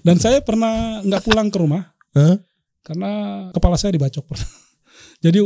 [0.00, 2.40] Dan saya pernah nggak pulang ke rumah Hah?
[2.80, 3.10] karena
[3.52, 4.48] kepala saya dibacok pernah.
[5.24, 5.38] Jadi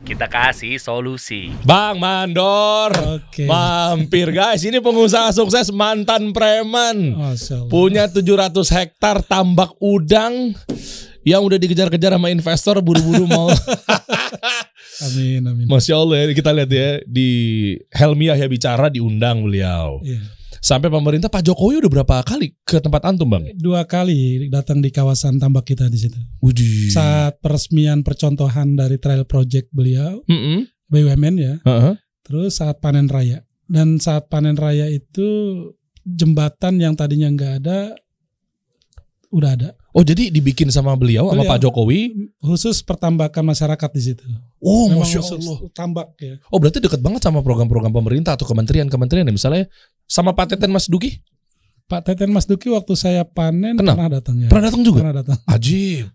[0.00, 1.52] Kita kasih solusi.
[1.62, 2.90] Bang Mandor.
[3.20, 3.44] oke.
[3.46, 7.14] Mampir guys, ini pengusaha sukses mantan preman.
[7.14, 7.68] Allah.
[7.68, 10.56] Punya 700 hektar tambak udang
[11.20, 13.52] yang udah dikejar-kejar sama investor buru-buru mau.
[15.06, 15.64] Amin amin.
[15.64, 17.28] Masya Allah ya, kita lihat ya di
[17.88, 20.00] Helmi Yahya bicara diundang beliau.
[20.04, 20.39] Iya.
[20.60, 23.48] Sampai pemerintah Pak Jokowi udah berapa kali ke tempat antum bang?
[23.56, 26.20] Dua kali datang di kawasan tambak kita di situ.
[26.44, 26.92] Uji.
[26.92, 30.68] Saat peresmian percontohan dari trail project beliau Mm-mm.
[30.92, 31.54] BUMN ya.
[31.64, 31.96] Heeh.
[32.20, 33.40] Terus saat panen raya.
[33.64, 35.26] Dan saat panen raya itu
[36.04, 37.96] jembatan yang tadinya nggak ada
[39.32, 39.70] udah ada.
[39.90, 41.50] Oh jadi dibikin sama beliau, sama Beliau.
[41.50, 42.00] Pak Jokowi?
[42.38, 44.22] Khusus pertambakan masyarakat di situ.
[44.62, 45.58] Oh Memang masya Allah.
[45.74, 46.38] tambak ya.
[46.46, 49.64] Oh berarti dekat banget sama program-program pemerintah atau kementerian-kementerian ya misalnya
[50.06, 51.18] sama Pak Teten Mas Duki
[51.90, 53.98] Pak Teten Mas Duki waktu saya panen Kenal?
[53.98, 54.46] pernah datang ya.
[54.46, 54.98] pernah datang juga.
[55.02, 55.38] Pernah datang.
[55.50, 56.06] Ajib.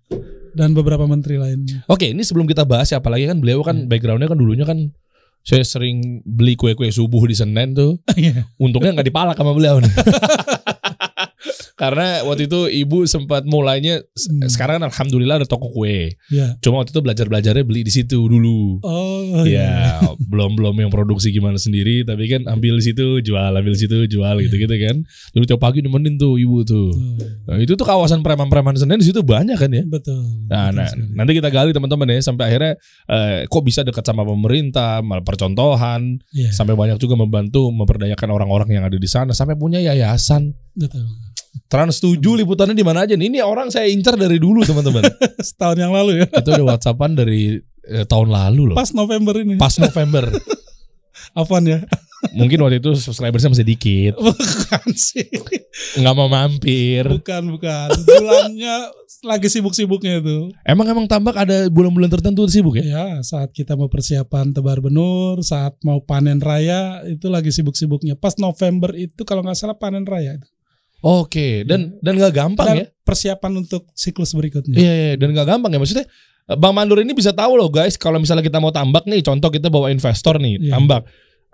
[0.56, 1.84] Dan beberapa menteri lainnya.
[1.92, 4.88] Oke ini sebelum kita bahas ya apalagi kan beliau kan backgroundnya kan dulunya kan
[5.44, 8.00] saya sering beli kue-kue subuh di Senen tuh.
[8.16, 8.48] Iya.
[8.56, 9.92] Untungnya nggak dipalak sama beliau nih.
[11.76, 14.48] Karena waktu itu ibu sempat mulainya Hmm.
[14.48, 16.16] sekarang alhamdulillah ada toko kue.
[16.32, 16.56] Ya.
[16.60, 18.80] Cuma waktu itu belajar-belajarnya beli di situ dulu.
[18.80, 23.76] Oh ya, belum belum yang produksi gimana sendiri, tapi kan ambil di situ jual, ambil
[23.76, 25.04] di situ jual gitu-gitu kan.
[25.32, 26.90] Dulu tiap pagi nemenin tuh ibu tuh.
[26.90, 29.84] Oh, Nah, itu tuh kawasan preman-preman Senen di situ banyak kan ya.
[29.86, 30.16] betul.
[30.48, 31.12] Nah, Betul nah, sekali.
[31.12, 32.74] nanti kita gali teman-teman ya sampai akhirnya
[33.06, 38.70] eh, kok bisa dekat sama pemerintah, malah percontohan, Iya, sampai banyak juga membantu memperdayakan orang-orang
[38.72, 40.56] yang ada di sana, sampai punya yayasan.
[40.74, 41.04] betul.
[41.66, 43.28] Trans 7 liputannya di mana aja nih?
[43.32, 45.04] Ini orang saya incar dari dulu teman-teman.
[45.48, 46.28] Setahun yang lalu ya.
[46.30, 48.76] itu udah WhatsAppan dari eh, tahun lalu loh.
[48.78, 49.56] Pas November ini.
[49.58, 50.30] Pas November.
[51.40, 51.80] Afwan ya.
[52.34, 55.30] Mungkin waktu itu subscribersnya masih dikit, Bukan sih.
[56.00, 57.06] nggak mau mampir.
[57.06, 57.90] Bukan, bukan.
[58.02, 58.76] Bulannya
[59.26, 60.50] lagi sibuk-sibuknya itu.
[60.66, 62.86] Emang emang tambak ada bulan-bulan tertentu sibuk ya?
[62.86, 68.18] Ya, saat kita mau persiapan tebar benur, saat mau panen raya, itu lagi sibuk-sibuknya.
[68.18, 70.40] Pas November itu kalau nggak salah panen raya.
[71.06, 72.86] Oke, dan dan nggak gampang Dan ya?
[73.06, 74.74] persiapan untuk siklus berikutnya.
[74.74, 76.06] Iya, iya, dan nggak gampang ya maksudnya.
[76.58, 79.70] Bang Mandur ini bisa tahu loh guys, kalau misalnya kita mau tambak nih, contoh kita
[79.70, 80.78] bawa investor nih, Iya.
[80.78, 81.06] tambak.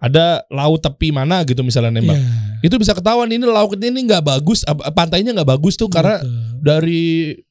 [0.01, 2.15] Ada laut tepi mana gitu misalnya nembak.
[2.17, 2.63] Iya.
[2.65, 6.31] Itu bisa ketahuan ini laut ini nggak bagus, pantainya nggak bagus tuh karena Betul.
[6.63, 7.01] dari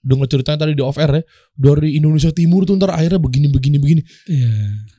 [0.02, 1.22] dengar ceritanya tadi di off air ya,
[1.54, 4.02] dari Indonesia Timur tuh ntar akhirnya begini begini begini.
[4.26, 4.50] Iya.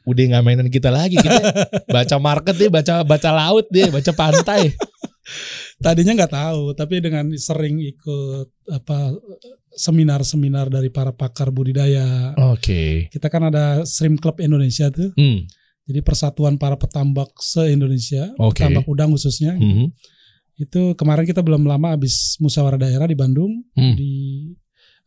[0.05, 1.33] Udah nggak mainan kita lagi, kita
[1.97, 4.71] baca market deh, baca baca laut deh, baca pantai.
[5.81, 9.17] Tadinya nggak tahu, tapi dengan sering ikut apa
[9.73, 12.37] seminar-seminar dari para pakar budidaya.
[12.53, 13.09] Oke.
[13.09, 15.09] Kita kan ada Stream Club Indonesia tuh.
[15.17, 15.47] Hmm.
[15.89, 18.61] Jadi persatuan para petambak se-Indonesia, Oke.
[18.61, 19.57] petambak udang khususnya.
[19.57, 19.89] Mhm.
[20.61, 23.97] Itu kemarin kita belum lama habis musyawarah daerah di Bandung, Hmm.
[23.97, 24.13] di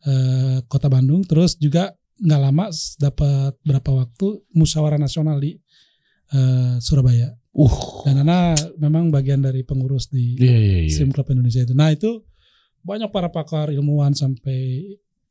[0.05, 1.23] eh, Kota Bandung.
[1.25, 2.69] Terus juga nggak lama
[2.99, 5.55] dapat berapa waktu musyawarah nasional di
[6.33, 7.31] eh, Surabaya.
[7.55, 8.03] Uh.
[8.03, 10.91] Dan Nana memang bagian dari pengurus di Iya iya iya.
[10.91, 11.71] Stream Club Indonesia itu.
[11.71, 12.19] Nah itu
[12.83, 14.83] banyak para pakar ilmuwan sampai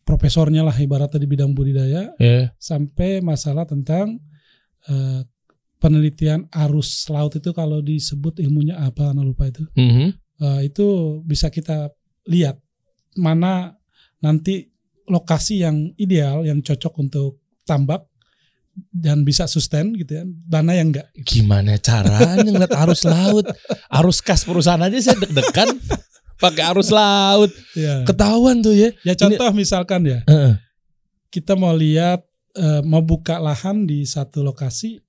[0.09, 2.53] profesornya lah ibaratnya di bidang budidaya Ya.
[2.57, 4.21] sampai masalah tentang
[4.89, 5.21] eh,
[5.81, 9.65] penelitian arus laut itu kalau disebut ilmunya apa, Ana lupa itu.
[9.77, 10.09] Mhm.
[10.45, 11.93] Eh, itu bisa kita
[12.29, 12.57] lihat
[13.21, 13.77] mana
[14.21, 14.73] nanti
[15.05, 18.09] lokasi yang ideal, yang cocok untuk tambak
[18.91, 21.07] dan bisa sustain gitu ya, mana yang enggak.
[21.23, 23.47] Gimana caranya ngeliat arus laut?
[23.89, 25.71] Arus kas perusahaan aja saya deg-degan
[26.43, 27.51] pakai arus laut.
[27.73, 28.91] Ya, Ketahuan tuh ya.
[29.03, 30.59] ya contoh misalkan ya, Heeh.
[31.31, 35.03] kita mau lihat eh, mau buka lahan di satu lokasi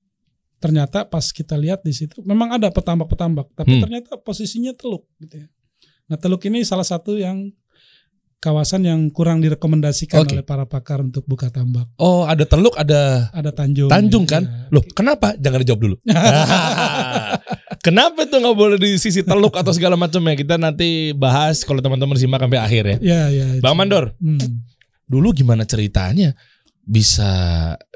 [0.55, 3.81] ternyata pas kita lihat di situ memang ada petambak-petambak tapi Hmm.
[3.85, 5.47] ternyata posisinya teluk gitu ya.
[6.05, 7.49] Nah, teluk ini salah satu yang
[8.45, 10.37] kawasan yang kurang direkomendasikan Oke.
[10.37, 11.89] oleh para pakar untuk buka tambak.
[11.97, 13.89] Oh, ada teluk, ada Ada Tanjung.
[13.89, 14.45] Tanjung kan?
[14.45, 14.69] ya.
[14.69, 15.33] Loh, kenapa?
[15.33, 15.95] Jangan dijawab dulu.
[17.85, 20.37] kenapa tuh nggak boleh di sisi teluk atau segala macamnya?
[20.37, 22.97] Kita nanti bahas kalau teman-teman simak sampai akhir ya.
[23.01, 23.45] Ya, ya.
[23.57, 23.63] itu.
[23.65, 24.61] Bang Mandor, Hmm.
[25.05, 26.33] dulu gimana ceritanya
[26.85, 27.29] bisa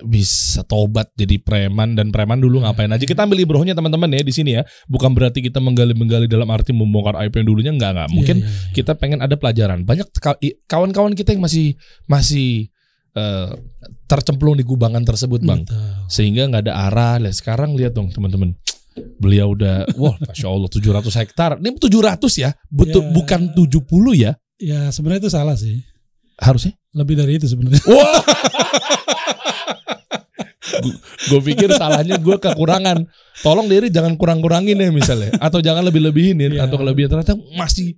[0.02, 3.06] bisa tobat jadi preman dan preman dulu ngapain aja.
[3.06, 4.66] Kita ambil librohnya teman-teman ya di sini ya.
[4.90, 7.72] Bukan berarti kita menggali-menggali dalam arti membongkar aib yang dulunya.
[7.72, 8.74] Enggak enggak mungkin Iya, iya, iya.
[8.74, 9.86] kita pengen ada pelajaran.
[9.86, 10.10] Banyak
[10.66, 11.78] kawan-kawan kita yang masih
[12.10, 12.74] masih
[13.14, 13.50] eh,
[14.10, 15.62] tercemplung di gubangan tersebut bang.
[15.64, 15.78] Betul.
[16.10, 17.16] sehingga nggak ada arah.
[17.22, 18.58] Lihat sekarang lihat dong teman-teman.
[19.22, 21.52] Beliau udah wah masya allah 700 hektar.
[21.62, 22.52] Ini 700 ya.
[22.68, 23.14] Betul Ya.
[23.14, 23.86] bukan 70
[24.18, 24.34] ya.
[24.60, 25.80] Ya, sebenarnya itu salah sih.
[26.40, 27.84] Harusnya Lebih dari itu sebenarnya.
[27.86, 28.24] Wah.
[31.30, 33.06] gue pikir salahnya gue kekurangan.
[33.46, 36.62] Tolong diri jangan kurang-kurangin ya misalnya, atau jangan lebih-lebihin ya, Iya.
[36.66, 37.96] atau kelebihan ternyata masih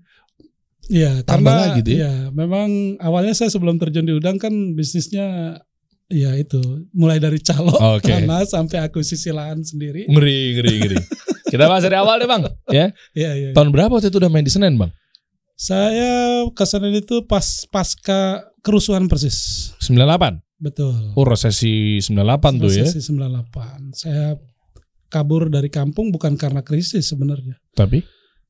[0.92, 1.96] Iya, Tambah karena lagi deh.
[2.04, 5.56] Iya, memang awalnya saya sebelum terjun di udang kan bisnisnya
[6.12, 6.60] ya itu
[6.92, 8.12] mulai dari calo Oke.
[8.12, 10.04] tanah sampai akuisisi lahan sendiri.
[10.12, 10.98] Ngeri, ngeri, ngeri.
[11.48, 12.44] Kita bahas dari awal deh bang.
[12.68, 12.92] Ya.
[13.16, 13.50] Iya, iya.
[13.56, 14.92] Tahun berapa waktu itu udah main di Senen bang?
[15.62, 19.70] Saya ke Senin itu pas pasca kerusuhan persis.
[19.78, 20.42] 98.
[20.58, 21.14] Betul.
[21.14, 22.82] Oh resesi 98 tuh ya.
[22.82, 23.94] Resesi 98.
[23.94, 24.42] Saya
[25.06, 27.62] kabur dari kampung bukan karena krisis sebenarnya.
[27.78, 28.02] Tapi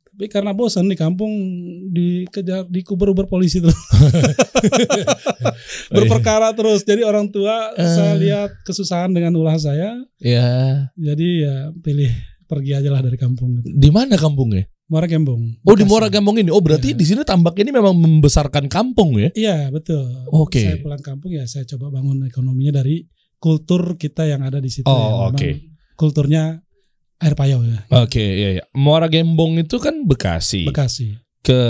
[0.07, 1.31] Tapi karena bosan di kampung
[1.87, 3.71] dikejar dikubur-ubur polisi tuh.
[5.89, 6.83] Berperkara terus.
[6.83, 7.87] Jadi orang tua Eh.
[7.87, 9.99] saya lihat kesusahan dengan ulah saya.
[10.15, 12.11] ya Jadi ya pilih
[12.43, 13.67] pergi aja lah dari kampung gitu.
[13.71, 14.67] di mana kampungnya?
[14.91, 15.39] Muara Gembong.
[15.63, 15.87] Oh di Bekasi.
[15.87, 16.51] Muara Gambong ini.
[16.51, 16.99] Oh berarti Iya.
[16.99, 19.31] di sini tambak ini memang membesarkan kampung ya?
[19.31, 20.03] Iya betul.
[20.27, 20.59] Oke.
[20.59, 23.07] Saya pulang kampung ya saya coba bangun ekonominya dari
[23.39, 24.83] kultur kita yang ada di situ.
[24.85, 25.49] Oh, memang oke.
[25.95, 26.59] Kulturnya
[27.17, 27.87] air payau ya.
[28.03, 28.63] Oke, iya, iya.
[28.75, 31.15] Muara Gembong itu kan Bekasi Bekasi.
[31.39, 31.61] ke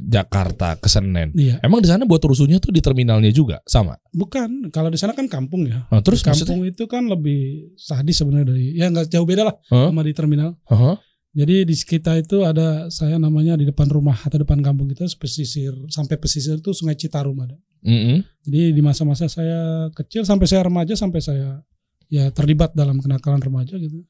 [0.00, 1.34] Jakarta ke Senen.
[1.34, 1.58] Iya.
[1.60, 3.96] Emang di sana buat rusuhnya tuh di terminalnya juga sama.
[4.12, 4.70] Bukan.
[4.70, 5.84] Kalau di sana kan kampung ya.
[5.90, 6.54] Nah, terus maksudnya?
[6.54, 9.90] kampung itu kan lebih sadis sebenarnya dari ya nggak jauh beda lah Hah?
[9.90, 10.54] sama di terminal.
[10.70, 10.96] Aha.
[11.30, 15.70] Jadi di kita itu ada saya namanya di depan rumah atau depan kampung kita pesisir
[15.86, 17.54] sampai pesisir itu Sungai Citarum ada.
[17.86, 18.26] Mm-mm.
[18.44, 21.62] Jadi di masa-masa saya kecil sampai saya remaja sampai saya
[22.10, 24.02] ya terlibat dalam kenakalan remaja gitu.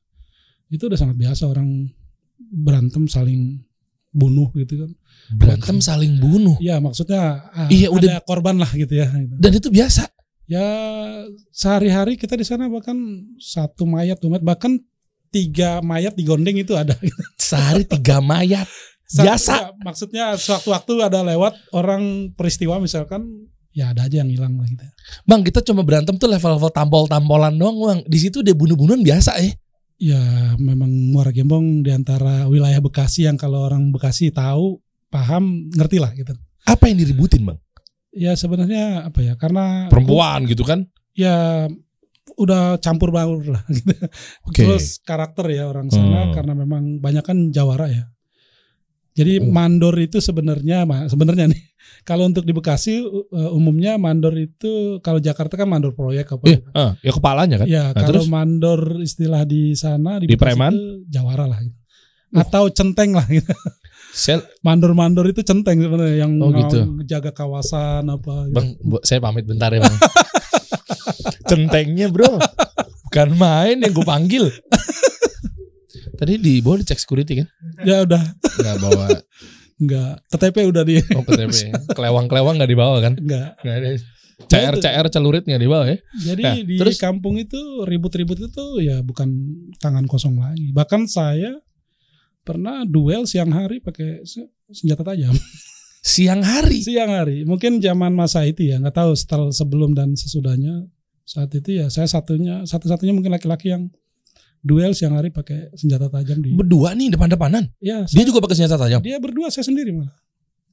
[0.72, 1.93] Itu udah sangat biasa orang
[2.40, 3.69] berantem saling
[4.11, 4.90] bunuh gitu kan.
[5.37, 6.56] Berantem saling bunuh.
[6.56, 9.12] Ya maksudnya ah, Iya, udah- ada korban lah gitu ya.
[9.12, 9.37] gitu.
[9.37, 10.08] Dan itu biasa.
[10.50, 10.64] Ya
[11.55, 12.96] sehari-hari kita di sana bahkan
[13.38, 14.82] satu mayat, dua mayat, bahkan
[15.31, 16.94] tiga mayat digondeng itu ada.
[17.41, 18.67] Sehari tiga mayat.
[19.11, 19.53] Biasa.
[19.59, 24.87] ya, maksudnya sewaktu-waktu ada lewat orang peristiwa misalkan ya ada aja yang hilang lah gitu.
[25.27, 28.00] Bang, kita cuma berantem tuh level-level tampol-tampolan doang, Bang.
[28.06, 29.50] Di situ dia bunuh-bunuhan biasa ya.
[30.00, 30.23] Ya
[30.56, 34.79] memang Muara Gembong di antara wilayah Bekasi yang kalau orang Bekasi tahu,
[35.11, 36.32] paham, ngerti lah gitu.
[36.65, 37.59] Apa yang diributin, Bang?
[38.15, 39.35] Ya sebenarnya apa ya?
[39.35, 40.87] Karena Perempuan gitu kan?
[41.11, 41.67] ya
[42.40, 43.92] udah campur baur lah gitu.
[44.42, 44.64] Oke.
[44.64, 46.32] Terus karakter ya orang sana Hmm.
[46.32, 48.08] karena memang banyak kan Jawara ya.
[49.10, 49.46] Jadi Oh.
[49.46, 51.60] mandor itu sebenarnya sebenarnya nih
[52.08, 56.64] kalau untuk di Bekasi uh, umumnya mandor itu kalau Jakarta kan mandor proyek apa gitu.
[56.72, 57.66] ah, ya kepalanya kan?
[57.66, 58.31] Ya, Nah, kalau terus?
[58.31, 60.72] mandor istilah di sana di, Di Bekasi preman?
[60.72, 61.76] itu Jawara lah gitu.
[62.32, 63.50] Atau centeng lah gitu.
[64.10, 67.02] Sel, Mandor-mandor itu centeng sebenarnya yang Oh, gitu.
[67.04, 68.54] jaga kawasan apa gitu.
[68.54, 69.96] Bang, bu- saya pamit bentar ya, Bang.
[71.44, 72.38] Centengnya, Bro.
[73.06, 74.44] Bukan main yang gue panggil.
[76.14, 77.49] Tadi di bawah dicek security kan?
[77.81, 78.20] Ya udah
[78.61, 79.06] Enggak bawa
[79.81, 81.73] enggak KTP udah di oh, KTP.
[81.91, 83.17] Kelewang-kelewang enggak dibawa kan?
[83.17, 83.56] enggak.
[83.61, 83.88] Enggak ada.
[84.41, 85.97] CR CR celurit nggak dibawa ya?
[86.23, 86.97] Jadi Nah, di terus?
[86.97, 89.29] kampung itu ribut-ribut itu ya bukan
[89.76, 90.73] tangan kosong lagi.
[90.73, 91.56] Bahkan saya
[92.41, 95.32] pernah duel siang hari pakai se- senjata tajam.
[96.00, 96.81] Siang hari.
[96.81, 97.44] siang hari.
[97.44, 100.88] Mungkin zaman masa itu ya, nggak tahu setelah sebelum dan sesudahnya.
[101.23, 103.87] Saat itu ya saya satunya satu-satunya mungkin laki-laki yang
[104.61, 106.52] duel siang hari pakai senjata tajam di.
[106.52, 107.69] Berdua nih depan-depanan.
[107.79, 109.00] Ya, Dia saya- juga pakai senjata tajam.
[109.00, 110.17] dia berdua saya sendiri malah.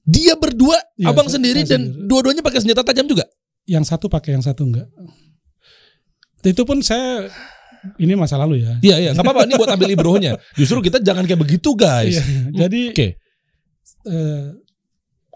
[0.08, 2.08] Dia berdua, Iya, abang saya- sendiri saya dan sendiri.
[2.08, 3.28] dua-duanya pakai senjata tajam juga.
[3.68, 4.88] Yang satu pakai yang satu enggak.
[6.42, 7.28] Itu pun saya
[8.00, 8.80] ini masa lalu ya.
[8.80, 9.44] Iya iya, nggak apa-apa.
[9.46, 10.32] Ini buat ambil ibrohnya.
[10.56, 12.16] Justru kita jangan kayak begitu guys.
[12.16, 12.24] Iya,
[12.66, 13.08] jadi Oke.
[14.08, 14.46] eh,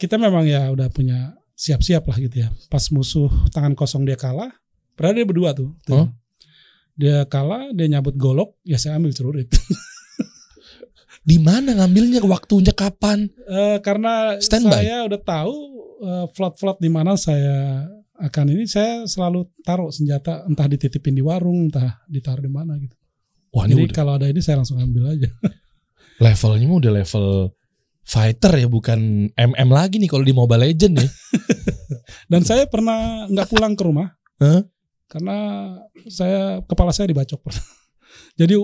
[0.02, 2.50] kita memang ya udah punya siap-siap lah gitu ya.
[2.74, 4.50] Pas musuh tangan kosong dia kalah,
[4.98, 5.78] padahal dia berdua tuh.
[5.86, 5.94] tuh.
[6.02, 6.10] Huh?
[6.98, 9.46] Dia kalah, dia nyabut golok, ya saya ambil celurit.
[11.30, 13.30] Di mana ngambilnya waktunya kapan?
[13.46, 14.74] Eh, karena Standby.
[14.74, 15.56] saya udah tahu
[16.02, 17.86] eh, flot-flot di mana saya
[18.18, 22.98] akan ini, saya selalu taruh senjata entah dititipin di warung, entah ditaruh di mana gitu.
[23.54, 25.30] Wah Jadi ini udah kalau ada ini saya langsung ambil aja.
[26.26, 27.54] levelnya udah level
[28.06, 31.10] fighter ya, bukan MM lagi nih kalau di Mobile Legend ya.
[32.32, 34.08] Dan saya pernah nggak pulang ke rumah
[34.42, 34.64] Hah?
[35.12, 35.36] karena
[36.08, 37.44] saya kepala saya dibacok.
[38.40, 38.56] Jadi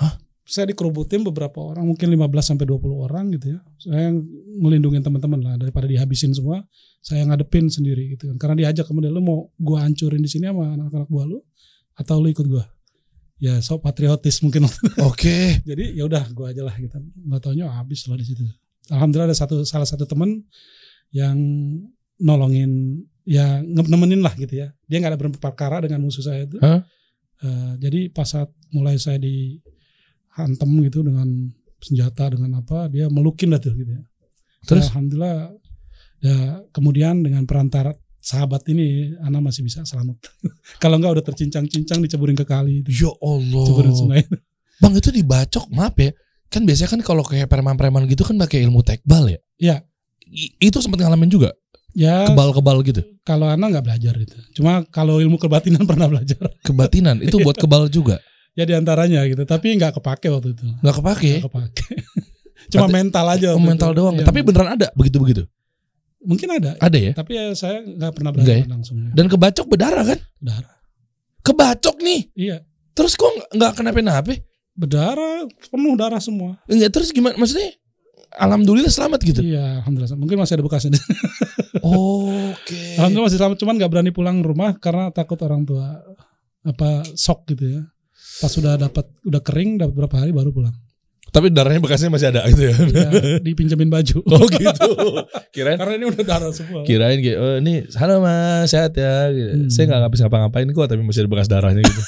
[0.00, 0.16] Hah?
[0.50, 3.58] saya dikerubutin beberapa orang, mungkin 15 sampai 20 orang gitu ya.
[3.78, 4.10] Saya
[4.58, 6.66] ngelindungin teman-teman lah daripada dihabisin semua.
[6.98, 8.36] Saya ngadepin sendiri gitu kan.
[8.36, 11.38] Karena diajak kemudian lu mau gua hancurin di sini sama anak-anak gua lu
[11.94, 12.66] atau lu ikut gua.
[13.40, 14.66] Ya so patriotis mungkin.
[15.06, 15.54] Oke.
[15.70, 16.98] Jadi ya udah gua aja lah gitu.
[16.98, 18.42] Nggak taunya habis lah di situ.
[18.90, 20.42] Alhamdulillah ada satu salah satu teman
[21.14, 21.38] yang
[22.20, 24.74] nolongin ya nemenin lah gitu ya.
[24.90, 26.58] Dia nggak ada berperkara dengan musuh saya itu.
[26.58, 26.82] Hah?
[27.40, 31.48] Eh, jadi pas saat mulai saya dihantam gitu dengan
[31.80, 34.02] senjata dengan apa, dia melukin lah tuh gitu ya.
[34.68, 34.84] Terus?
[34.84, 35.36] Ya, alhamdulillah
[36.20, 36.36] ya
[36.76, 40.20] kemudian dengan perantara sahabat ini Ana masih bisa selamat.
[40.82, 43.08] Kalau enggak udah tercincang-cincang diceburin ke kali itu.
[43.08, 43.64] Ya Allah.
[43.64, 44.22] Ceburin sungai.
[44.80, 46.12] Bang itu dibacok, maaf ya.
[46.50, 49.38] Kan biasanya kan kalau kayak preman-preman gitu kan pakai ilmu tekbal ya.
[49.56, 49.76] Iya.
[50.60, 51.50] itu sempat ngalamin juga
[51.90, 53.02] Ya kebal-kebal gitu.
[53.20, 54.38] kalau anak nggak belajar itu.
[54.54, 56.38] Cuma kalau ilmu kebatinan pernah belajar.
[56.60, 58.22] Kebatinan itu buat kebal juga.
[58.54, 59.42] Ya di antaranya gitu.
[59.42, 60.62] Tapi nggak kepake waktu itu.
[60.80, 61.32] nggak kepake.
[61.38, 61.84] Nggak kepake.
[62.70, 63.46] Cuma Berarti- mental aja.
[63.50, 63.98] Oh, waktu mental itu.
[63.98, 64.14] doang.
[64.16, 64.26] Iya.
[64.26, 65.42] Tapi beneran ada begitu-begitu.
[66.20, 66.76] mungkin ada.
[66.76, 67.12] Ada ya.
[67.16, 68.64] Tapi ya saya nggak pernah belajar ya?
[68.68, 69.00] langsung.
[69.10, 70.18] Dan kebacok berdarah kan?
[70.36, 70.74] Berdarah.
[71.40, 72.20] Kebacok nih.
[72.36, 72.56] Iya.
[72.92, 74.36] Terus kok nggak kenapa-napa?
[74.80, 76.56] Berdarah, penuh darah semua.
[76.64, 77.36] Enggak terus gimana?
[77.36, 77.76] Maksudnya
[78.32, 79.40] alhamdulillah selamat gitu.
[79.44, 80.16] Iya, alhamdulillah.
[80.16, 80.96] Mungkin masih ada bekasnya.
[81.84, 82.96] Oke.
[82.96, 83.56] alhamdulillah masih selamat.
[83.60, 86.00] Cuman nggak berani pulang rumah karena takut orang tua
[86.64, 87.82] apa shock gitu ya.
[88.40, 90.72] Pas sudah dapat udah kering dapat berapa hari baru pulang.
[91.30, 92.74] Tapi darahnya bekasnya masih ada gitu ya.
[92.74, 93.08] Iya,
[93.46, 94.18] dipinjemin baju.
[94.34, 94.88] Oh gitu.
[95.54, 96.82] Kirain Karena ini udah darah semua.
[96.82, 99.28] kirain kayak oh ini halo mas sehat ya.
[99.30, 99.52] Gitu.
[99.54, 99.70] Hmm.
[99.70, 102.02] Saya nggak habis ngapa-ngapain kok tapi masih ada bekas darahnya gitu.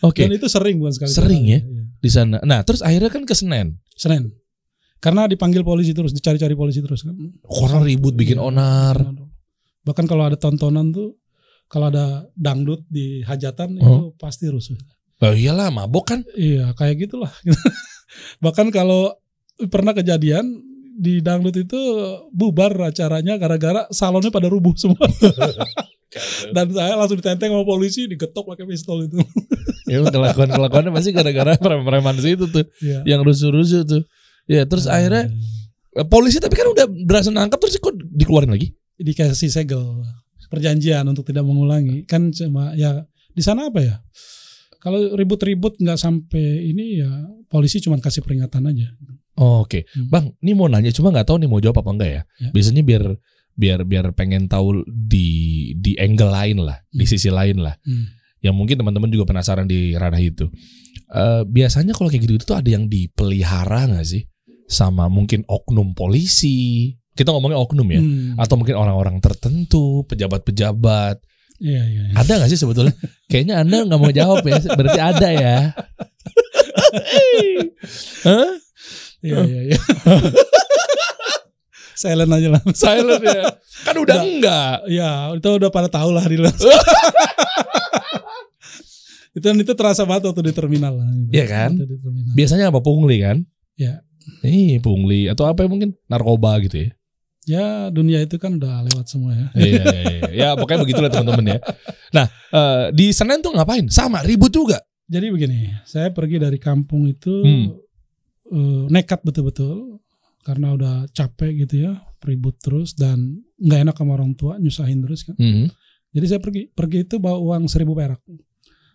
[0.00, 1.10] Oke Dan itu sering bukan sekali.
[1.12, 1.60] Sering ya?
[1.60, 1.82] Iya.
[2.00, 2.40] di sana.
[2.40, 3.76] Nah terus akhirnya kan ke Senen.
[3.92, 4.32] Senin.
[5.00, 7.16] Karena dipanggil polisi terus, dicari-cari polisi terus kan.
[7.44, 8.48] Orang ribut bikin Iya.
[8.48, 8.96] onar.
[9.80, 11.16] Bahkan kalau ada tontonan tuh,
[11.68, 13.84] kalau ada dangdut di hajatan Oh.
[13.84, 14.76] itu pasti rusuh.
[15.20, 16.20] Oh iyalah mabok kan.
[16.32, 17.32] Iya, kayak gitulah.
[18.44, 19.12] Bahkan kalau
[19.68, 20.48] pernah kejadian
[20.96, 21.80] di dangdut itu
[22.28, 25.00] bubar acaranya gara-gara salonnya pada rubuh semua.
[26.56, 29.16] Dan saya langsung ditenteng sama polisi, digetok pakai pistol itu.
[29.90, 33.02] Ya kelakuan kelakuannya pasti gara-gara preman-preman situ tuh Iya.
[33.04, 34.02] yang rusuh-rusuh tuh.
[34.46, 35.26] Ya terus akhirnya
[35.90, 38.70] eh, polisi tapi kan udah berhasil nangkap terus kok dikeluarin lagi.
[38.96, 39.80] dikasih segel
[40.46, 43.96] perjanjian untuk tidak mengulangi kan cuma ya di sana apa ya
[44.76, 47.08] kalau ribut-ribut nggak sampai ini ya
[47.46, 48.88] polisi cuma kasih peringatan aja
[49.34, 50.12] Oh, Oke, Hmm.
[50.12, 52.22] bang, ini mau nanya cuma nggak tahu nih mau jawab apa enggak ya.
[52.36, 52.48] Ya.
[52.52, 53.04] Biasanya biar
[53.56, 55.28] biar biar pengen tahu di
[55.74, 57.08] di angle lain lah, di Hmm.
[57.08, 57.72] sisi lain lah.
[57.80, 58.04] Hmm.
[58.40, 60.48] Yang mungkin teman-teman juga penasaran di ranah itu.
[61.10, 64.24] Eh, biasanya kalau kayak gitu-gitu tuh ada yang dipelihara nggak sih?
[64.70, 66.94] Sama mungkin oknum polisi.
[67.12, 68.00] Kita ngomongnya oknum ya.
[68.00, 68.38] Hmm.
[68.40, 71.20] Atau mungkin orang-orang tertentu, pejabat-pejabat.
[71.60, 72.14] iya iya iya.
[72.16, 72.96] Ada nggak sih sebetulnya?
[73.28, 74.56] Kayaknya anda nggak mau jawab ya.
[74.72, 75.56] Berarti ada ya.
[78.24, 78.50] Hah?
[79.20, 79.78] iya iya iya
[82.00, 83.44] silent aja lah Silent ya.
[83.84, 84.24] Kan udah Udah.
[84.24, 84.76] enggak.
[84.88, 86.52] ya itu udah pada tahu lah di luar
[89.30, 91.30] itu itu terasa banget waktu di terminal lah gitu.
[91.32, 91.70] Iya kan?
[91.78, 92.32] Waktu di terminal.
[92.34, 93.38] Biasanya apa pungli kan?
[93.74, 94.04] ya
[94.44, 96.90] Ih, pungli atau apa ya mungkin narkoba gitu ya.
[97.48, 100.22] ya dunia itu kan udah lewat semua ya iya, iya, iya.
[100.30, 101.58] Ya pokoknya begitulah teman-teman ya.
[102.12, 103.88] Nah, eh, di Senen tuh ngapain?
[103.88, 104.76] Sama ribut juga.
[105.08, 107.66] Jadi begini, saya pergi dari kampung itu Hmm.
[108.52, 109.98] eh, nekat betul-betul
[110.44, 115.24] karena udah capek gitu ya, ribut terus dan nggak enak sama orang tua, nyusahin terus
[115.24, 115.34] kan.
[115.36, 115.68] Mhm.
[116.10, 118.18] Jadi saya pergi, pergi itu bawa uang seribu perak,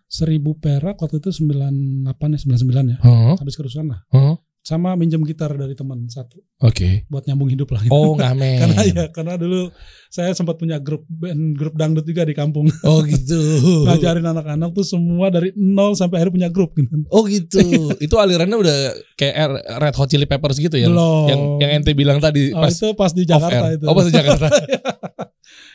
[0.07, 3.35] seribu perak waktu itu 98 ya 99 ya, Huh?
[3.35, 4.01] habis kerusuhan lah.
[4.09, 4.35] Huh?
[4.61, 7.05] Sama minjem gitar dari teman satu Oke.
[7.05, 7.85] buat nyambung hidup lah.
[7.85, 7.93] gitu.
[7.93, 8.57] Oh, ngamen.
[8.65, 9.69] karena ya, karena dulu
[10.09, 12.65] saya sempat punya grup band, grup dangdut juga di kampung.
[12.81, 13.37] Oh gitu.
[13.85, 16.97] Ngajarin anak-anak tuh semua dari nol sampai akhirnya punya grup gitu.
[17.07, 17.61] Oh gitu.
[18.01, 18.77] Itu alirannya udah
[19.13, 19.35] kayak
[19.77, 20.89] Red Hot Chili Peppers gitu ya.
[20.89, 21.29] Belum.
[21.29, 23.85] Yang yang ente bilang tadi Oh, pas itu pas di Jakarta itu.
[23.85, 24.49] Oh, pas di Jakarta.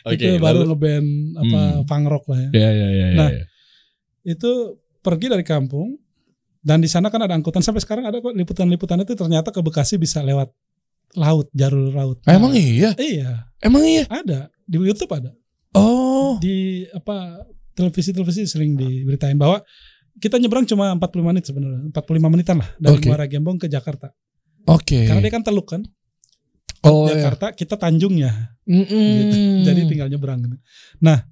[0.03, 1.07] Oke, itu baru lalu- ngeband
[1.37, 1.81] apa Hmm.
[1.85, 2.49] punk rock lah ya.
[2.51, 2.89] Ya ya ya.
[2.91, 3.43] ya, Nah, ya.
[4.21, 5.97] Itu pergi dari kampung
[6.61, 9.97] dan di sana kan ada angkutan sampai sekarang ada kok liputan-liputan itu ternyata ke Bekasi
[9.97, 10.53] bisa lewat
[11.17, 12.17] laut, jalur laut.
[12.23, 12.93] Ah, Emang iya?
[12.95, 14.05] Iya, Emang iya?
[14.07, 15.33] ada di YouTube ada.
[15.73, 16.37] Oh.
[16.39, 17.43] Di apa
[17.75, 19.59] televisi-televisi sering diberitain bahwa
[20.21, 23.07] kita nyebrang cuma 45 menit sebenarnya, 45 menitan lah dari Oke.
[23.09, 24.13] Muara Gembong ke Jakarta.
[24.69, 25.09] Oke.
[25.09, 25.81] Karena dia kan teluk kan.
[26.85, 27.09] oh.
[27.09, 28.53] Jakarta kita tanjungnya.
[28.69, 28.85] Mm-mm.
[29.25, 29.37] gitu.
[29.65, 30.45] Jadi tinggal nyebrang.
[31.01, 31.25] Nah,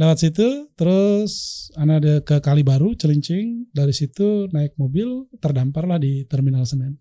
[0.00, 1.32] lewat situ terus
[1.76, 6.96] anak ada ke Kalibaru, Celincing, dari situ naik mobil terdamparlah di Terminal Senen.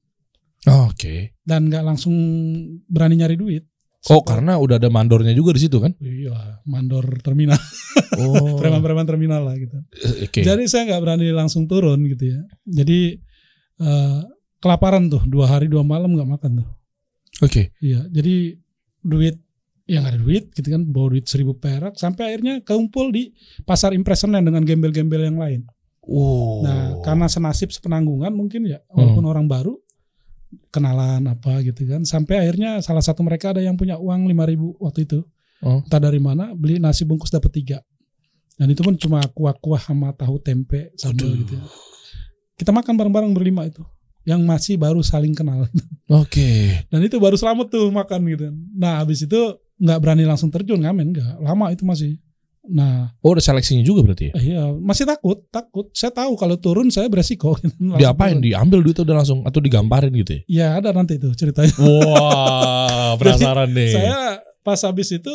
[0.67, 1.39] Oh, Oke.
[1.39, 2.11] Dan nggak langsung
[2.85, 3.63] berani nyari duit.
[4.11, 5.95] Oh, Sempat- karena udah ada mandornya juga di situ kan?
[5.99, 7.59] Iya, mandor terminal,
[8.19, 8.55] Oh.
[8.59, 9.75] preman-preman terminal lah gitu.
[9.95, 10.43] Eh, Oke.
[10.43, 12.39] Jadi saya nggak berani langsung turun gitu ya.
[12.63, 13.15] Jadi
[13.79, 14.19] eh,
[14.59, 16.69] kelaparan tuh dua hari dua malam nggak makan tuh.
[17.39, 17.71] Oke.
[17.79, 18.59] Iya, jadi
[18.99, 19.39] duit
[19.89, 23.33] yang ada duit gitu kan, bawa duit seribu perak sampai akhirnya keumpul di
[23.65, 25.65] pasar Impres Senen dengan gembel-gembel yang lain.
[26.05, 26.61] Oh.
[26.61, 29.73] Nah, karena senasib sepenanggungan mungkin ya, walaupun orang baru
[30.69, 34.99] kenalan apa gitu kan, sampai akhirnya salah satu mereka ada yang punya uang 5000 waktu
[35.09, 35.19] itu.
[35.65, 35.81] Oh.
[35.81, 37.77] Entah dari mana, beli nasi bungkus dapat tiga.
[38.59, 41.63] Dan itu pun cuma kuah-kuah sama tahu tempe sambal gitu ya.
[42.59, 43.81] Kita makan bareng-bareng berlima itu.
[44.27, 45.63] Yang masih baru saling kenal.
[46.11, 46.83] Oke.
[46.91, 48.51] Dan itu baru selamat tuh makan gitu.
[48.75, 49.39] Nah habis itu
[49.79, 52.19] nggak berani langsung terjun ngamen nggak lama itu masih
[52.69, 54.33] Nah, Oh, ada seleksinya juga berarti ya?
[54.37, 55.89] iya masih takut, takut.
[55.89, 57.57] Saya tahu kalau turun saya beresiko.
[57.97, 58.37] Diapain?
[58.37, 60.41] Diambil duitnya udah langsung atau digamparin gitu ya?
[60.45, 61.73] Ya ada nanti itu ceritanya.
[61.81, 63.89] Wah, penasaran nih.
[63.95, 64.19] Saya
[64.61, 65.33] pas habis itu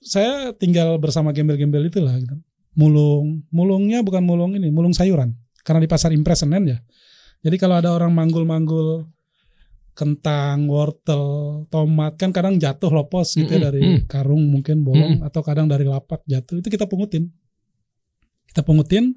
[0.00, 2.40] saya tinggal bersama gembel-gembel itulah gitu.
[2.72, 5.36] Mulung, mulungnya bukan mulung ini, mulung sayuran.
[5.66, 6.78] Karena di pasar Impres Senen ya.
[7.44, 9.04] Jadi kalau ada orang manggul-manggul
[9.92, 14.00] kentang, wortel, tomat kan kadang jatuh lopos gitu ya Mm-mm, dari mm.
[14.08, 16.60] karung mungkin bolong atau kadang dari lapak jatuh.
[16.60, 17.28] Itu kita pungutin.
[18.48, 19.16] Kita pungutin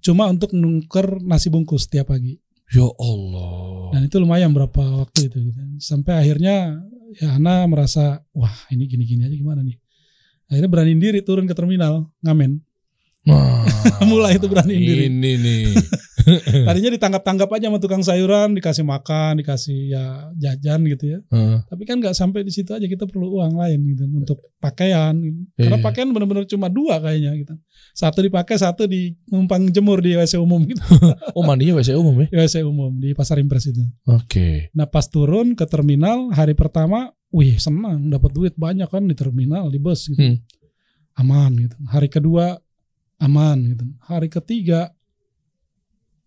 [0.00, 2.36] cuma untuk nuker nasi bungkus tiap pagi.
[2.72, 3.94] Ya Allah.
[3.94, 5.60] Dan itu lumayan berapa waktu itu gitu.
[5.78, 6.80] Sampai akhirnya
[7.20, 9.78] ya Ana merasa wah ini gini-gini aja gimana nih.
[10.50, 12.58] Akhirnya beraniin diri turun ke terminal ngamen.
[13.26, 13.66] Nah,
[14.10, 15.02] Mulai itu beraniin diri.
[15.08, 15.64] Ini nih.
[16.66, 21.18] Tadinya ditangkap-tangkap aja sama tukang sayuran, dikasih makan, dikasih ya jajan gitu ya.
[21.30, 21.62] Heeh.
[21.70, 25.14] Tapi kan nggak sampai di situ aja kita perlu uang lain gitu untuk pakaian.
[25.14, 25.38] Gitu.
[25.54, 25.84] Karena Iya.
[25.86, 27.54] pakaian benar-benar cuma dua kayaknya gitu.
[27.94, 30.82] Satu dipakai, satu di numpang jemur di WC umum gitu.
[31.38, 32.28] oh, mandinya WC umum ya?
[32.28, 33.86] Di WC umum di Pasar Impres itu.
[34.10, 34.74] Oke.
[34.74, 39.70] Nah pas turun ke terminal hari pertama, wih senang dapat duit banyak kan di terminal
[39.70, 40.36] di bus gitu, Hmm.
[41.16, 41.76] aman gitu.
[41.86, 42.58] Hari kedua
[43.20, 43.84] aman gitu.
[44.04, 44.92] Hari ketiga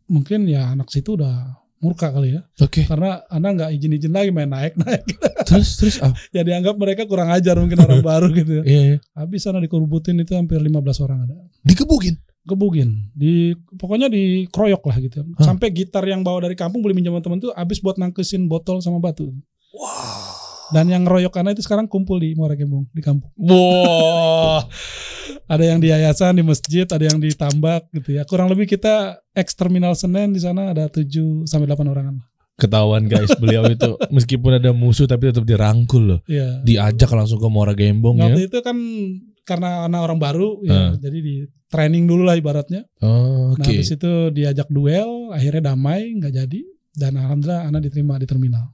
[0.09, 2.83] mungkin ya anak situ udah murka kali ya, Oke.
[2.83, 4.99] karena anak nggak izin-izin lagi main naik naik.
[5.47, 8.59] Terus terus ah, ya dianggap mereka kurang ajar mungkin orang baru gitu.
[8.59, 8.63] ya.
[8.67, 8.97] iya, iya.
[9.15, 11.35] Habis sana dikurubutin itu hampir 15 orang ada.
[11.63, 12.19] Dikebukin.
[12.49, 15.21] Gebugin, di pokoknya dikeroyok lah gitu.
[15.21, 15.45] Hah?
[15.45, 18.97] Sampai gitar yang bawa dari kampung beli minjaman teman tuh habis buat nangkesin botol sama
[18.97, 19.29] batu.
[19.75, 20.38] Wah.
[20.69, 23.29] Dan yang ngeroyok karena itu sekarang kumpul di Muara Gembong di kampung.
[23.35, 24.65] Wah.
[25.49, 28.21] Ada yang di yayasan, di masjid, ada yang di tambak gitu ya.
[28.21, 32.21] Kurang lebih kita ex terminal Senen di sana ada 7 sampai 8 orangan.
[32.53, 36.19] Ketahuan guys, beliau itu meskipun ada musuh tapi tetap dirangkul loh.
[36.29, 36.61] Iya.
[36.61, 38.29] Diajak langsung ke Muara Gembong ya.
[38.29, 38.77] Waktu itu kan
[39.41, 40.93] karena anak orang baru ya, Ah.
[41.01, 41.35] jadi di
[41.65, 42.85] training dulu lah ibaratnya.
[43.01, 43.73] Oh, Nah, Oke.
[43.73, 46.61] habis itu diajak duel, akhirnya damai, nggak jadi.
[46.93, 48.69] Dan alhamdulillah anak diterima di terminal.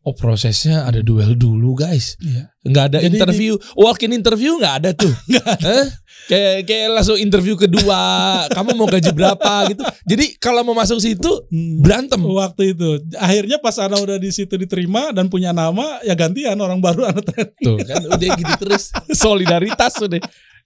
[0.00, 2.16] Oh prosesnya ada duel dulu guys.
[2.24, 2.48] Iya.
[2.64, 3.52] Nggak ada Jadi interview.
[3.76, 5.12] Walk in interview nggak ada tuh.
[5.44, 5.86] Hah?
[6.24, 8.00] Kayak kayak langsung interview kedua.
[8.56, 9.84] Kamu mau gaji berapa gitu.
[10.08, 11.84] Jadi kalau mau masuk situ Hmm.
[11.84, 12.16] berantem.
[12.16, 16.80] Waktu itu, akhirnya pas anak udah di situ diterima dan punya nama, ya gantian orang
[16.80, 17.60] baru anak training.
[17.60, 18.88] Tuh kan udah gitu terus.
[19.20, 20.16] Solidaritas udah.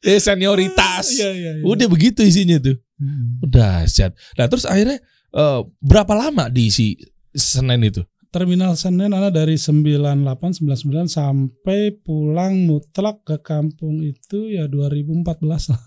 [0.05, 1.11] Eh, senioritas.
[1.11, 1.63] Iya, iya, iya.
[1.67, 2.79] Udah begitu isinya tuh.
[3.03, 3.43] Hmm.
[3.43, 4.15] Udah siap.
[4.39, 5.03] Nah terus akhirnya
[5.35, 6.95] eh, berapa lama di si
[7.35, 7.99] Senen itu?
[8.35, 15.79] Terminal Senen anak dari 98 99 sampai pulang mutlak ke kampung itu ya 2014 lah.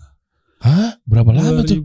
[0.64, 0.96] Hah?
[1.04, 1.76] Berapa lama tuh?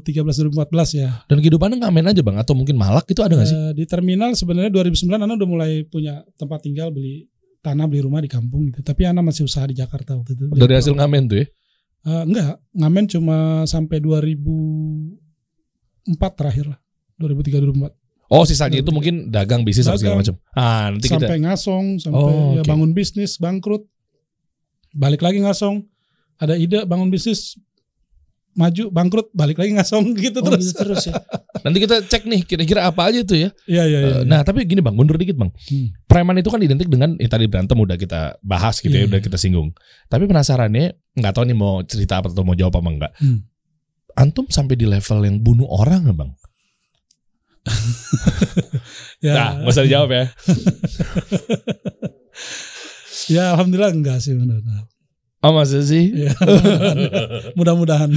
[0.00, 1.20] 2013 2014 ya.
[1.28, 2.40] Dan kehidupannya ngamen aja bang?
[2.40, 3.52] Atau mungkin malak itu ada gak sih?
[3.52, 7.28] Eh, di terminal sebenarnya 2009 anak udah mulai punya tempat tinggal beli
[7.60, 8.80] tanah beli rumah di kampung gitu.
[8.80, 10.48] Tapi anak masih usaha di Jakarta waktu itu.
[10.48, 11.46] Dari hasil ngamen tuh ya?
[12.08, 15.12] Eh, enggak, ngamen cuma sampai 2004
[16.32, 16.80] terakhir lah.
[17.20, 17.99] 2003 2004.
[18.30, 20.38] Oh sisanya itu mungkin dagang bisnis apa segala macam.
[20.38, 20.54] Dagang.
[20.54, 23.82] Ah nanti kita sampai ngasong, sampai Oh, ya bangun bisnis, bangkrut.
[24.90, 25.82] Balik lagi ngasong.
[26.38, 27.58] Ada ide bangun bisnis
[28.50, 30.70] maju, bangkrut, balik lagi ngasong gitu Oh, terus.
[30.70, 31.14] gitu terus ya.
[31.64, 33.50] Nanti kita cek nih kira-kira apa aja tuh ya.
[33.66, 34.14] Iya, iya, iya.
[34.20, 35.50] Eh, Nah tapi gini bang, mundur dikit bang.
[35.50, 35.90] Hmm.
[36.06, 39.18] Preman itu kan identik dengan eh, tadi berantem udah kita bahas gitu ya, Iya, udah
[39.18, 39.26] iya.
[39.26, 39.70] kita singgung.
[40.06, 43.12] Tapi penasarannya nggak tahu nih mau cerita apa atau mau jawab apa enggak.
[43.18, 43.42] Hmm.
[44.14, 46.30] Antum sampai di level yang bunuh orang nggak bang?
[49.24, 50.24] ya, Nah, nggak usah dijawab ya.
[53.34, 54.60] ya alhamdulillah enggak sih benar.
[55.40, 56.12] Oh masa sih?
[56.12, 56.32] Ya,
[57.58, 58.12] mudah-mudahan.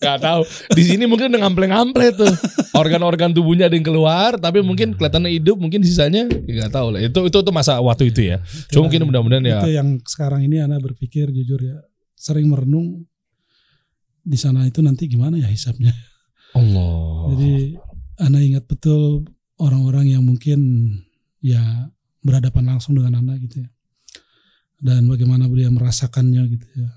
[0.00, 0.42] Gak tahu.
[0.72, 2.32] Di sini mungkin udah ngample-ngample tuh.
[2.72, 7.00] Organ-organ tubuhnya ada yang keluar, tapi mungkin kelihatannya hidup, mungkin sisanya ya gak tahu lah.
[7.04, 8.40] Itu itu tuh masa waktu itu ya.
[8.72, 9.60] Cuma mungkin mudah-mudahan ya.
[9.60, 11.84] Itu yang sekarang ini anak berpikir jujur ya,
[12.16, 13.04] sering merenung
[14.24, 15.92] di sana itu nanti gimana ya hisapnya.
[16.56, 17.34] Allah.
[17.36, 17.76] Jadi
[18.18, 19.24] anak ingat betul
[19.58, 20.60] orang-orang yang mungkin
[21.38, 21.88] ya
[22.24, 23.68] berhadapan langsung dengan anak gitu ya.
[24.84, 26.90] Dan bagaimana dia merasakannya gitu ya.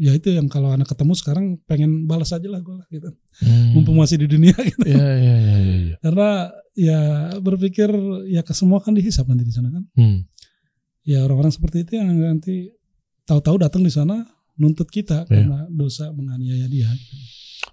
[0.00, 3.12] Ya itu yang kalau anak ketemu sekarang pengen balas aja lah gue lah gitu.
[3.44, 3.76] Hmm.
[3.76, 4.82] Mumpung masih di dunia gitu.
[4.88, 5.96] Ya, ya, ya, ya, ya.
[6.00, 6.28] Karena
[6.72, 7.00] ya
[7.38, 7.90] berpikir
[8.26, 9.84] ya ke semua kan dihisap nanti di sana kan.
[9.94, 10.18] Hmm.
[11.02, 12.72] Ya orang-orang seperti itu yang nanti
[13.26, 14.22] tahu-tahu datang di sana
[14.58, 15.46] nuntut kita Iya.
[15.46, 16.90] karena dosa menganiaya dia.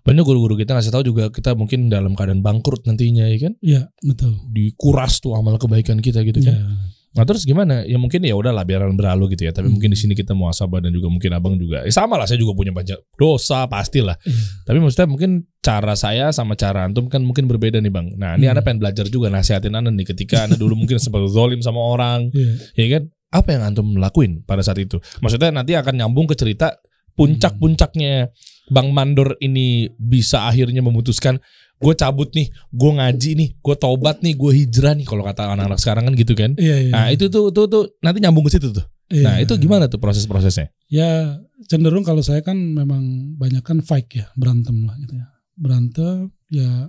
[0.01, 3.53] Banyak guru-guru kita ngasih tahu juga kita mungkin dalam keadaan bangkrut nantinya ya kan.
[3.59, 4.39] Iya betul.
[4.49, 6.55] Dikuras tuh amal kebaikan kita gitu kan.
[6.55, 6.65] Ya.
[7.09, 7.83] Nah terus gimana?
[7.83, 9.51] Ya mungkin ya udahlah biaran berlalu gitu ya.
[9.51, 9.75] Tapi Hmm.
[9.75, 11.81] mungkin di sini kita muasabah dan juga mungkin abang juga.
[11.81, 14.13] Eh, sama lah saya juga punya banyak dosa pastilah.
[14.23, 14.37] Iya.
[14.65, 18.13] Tapi maksudnya mungkin cara saya sama cara antum kan mungkin berbeda nih bang.
[18.15, 18.53] Nah ini Hmm.
[18.53, 22.29] anda pengen belajar juga nasihatin anda nih ketika anda dulu mungkin sempat zolim sama orang,
[22.31, 22.53] Iya.
[22.77, 23.03] ya kan?
[23.29, 24.97] Apa yang antum lakuin pada saat itu?
[25.21, 26.73] Maksudnya nanti akan nyambung ke cerita
[27.19, 28.31] puncak-puncaknya
[28.71, 31.43] Bang Mandor ini bisa akhirnya memutuskan
[31.79, 35.79] gue cabut nih, gue ngaji nih, gue tobat nih, gue hijrah nih kalau kata anak-anak
[35.79, 36.51] sekarang kan gitu kan.
[36.59, 36.91] Iya, iya.
[36.91, 38.83] Nah itu tuh tuh tuh nanti nyambung ke situ tuh.
[39.09, 39.23] Iya.
[39.25, 40.75] Nah itu gimana tuh proses-prosesnya?
[40.91, 41.39] Ya
[41.71, 45.27] cenderung kalau saya kan memang banyak kan fight ya berantem lah gitu ya
[45.59, 46.87] berantem ya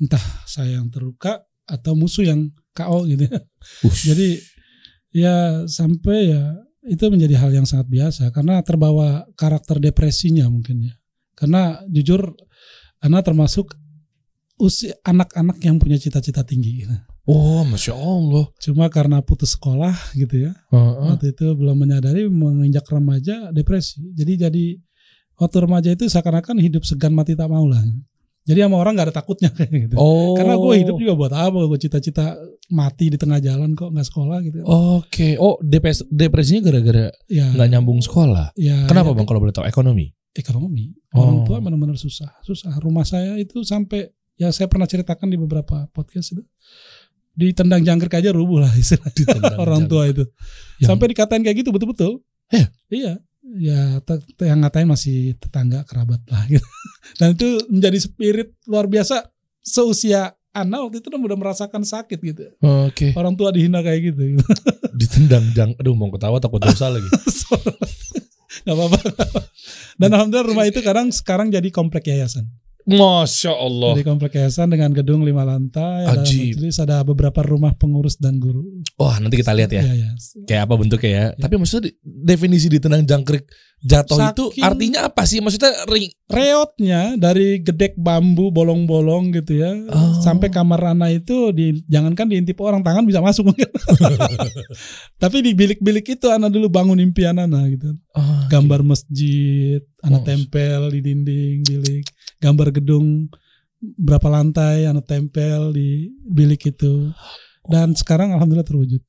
[0.00, 3.40] entah saya yang terluka atau musuh yang KO gitu ya.
[3.84, 4.08] Ush.
[4.08, 4.28] Jadi
[5.12, 10.94] ya sampai ya itu menjadi hal yang sangat biasa karena terbawa karakter depresinya mungkin ya.
[11.38, 12.34] Karena jujur
[13.02, 13.74] Ana termasuk
[14.62, 16.94] usia anak-anak yang punya cita-cita tinggi gitu.
[17.26, 18.46] oh masya Allah.
[18.62, 20.54] Cuma karena putus sekolah gitu ya.
[20.70, 21.10] Heeh.
[21.10, 23.98] Waktu itu belum menyadari menginjak remaja depresi.
[24.14, 24.64] Jadi jadi
[25.34, 27.82] waktu remaja itu seakan-akan hidup segan mati tak mau lah.
[28.42, 29.94] Jadi sama orang nggak ada takutnya kayak gitu.
[29.94, 30.34] Oh.
[30.34, 31.62] Karena gue hidup juga buat apa?
[31.62, 32.34] Gue cita-cita
[32.68, 34.66] mati di tengah jalan kok nggak sekolah gitu.
[34.66, 35.38] Oke.
[35.38, 37.54] Oh depres depresinya gara-gara ya.
[37.54, 38.50] nggak nyambung sekolah.
[38.58, 40.10] ya, Kenapa ya, bang kalau boleh tahu ekonomi?
[40.34, 40.90] Ekonomi.
[41.14, 41.22] Oh.
[41.22, 42.74] Orang tua benar-benar susah, susah.
[42.82, 46.42] Rumah saya itu sampai ya saya pernah ceritakan di beberapa podcast itu
[47.32, 50.24] ditendang jangkrik aja rubuh lah istilahnya Ditendang orang tua itu.
[50.82, 52.20] Yang- Sampai dikatain kayak gitu betul-betul.
[52.50, 52.66] Iya?
[52.90, 53.12] Iya.
[53.42, 53.98] Ya
[54.38, 56.62] yang ngatain masih tetangga kerabat lah gitu.
[57.18, 59.30] Dan itu menjadi spirit luar biasa
[59.62, 62.44] seusia Ana waktu itu udah merasakan sakit gitu.
[62.60, 63.16] Oke.
[63.16, 64.36] Orang tua dihina kayak gitu.
[65.00, 65.72] Ditendang jang.
[65.80, 67.08] Aduh mau ketawa takut dosa lagi.
[68.68, 69.00] Gak apa-apa.
[69.96, 72.52] Dan alhamdulillah rumah itu sekarang sekarang jadi komplek yayasan.
[72.84, 73.94] Masya Allah.
[73.94, 76.58] Jadi komplek yayasan dengan gedung lima lantai, ada Ajib.
[76.58, 78.66] majelis, ada beberapa rumah pengurus dan guru.
[78.98, 79.82] Wah nanti kita lihat ya.
[79.86, 80.10] Iya, iya.
[80.46, 81.26] Kayak apa bentuknya ya.
[81.38, 83.46] Tapi maksudnya di- definisi ditendang jangkrik
[83.82, 85.38] jatuh itu Saking- artinya apa sih?
[85.38, 86.08] Maksudnya ring.
[86.26, 90.16] Reotnya dari gedek bambu bolong-bolong gitu ya, Oh.
[90.18, 93.50] sampai kamar Rana itu di jangankan diintip orang tangan bisa masuk.
[95.22, 97.94] Tapi di bilik-bilik itu Ana dulu bangun impian Ana gitu.
[98.12, 100.24] Oh, Gambar masjid, Ana Oh.
[100.24, 102.04] tempel di dinding bilik,
[102.38, 103.28] gambar gedung
[103.78, 105.88] berapa lantai Ana tempel di
[106.22, 107.10] bilik itu.
[107.62, 109.02] Dan sekarang alhamdulillah terwujud.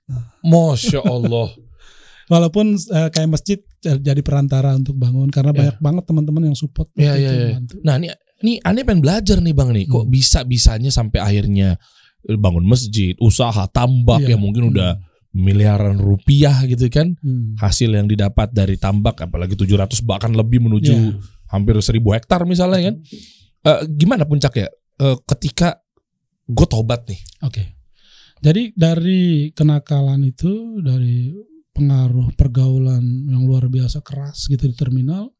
[0.43, 1.49] Masya Allah.
[2.27, 5.57] Walaupun eh, kayak masjid eh, jadi perantara untuk bangun karena Ya.
[5.59, 6.87] banyak banget teman-teman yang support.
[6.95, 7.75] Iya, iya, bantu.
[7.83, 8.07] Nah ini
[8.43, 9.85] ini aneh pengen belajar nih bang nih.
[9.87, 10.11] Kok Hmm.
[10.11, 11.75] bisa bisanya sampai akhirnya
[12.23, 14.35] bangun masjid, usaha, tambak Iya.
[14.35, 14.95] yang mungkin udah
[15.33, 17.57] miliaran rupiah gitu kan Hmm.
[17.57, 21.17] hasil yang didapat dari tambak apalagi 700 bahkan lebih menuju Iya.
[21.49, 22.95] hampir 1000 hektar misalnya kan
[23.63, 25.79] Eh, gimana puncaknya Eh, ketika
[26.45, 27.63] gue tobat nih Oke.
[28.39, 31.31] Jadi dari kenakalan itu, dari
[31.73, 35.33] pengaruh pergaulan yang luar biasa keras gitu di terminal,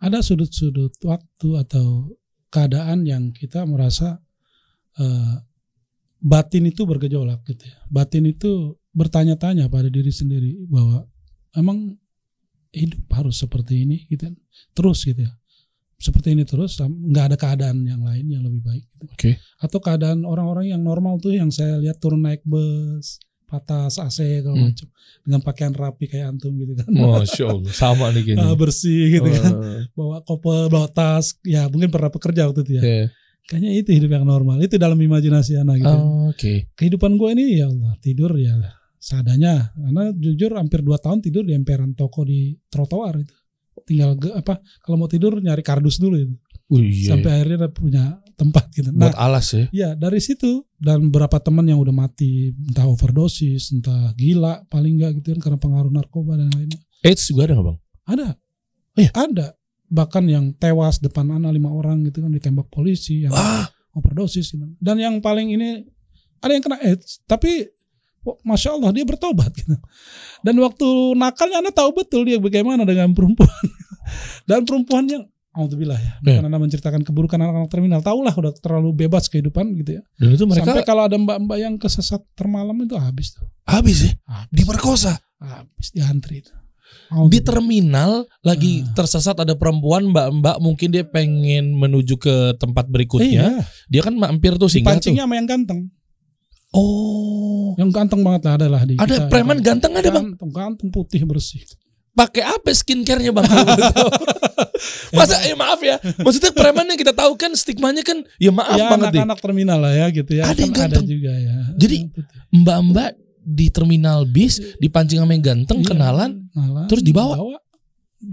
[0.00, 2.16] ada sudut-sudut waktu atau
[2.48, 4.16] keadaan yang kita merasa
[4.96, 5.36] eh,
[6.18, 7.78] batin itu bergejolak gitu ya.
[7.92, 11.04] Batin itu bertanya-tanya pada diri sendiri bahwa
[11.54, 11.94] emang
[12.72, 14.32] hidup harus seperti ini gitu.
[14.72, 15.32] Terus gitu ya.
[15.98, 19.30] Seperti ini terus nggak ada keadaan yang lain yang lebih baik gitu oke
[19.66, 24.54] atau keadaan orang-orang yang normal tuh yang saya lihat turun naik bus patas AC kalau
[24.54, 24.68] Hmm.
[24.70, 24.86] macam
[25.24, 26.84] dengan pakaian rapi kayak antum gitu kan.
[26.86, 28.56] Masya allah sama nih Ah, kayaknya.
[28.62, 29.52] Bersih gitu kan.
[29.56, 31.40] Eh, bawa koper bawa tas.
[31.42, 32.82] Ya mungkin pernah bekerja waktu itu ya.
[32.84, 33.06] Iya.
[33.42, 34.60] kayaknya itu hidup yang normal.
[34.60, 35.88] Itu dalam imajinasi anak gitu.
[35.90, 36.68] Oh, oke.
[36.76, 38.52] Kehidupan gue ini ya Allah tidur ya
[39.00, 39.72] seadanya.
[39.72, 43.32] Karena jujur hampir dua tahun tidur di emperan toko di trotoar itu.
[43.88, 46.36] Tinggal apa kalau mau tidur nyari kardus dulu itu
[46.68, 47.36] Wih, iya, sampai iya.
[47.40, 48.04] akhirnya punya
[48.36, 52.54] tempat gitu nah buat alas ya Ya dari situ dan beberapa teman yang udah mati
[52.54, 56.78] entah overdosis, entah gila paling enggak gitu kan karena pengaruh narkoba dan lainnya.
[57.02, 58.28] AIDS juga ada nggak bang Ada.
[58.94, 59.10] Oh iya?
[59.16, 59.46] Ada.
[59.88, 64.68] Bahkan yang tewas depan anak lima orang gitu kan ditembak polisi yang ah overdosis gitu.
[64.78, 65.82] Dan yang paling ini
[66.38, 67.66] ada yang kena AIDS tapi
[68.22, 69.74] oh, masya Allah dia bertobat gitu.
[70.44, 70.86] Dan waktu
[71.18, 73.64] nakalnya anak tahu betul dia bagaimana dengan perempuan
[74.48, 75.24] dan perempuan yang
[75.58, 76.12] Alhamdulillah ya.
[76.16, 76.38] Iya.
[76.38, 77.98] Bukan Anda menceritakan keburukan anak-anak terminal.
[77.98, 80.02] Tahulah udah terlalu bebas kehidupan gitu ya.
[80.14, 83.42] dan itu mereka Sampai kalau ada mbak-mbak yang kesesat termalam itu habis tuh.
[83.64, 86.54] habis ya Habis, diperkosa habis diantri itu.
[87.26, 88.94] di terminal lagi Ah.
[88.94, 94.54] tersesat ada perempuan mbak-mbak mungkin dia pengen menuju ke tempat berikutnya Iya, dia kan mampir
[94.54, 95.90] tuh singgah tuh pancingnya sama yang ganteng.
[96.70, 99.28] oh Yang ganteng banget lah adalah di ada kita.
[99.28, 101.60] preman ganteng ada bang Ganteng, ganteng putih bersih.
[102.18, 103.46] Pakai apa skincare-nya bang
[105.16, 108.86] masa eh maaf ya maksudnya preman yang kita tahu kan stigmanya kan ya maaf ya
[108.88, 110.44] banget deh anak-anak terminal lah ya gitu ya.
[110.44, 111.56] Ada yang Kan ada juga ya.
[111.74, 112.38] Jadi, Yang putih.
[112.52, 117.34] mbak-mbak di terminal bis dipancing sama yang ganteng Iya, kenalan kenalan, terus dibawa?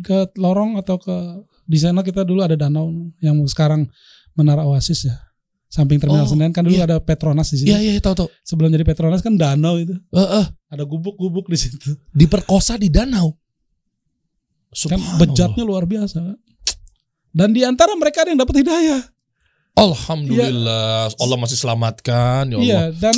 [0.02, 1.15] ke lorong atau ke
[1.63, 3.86] di sana kita dulu ada danau yang sekarang
[4.34, 5.15] menara Oasis ya.
[5.67, 6.84] Samping terminal Oh, Senen kan dulu iya.
[6.84, 7.67] ada Petronas di situ.
[7.67, 9.91] iya iya tahu tahu Sebelum jadi Petronas kan danau itu.
[9.91, 11.95] Eh, eh, Ada gubuk-gubuk di situ.
[12.12, 13.34] diperkosa di danau
[14.76, 16.20] Kan bejatnya luar biasa.
[17.32, 19.02] Dan di antara mereka ada yang dapat hidayah.
[19.76, 22.64] Alhamdulillah Allah masih selamatkan ya Allah.
[22.64, 23.16] Iya, dan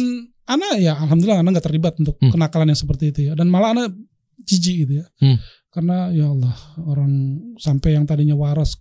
[0.47, 2.31] Ana ya alhamdulillah Ana nggak terlibat untuk Hmm.
[2.31, 3.33] kenakalan yang seperti itu ya.
[3.37, 3.83] Dan malah Ana
[4.41, 5.05] jijik gitu ya.
[5.21, 5.37] Hmm.
[5.69, 6.55] Karena ya Allah,
[6.87, 7.11] orang
[7.59, 8.79] sampai yang tadinya waras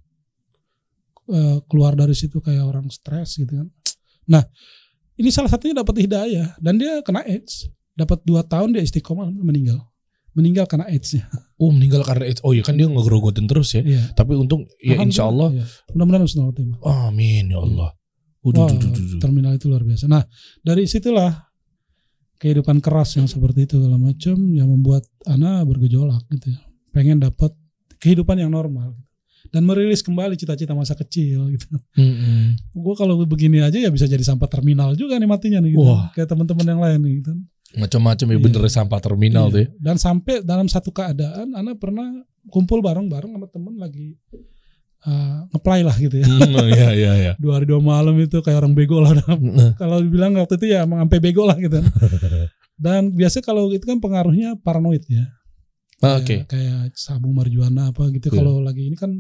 [1.26, 3.68] eh, keluar dari situ kayak orang stres gitu kan.
[4.30, 4.46] Nah,
[5.18, 7.66] ini salah satunya dapat hidayah dan dia kena AIDS.
[7.96, 9.80] Dapat dua tahun dia istiqomah meninggal.
[10.36, 11.26] Meninggal karena AIDS-nya.
[11.56, 12.44] Oh meninggal karena itu.
[12.44, 13.80] Oh iya kan dia ngegerogotin terus ya.
[13.80, 14.12] Iya.
[14.12, 15.56] Tapi untung ya insya Allah.
[15.56, 15.64] Iya.
[15.96, 16.78] Mudah-mudahan husnul khotimah.
[16.84, 17.96] Amin ya Allah.
[18.44, 20.04] Udah, Wah, duh, duh, duh, terminal itu luar biasa.
[20.04, 20.20] Nah,
[20.60, 21.32] dari situlah
[22.36, 26.60] kehidupan keras yang seperti itu segala macam yang membuat Ana bergejolak gitu ya.
[26.92, 27.56] Pengen dapat
[27.98, 28.92] kehidupan yang normal
[29.50, 31.66] dan merilis kembali cita-cita masa kecil gitu.
[31.96, 32.58] Mm-mm.
[32.76, 35.86] Gue kalau begini aja ya bisa jadi sampah terminal juga nih matinya nih gitu.
[35.86, 36.10] Wah.
[36.12, 37.32] Kayak teman-teman yang lain nih gitu.
[37.76, 38.42] Macam-macam ya Iya.
[38.42, 39.52] bener sampah terminal Iya.
[39.52, 39.68] tuh ya.
[39.78, 42.08] Dan sampai dalam satu keadaan Ana pernah
[42.48, 44.16] kumpul bareng-bareng sama temen lagi
[45.04, 46.26] uh, ngeplay lah gitu ya.
[46.26, 47.32] Hmm, Iya iya iya.
[47.42, 50.82] Dua hari dua malam itu kayak orang bego lah Nah, kalau dibilang waktu itu ya
[50.82, 51.78] emang sampai bego lah gitu.
[52.76, 55.24] Dan biasanya kalau itu kan pengaruhnya paranoid ya.
[56.04, 56.36] ah, Kayak- Oke.
[56.48, 58.28] Kayak sabung marijuana apa gitu.
[58.28, 58.36] Iya.
[58.40, 59.10] Kalau lagi ini kan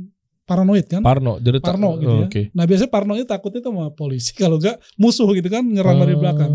[0.46, 1.02] paranoid kan.
[1.02, 2.26] Parno, jadi Parno gitu oh, ya.
[2.28, 2.42] Oke.
[2.54, 4.30] Nah biasanya parno itu takutnya sama polisi.
[4.30, 6.52] Kalau enggak musuh gitu kan nyerang dari belakang.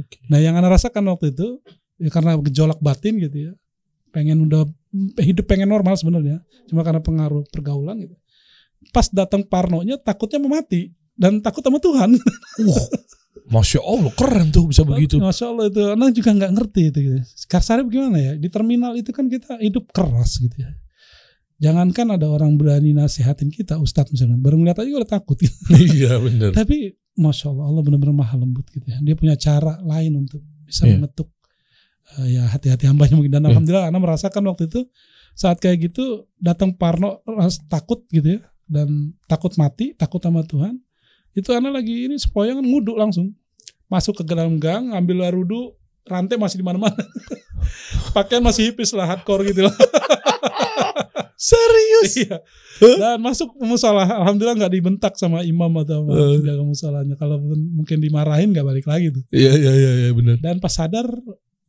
[0.00, 0.18] Oke.
[0.32, 1.60] Nah yang anda rasakan waktu itu
[2.00, 3.52] ya karena gejolak batin gitu ya.
[4.10, 4.66] Pengen udah
[5.22, 6.42] hidup pengen normal sebenarnya.
[6.66, 8.16] Cuma karena pengaruh pergaulan gitu.
[8.90, 12.16] Pas datang parnonya takutnya mau mati dan takut sama Tuhan.
[13.50, 15.18] Masya Allah keren tuh bisa begitu.
[15.18, 16.98] Masya Allah itu, anak juga nggak ngerti itu.
[17.02, 17.18] Gitu.
[17.50, 18.32] Kasarnya bagaimana ya?
[18.38, 20.70] Di terminal itu kan kita hidup keras gitu ya.
[21.60, 25.36] Jangankan ada orang berani nasihatin kita, Ustadz misalnya, baru ngeliat aja udah takut.
[25.36, 25.52] Gitu.
[25.92, 26.56] iya bener.
[26.56, 28.96] Tapi Masya Allah, Allah benar-benar maha lembut gitu ya.
[28.98, 30.96] Dia punya cara lain untuk bisa Iya.
[30.96, 31.28] mengetuk
[32.16, 33.28] eh, ya hati-hati hambanya mungkin.
[33.30, 33.48] Dan Iya.
[33.52, 34.80] Alhamdulillah anak merasakan waktu itu
[35.32, 38.42] saat kayak gitu datang Parno ras- takut gitu ya.
[38.64, 40.80] Dan takut mati, takut sama Tuhan.
[41.30, 43.36] Itu anak lagi ini sepoyangan nguduk langsung.
[43.86, 45.74] Masuk ke dalam gang, ambil air wudhu,
[46.06, 46.94] rantai masih di mana-mana.
[48.16, 49.74] Pakaian masih hipis lah, hardcore gitu lah.
[51.40, 52.12] Serius?
[52.20, 52.36] Iya.
[53.00, 56.36] Dan masuk musola, alhamdulillah nggak dibentak sama imam atau sama Eh.
[56.36, 57.14] penjaga musolanya.
[57.16, 59.24] Kalau mungkin dimarahin nggak balik lagi tuh.
[59.32, 60.36] Iya iya iya iya bener.
[60.36, 61.08] Dan pas sadar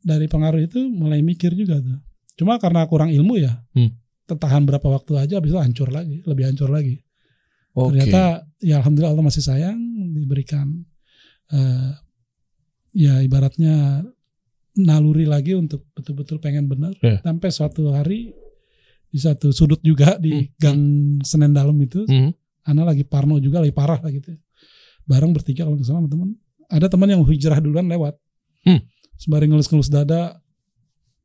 [0.03, 1.99] dari pengaruh itu mulai mikir juga tuh.
[2.35, 3.95] Cuma karena kurang ilmu ya, Hmm.
[4.27, 6.99] tertahan berapa waktu aja, habis itu hancur lagi, lebih hancur lagi.
[7.71, 7.95] Oke.
[7.95, 9.79] Ternyata ya alhamdulillah Allah masih sayang,
[10.11, 10.83] diberikan
[11.47, 11.91] eh,
[12.91, 14.03] ya ibaratnya
[14.73, 16.91] naluri lagi untuk betul-betul pengen benar.
[16.99, 17.19] Iya.
[17.23, 18.31] Sampai suatu hari
[19.11, 20.47] di satu sudut juga di Hmm.
[20.55, 20.81] gang
[21.21, 22.31] Senen Dalam itu, Hmm.
[22.63, 24.31] Ana lagi parno juga, lagi parah lah gitu.
[25.03, 26.29] Bareng bertiga kalau nggak salah sama teman.
[26.71, 28.15] Ada teman yang hijrah duluan lewat.
[28.63, 28.79] Hmm.
[29.17, 30.39] Sembari ngelus-ngelus dada,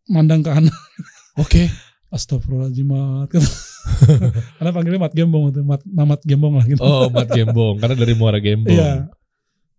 [0.08, 0.72] mandang ke Ana.
[1.42, 1.70] Oke.
[2.06, 3.28] Astagfirullahaladzim, Mat.
[4.62, 6.80] Ana panggilnya Mat Gembong itu, Mat, Mamat Gembong lah gitu.
[6.80, 8.72] Oh, Mat Gembong karena dari Muara Gembong.
[8.72, 9.10] Iya.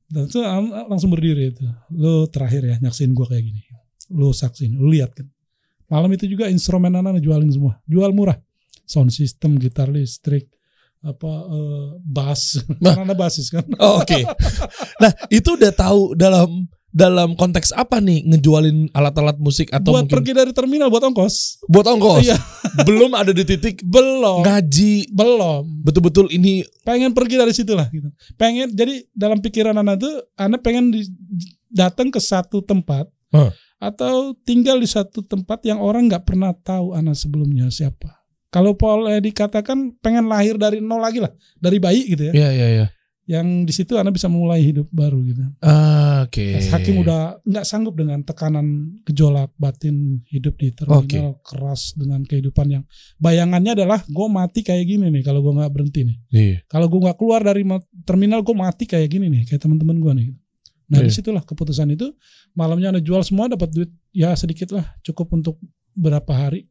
[0.07, 0.39] Dan itu
[0.87, 1.65] langsung berdiri itu.
[1.91, 3.59] Lu terakhir ya nyaksin gua kayak gini.
[4.13, 5.27] Lu saksin, lu lihat kan.
[5.87, 7.79] Malam itu juga instrumen Ana jualin semua.
[7.87, 8.35] Jual murah.
[8.87, 10.47] Sound system, gitar listrik,
[11.03, 12.59] apa eh, bass.
[12.79, 12.95] Nah.
[12.95, 13.63] Karena basis kan.
[13.79, 14.23] Oh, Oke.
[15.03, 20.13] nah, itu udah tahu dalam dalam konteks apa nih ngejualin alat-alat musik atau buat mungkin
[20.17, 21.61] pergi dari terminal buat ongkos.
[21.69, 22.25] buat ongkos.
[22.25, 22.39] Iya.
[22.87, 24.41] Belum ada di titik Belum.
[24.41, 25.67] ngaji Belum.
[25.85, 28.09] betul-betul ini Pengen pergi dari situ lah gitu.
[28.39, 31.05] Pengen jadi dalam pikiran Ana tuh Ana pengen di-
[31.69, 33.51] datang ke satu tempat Hah.
[33.77, 38.17] Atau tinggal di satu tempat yang orang nggak pernah tahu Ana sebelumnya siapa.
[38.47, 42.33] Kalau boleh dikatakan pengen lahir dari nol lagi lah, dari bayi gitu ya.
[42.33, 42.87] Iya iya iya.
[43.27, 45.43] Yang di situ Ana bisa mulai hidup baru gitu.
[45.59, 46.63] Ah, Oke.
[46.71, 52.83] Hakim udah nggak sanggup dengan tekanan gejolak batin hidup di terminal keras dengan kehidupan yang
[53.19, 56.17] bayangannya adalah gue mati kayak gini nih kalau gue nggak berhenti nih.
[56.31, 56.57] Iya.
[56.71, 57.67] Kalau gue nggak keluar dari
[58.07, 60.27] terminal gue mati kayak gini nih kayak teman-teman gue nih.
[60.87, 61.07] Nah Iya.
[61.07, 62.15] di situlah keputusan itu
[62.55, 65.59] malamnya anda jual semua dapat duit ya sedikit lah cukup untuk
[65.91, 66.63] berapa hari.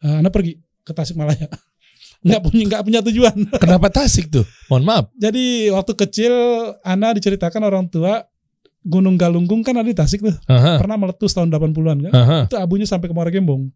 [0.00, 1.46] Eh, anda pergi ke Tasikmalaya.
[2.24, 3.36] nggak punya nggak punya tujuan.
[3.62, 4.46] Kenapa Tasik tuh?
[4.72, 5.04] Mohon maaf.
[5.20, 6.32] Jadi waktu kecil
[6.80, 8.24] Ana diceritakan orang tua
[8.82, 10.34] Gunung Galunggung kan ada di Tasik tuh.
[10.50, 10.80] Aha.
[10.82, 12.12] Pernah meletus tahun 80-an kan.
[12.16, 12.38] Aha.
[12.50, 13.70] Itu abunya sampai ke Muara Gembong.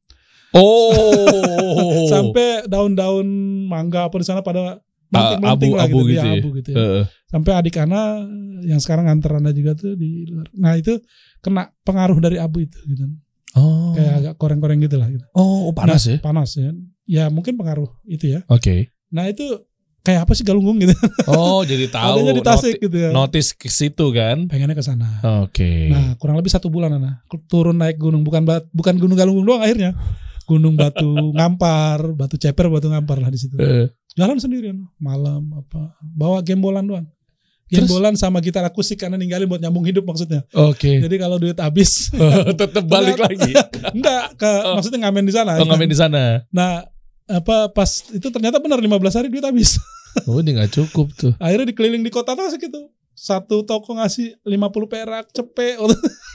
[0.55, 2.07] Oh.
[2.13, 3.27] Sampai daun-daun
[3.67, 4.79] mangga apa di sana pada
[5.11, 6.77] Melting-melting lah abu-abu gitu, gitu ya, abu gitu ya.
[6.77, 7.05] Heeh.
[7.27, 8.01] Sampai adik Ana
[8.63, 10.47] yang sekarang nganter Anda juga tuh di luar.
[10.55, 10.99] Nah, itu
[11.43, 13.07] kena pengaruh dari abu itu gitu.
[13.57, 13.95] Oh.
[13.97, 15.25] Kayak agak koreng-koreng gitu lah gitu.
[15.33, 16.19] Oh, panas ya?
[16.21, 16.71] Panas ya.
[17.07, 18.41] Ya mungkin pengaruh itu ya.
[18.51, 18.91] Oke.
[19.15, 19.47] Nah, itu
[20.03, 20.95] kayak apa sih galunggung gitu.
[21.27, 22.23] Oh, jadi tahu.
[22.23, 23.11] Adanya di Tasik noti- gitu ya.
[23.11, 24.47] Notice ke situ kan?
[24.47, 25.23] Pengennya ke sana.
[25.43, 25.91] Oke.
[25.91, 29.95] Nah, kurang lebih satu bulan Ana turun naik gunung bukan bukan gunung Galunggung doang akhirnya.
[30.47, 33.59] Gunung Batu Ngampar, Batu Ceper, Batu Ngampar lah di situ.
[33.59, 37.07] Eh, Jalan sendirian malam apa bawa gembolan doang.
[37.67, 37.85] Terus?
[37.85, 40.47] Gembolan sama gitar akustik karena ninggalin buat nyambung hidup maksudnya.
[40.55, 41.03] Oke.
[41.03, 42.09] Jadi kalau duit habis
[42.63, 43.53] Tetap balik lagi.
[43.91, 44.79] enggak ke Oh.
[44.79, 45.59] maksudnya ngamen di sana.
[45.59, 46.47] Oh, ngamen di sana.
[46.49, 46.87] Nah,
[47.27, 49.77] apa pas itu ternyata benar 15 hari duit habis.
[50.25, 51.37] Oh, ini nggak cukup tuh.
[51.37, 52.89] Akhirnya dikeliling di kota Tasik itu.
[53.13, 55.77] Satu toko ngasih 50 perak, cepet,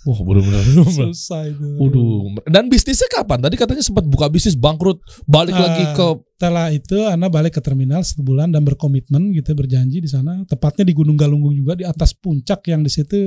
[0.00, 0.62] Wah, benar-benar.
[0.86, 1.66] selesai itu.
[1.74, 2.38] Waduh.
[2.46, 3.42] Dan bisnisnya kapan?
[3.42, 5.62] Tadi katanya sempat buka bisnis bangkrut, balik Ah.
[5.64, 6.06] lagi ke
[6.38, 10.46] Setelah itu Ana balik ke terminal satu bulan dan berkomitmen gitu berjanji di sana.
[10.46, 13.18] Tepatnya di Gunung Galunggung juga di atas puncak yang di situ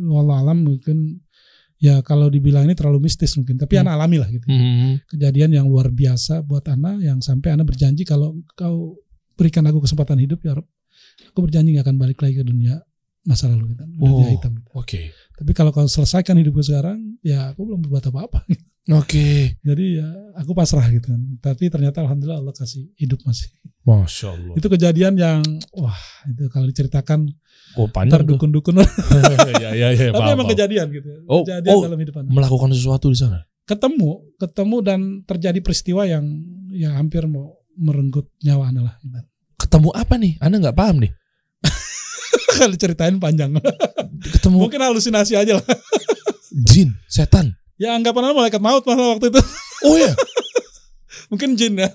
[0.00, 1.18] walau alam mungkin
[1.76, 3.82] ya kalau dibilang ini terlalu mistis mungkin tapi Hmm.
[3.82, 4.46] Ana alami lah gitu.
[4.46, 5.02] Hmm.
[5.04, 9.02] Kejadian yang luar biasa buat Ana yang sampai Ana berjanji kalau kau
[9.34, 10.66] berikan aku kesempatan hidup ya Rob,
[11.26, 12.78] aku berjanji gak akan balik lagi ke dunia
[13.24, 13.82] masa lalu gitu.
[13.98, 14.14] Oh.
[14.14, 14.54] Dunia hitam.
[14.54, 14.70] gitu.
[14.74, 15.10] Oke.
[15.34, 18.46] Tapi kalau kau selesaikan hidupku sekarang ya aku belum berbuat apa-apa.
[19.00, 19.58] Oke.
[19.64, 21.20] Jadi ya aku pasrah gitu kan.
[21.40, 23.50] Tapi ternyata alhamdulillah Allah kasih hidup masih.
[23.84, 24.54] Masya Allah.
[24.54, 25.40] Itu kejadian yang
[25.74, 27.28] wah itu kalau diceritakan
[27.74, 28.38] Oh, panjang tuh.
[28.38, 28.78] terdukun-dukun.
[29.62, 30.52] ya, ya, ya, Tapi paham, emang paham.
[30.54, 31.10] kejadian gitu.
[31.26, 31.82] Oh, kejadian oh.
[31.82, 32.14] dalam hidup.
[32.30, 33.42] Melakukan sesuatu di sana.
[33.66, 36.22] Ketemu, ketemu dan terjadi peristiwa yang
[36.70, 38.94] ya hampir mau merenggut nyawa Anda lah.
[39.02, 39.18] gitu.
[39.58, 40.32] Ketemu apa nih?
[40.38, 41.10] Anda nggak paham nih.
[42.54, 43.50] Kalau diceritain panjang.
[44.38, 45.66] Ketemu Mungkin halusinasi aja lah.
[46.54, 47.58] jin, setan.
[47.74, 49.40] Ya anggapan malaikat maut malah waktu itu.
[49.84, 50.14] Oh ya.
[51.28, 51.90] Mungkin jin ya.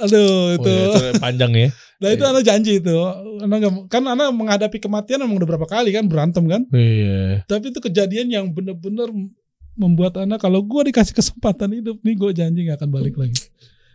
[0.00, 0.70] Aduh itu.
[0.70, 1.68] Oh, ya, itu panjang ya.
[2.00, 2.94] Nah itu Anda janji itu.
[3.44, 6.62] Nggak- kan Anda menghadapi kematian emang udah berapa kali kan berantem kan.
[6.70, 7.44] Iya.
[7.44, 9.10] Tapi itu kejadian yang benar-benar
[9.74, 13.34] membuat Anda kalau gue dikasih kesempatan hidup nih gue janji nggak akan balik lagi.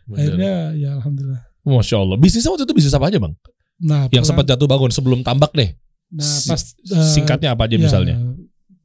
[0.05, 0.17] Bener.
[0.19, 1.41] Akhirnya ya alhamdulillah.
[1.63, 2.17] Masya Allah.
[2.17, 3.33] Bisnisnya waktu itu bisnis apa aja bang?
[3.79, 5.71] Nah Yang sempat jatuh bangun sebelum tambak deh.
[6.09, 8.15] nah pas eh, Singkatnya apa aja ya, misalnya?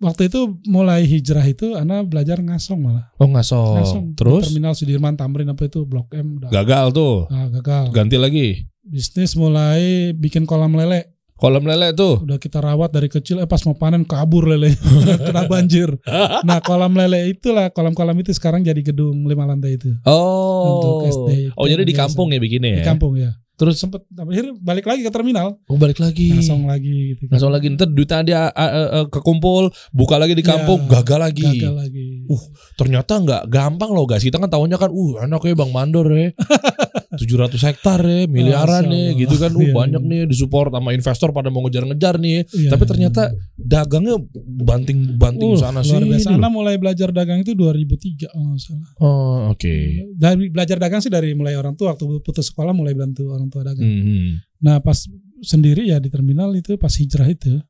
[0.03, 3.09] Waktu itu mulai hijrah itu Anda belajar ngasong malah.
[3.17, 3.75] Oh ngasong.
[3.81, 4.05] Ngasong.
[4.13, 7.25] Di Terus Terminal Sudirman Tamrin apa itu Blok M udah gagal tuh.
[7.33, 7.89] ah, gagal.
[7.95, 8.49] Ganti lagi.
[8.85, 11.15] Bisnis mulai bikin kolam lele.
[11.41, 12.21] Kolam lele tuh.
[12.21, 14.77] Udah kita rawat dari kecil eh pas mau panen kabur lele.
[15.27, 15.89] Kena banjir.
[16.47, 19.95] Nah kolam lele itulah kolam-kolam itu sekarang jadi gedung lima lantai itu.
[20.05, 20.69] Oh.
[20.69, 21.57] Untuk SD.
[21.57, 22.85] Oh jadi di kampung ya bikinnya ya.
[22.85, 23.33] Di kampung ya.
[23.55, 25.59] Terus Sempet akhirnya balik lagi ke terminal.
[25.71, 26.35] oh balik lagi.
[26.35, 27.31] Ngasong lagi gitu.
[27.31, 27.39] kan.
[27.39, 31.19] Langsung lagi ntar duitnya dia uh, uh, uh, kekumpul, buka lagi di Ya, kampung, gagal
[31.23, 31.47] lagi.
[31.47, 32.07] Gagal lagi.
[32.27, 32.43] Uh,
[32.75, 34.27] Ternyata nggak gampang loh guys.
[34.27, 36.35] Kita kan tahunya kan, uh enak ya Bang Mandor ya.
[37.21, 39.21] 700 hektar ya, miliaran nih Allah.
[39.25, 39.51] gitu kan.
[39.51, 40.11] Uh Iya, banyak iya.
[40.11, 42.45] nih disupport sama investor pada mau ngejar-ngejar nih.
[42.45, 43.39] Iya, Tapi iya, ternyata iya.
[43.57, 46.11] dagangnya banting-banting Uh, sana luar sini.
[46.13, 46.29] biasa.
[46.31, 46.37] loh.
[46.37, 48.89] Ana mulai belajar dagang itu 2003 kalau nggak salah.
[48.99, 49.75] Oh, oke.
[50.15, 53.63] Dari belajar dagang sih dari mulai orang tua waktu putus sekolah mulai bantu orang tua
[53.63, 53.85] dagang.
[53.85, 54.61] Mhm.
[54.61, 54.97] Nah pas
[55.41, 57.61] sendiri ya di terminal itu pas hijrah itu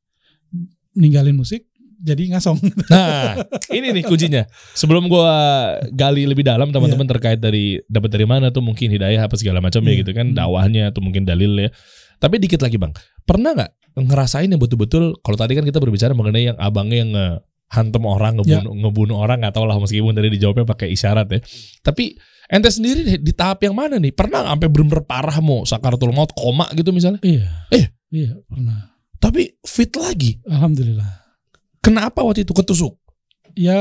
[0.95, 1.67] ninggalin musik
[2.05, 2.61] jadi ngasong.
[2.93, 3.41] Nah,
[3.73, 4.45] ini nih kuncinya.
[4.77, 5.33] Sebelum gua
[5.89, 9.81] gali lebih dalam teman-teman terkait dari dapat dari mana tuh mungkin hidayah apa segala macam
[9.81, 10.01] ya Iya.
[10.05, 10.37] gitu kan, Hmm.
[10.37, 11.73] dakwahnya atau mungkin dalilnya.
[12.21, 12.93] Tapi dikit lagi bang,
[13.25, 15.17] pernah nggak ngerasain yang betul-betul?
[15.25, 17.11] Kalau tadi kan kita berbicara mengenai yang abangnya yang
[17.65, 21.41] hantem orang ngebunuh ngebunuh orang nggak tahu lah meskipun tadi dijawabnya pakai isyarat ya.
[21.81, 22.15] Tapi
[22.53, 24.13] ente sendiri di tahap yang mana nih?
[24.13, 27.19] Pernah sampai bener-bener parah mau sakaratul maut koma gitu misalnya?
[27.25, 27.49] iya.
[27.73, 27.87] Eh.
[28.15, 28.95] Iya pernah.
[29.19, 30.39] Tapi fit lagi.
[30.47, 31.24] Alhamdulillah.
[31.85, 32.97] Kenapa waktu itu ketusuk?
[33.55, 33.77] Ya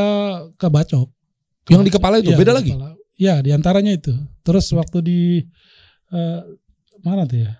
[0.59, 1.07] kebacok.
[1.71, 2.75] Yang di kepala itu Iya, beda lagi.
[2.75, 2.99] kepala.
[3.15, 4.11] Ya di antaranya itu.
[4.43, 5.19] Terus waktu di
[6.11, 6.41] eh,
[7.01, 7.51] mana tuh ya?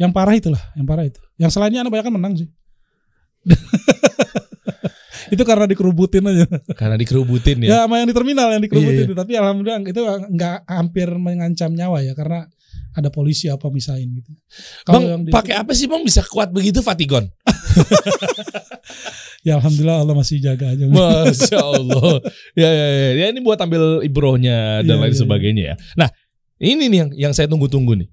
[0.00, 1.20] Yang parah itulah, yang parah itu.
[1.36, 2.48] Yang selainnya anak banyak kan menang sih.
[5.34, 6.46] itu karena dikerubutin aja.
[6.74, 7.68] Karena dikerubutin ya.
[7.68, 9.18] Ya sama yang di terminal yang dikerubutin Iya, iya.
[9.18, 10.00] Tapi alhamdulillah itu
[10.34, 12.48] nggak hampir mengancam nyawa ya karena
[12.92, 14.30] ada polisi apa misain gitu.
[14.84, 17.30] Bang, yang di- pakai apa sih bang bisa kuat begitu Fatigon?
[19.46, 20.84] ya alhamdulillah Allah masih jaga aja.
[20.90, 22.20] Masya Allah.
[22.58, 23.26] ya, ya, ya, ya.
[23.32, 25.74] ini buat ambil ibrohnya dan Iya, lain iya, sebagainya ya.
[25.96, 26.08] Nah,
[26.60, 28.08] ini nih yang yang saya tunggu-tunggu nih.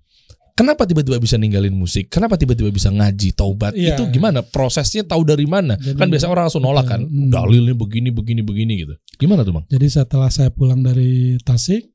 [0.57, 2.09] Kenapa tiba-tiba bisa ninggalin musik?
[2.09, 3.77] Kenapa tiba-tiba bisa ngaji, taubat?
[3.77, 3.93] Iya.
[3.93, 4.41] Itu gimana?
[4.41, 5.77] Prosesnya tahu dari mana?
[5.77, 7.05] Jadi- kan biasa orang langsung nolak kan.
[7.05, 7.29] Hmm.
[7.29, 8.93] Dalilnya begini, begini, begini gitu.
[9.21, 9.65] Gimana tuh bang?
[9.69, 11.85] Jadi setelah saya pulang dari Tasik,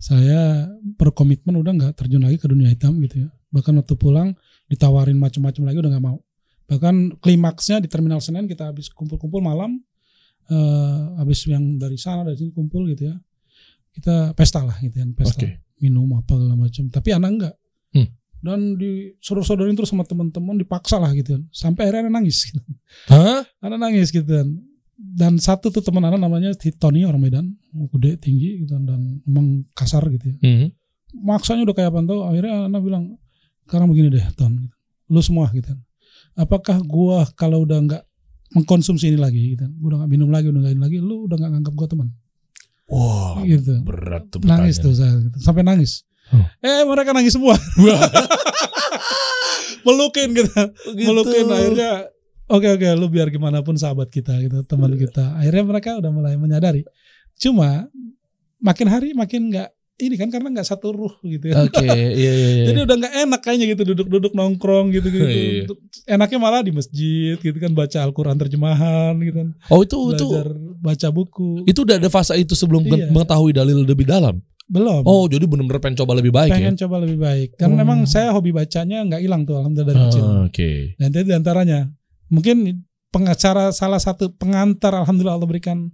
[0.00, 3.28] saya berkomitmen udah nggak terjun lagi ke dunia hitam gitu ya.
[3.50, 4.34] Bahkan waktu pulang
[4.70, 6.18] ditawarin macam-macam lagi udah nggak mau.
[6.70, 9.82] Bahkan klimaksnya di Terminal Senen kita habis kumpul-kumpul malam,
[10.46, 13.16] eh, habis yang dari sana dari sini kumpul gitu ya.
[13.90, 15.66] Kita pesta lah gitu ya, pesta Oke.
[15.82, 16.86] minum apa segala macam.
[16.86, 17.54] Tapi anak enggak.
[17.90, 18.08] Hmm.
[18.40, 21.42] Dan disuruh-suruhin terus sama teman-teman dipaksa lah gitu kan.
[21.50, 22.62] Sampai akhirnya anak nangis gitu.
[23.10, 23.42] Hah?
[23.58, 24.48] Anak nangis gitu kan.
[25.00, 27.46] Dan satu tuh teman anak namanya si Tony orang Medan,
[27.96, 30.36] gede tinggi gitu dan emang kasar gitu ya.
[30.44, 30.68] Hmm.
[31.16, 33.16] Maksanya udah kayak apa tuh akhirnya anak bilang,
[33.64, 34.76] sekarang begini deh Ton, gitu.
[35.08, 35.72] lu semua gitu.
[36.36, 38.02] Apakah gua kalau udah nggak
[38.54, 41.36] mengkonsumsi ini lagi gitu gua udah nggak minum lagi, udah nggak ini lagi, lu udah
[41.40, 42.08] nggak nganggap gua teman.
[42.90, 43.74] Wah, gitu.
[43.86, 45.38] berat tuh Nangis tuh saya gitu.
[45.40, 46.02] sampai nangis.
[46.34, 46.42] Oh.
[46.62, 47.54] Eh mereka nangis semua.
[49.86, 50.52] Melukin gitu.
[50.94, 51.08] Gitu.
[51.08, 51.92] Melukin akhirnya
[52.50, 55.38] oke oke lu biar gimana pun sahabat kita gitu, teman kita.
[55.38, 56.82] Akhirnya mereka udah mulai menyadari.
[57.34, 57.86] Cuma
[58.58, 59.70] makin hari makin nggak
[60.00, 61.60] ini kan karena nggak satu ruh gitu ya.
[61.62, 62.64] Oke, iya iya iya.
[62.72, 65.24] Jadi udah nggak enak kayaknya gitu duduk-duduk nongkrong gitu gitu.
[65.24, 65.64] Iya.
[66.10, 69.48] Enaknya malah di masjid gitu kan baca Al-Qur'an terjemahan gitu kan.
[69.68, 70.48] oh itu itu Belajar
[70.80, 71.68] baca buku.
[71.68, 73.12] itu udah ada fase itu sebelum Iya.
[73.12, 74.40] mengetahui dalil lebih dalam.
[74.70, 75.02] Belum.
[75.02, 76.86] Oh, jadi benar-benar pengen coba lebih baik pengen ya.
[76.86, 77.48] coba lebih baik.
[77.58, 77.80] Karena Oh.
[77.82, 80.24] memang saya hobi bacanya nggak hilang tuh alhamdulillah dari Ah, kecil.
[80.48, 80.70] Oke.
[80.96, 81.78] Dan itu di antaranya
[82.30, 85.90] mungkin pengacara salah satu pengantar alhamdulillah Allah berikan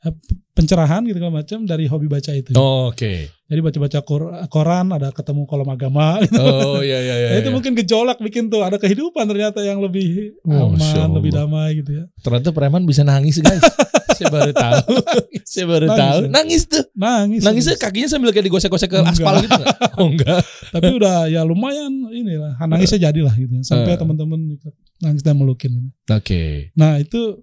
[0.00, 0.14] eh,
[0.54, 2.54] pencerahan gitu macam dari hobi baca itu.
[2.54, 3.28] Oh, Oke.
[3.50, 3.98] Jadi baca-baca
[4.46, 6.18] Quran ada ketemu kolom agama.
[6.22, 6.38] gitu.
[6.38, 7.28] Oh iya iya iya.
[7.28, 7.54] Nah, itu iya.
[7.54, 12.04] mungkin gejolak bikin tuh ada kehidupan ternyata yang lebih Oh, aman, lebih damai gitu ya.
[12.22, 13.60] Ternyata preman bisa nangis guys.
[14.20, 14.94] Saya baru tahu.
[15.42, 16.18] Saya baru Nangis tahu.
[16.20, 16.28] ya?
[16.28, 16.84] Nangis tuh.
[16.92, 17.40] Nangis.
[17.40, 17.82] Nangisnya nangis.
[17.82, 19.16] kakinya sambil kayak digosek-gosek ke Enggak.
[19.16, 19.76] aspal gitu nggak?
[19.96, 20.40] Oh enggak.
[20.76, 23.48] Tapi udah ya lumayan inilah nangisnya jadilah gitu.
[23.50, 23.62] ya.
[23.64, 23.98] Sampai Eh.
[23.98, 25.92] teman-teman ikut nangis dan melukin.
[26.06, 26.70] Oke.
[26.76, 27.40] Nah itu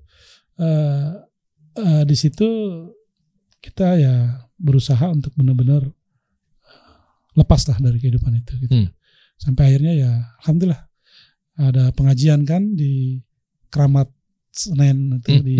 [0.57, 1.09] eh
[1.77, 2.47] eh, di situ
[3.61, 4.15] kita ya
[4.57, 5.93] berusaha untuk benar-benar eh,
[7.35, 8.73] lepas lah dari kehidupan itu gitu.
[8.73, 8.89] Hmm.
[9.37, 10.81] Sampai akhirnya ya alhamdulillah
[11.57, 13.21] ada pengajian kan di
[13.69, 14.09] Keramat
[14.53, 15.57] Senen itu Hmm, di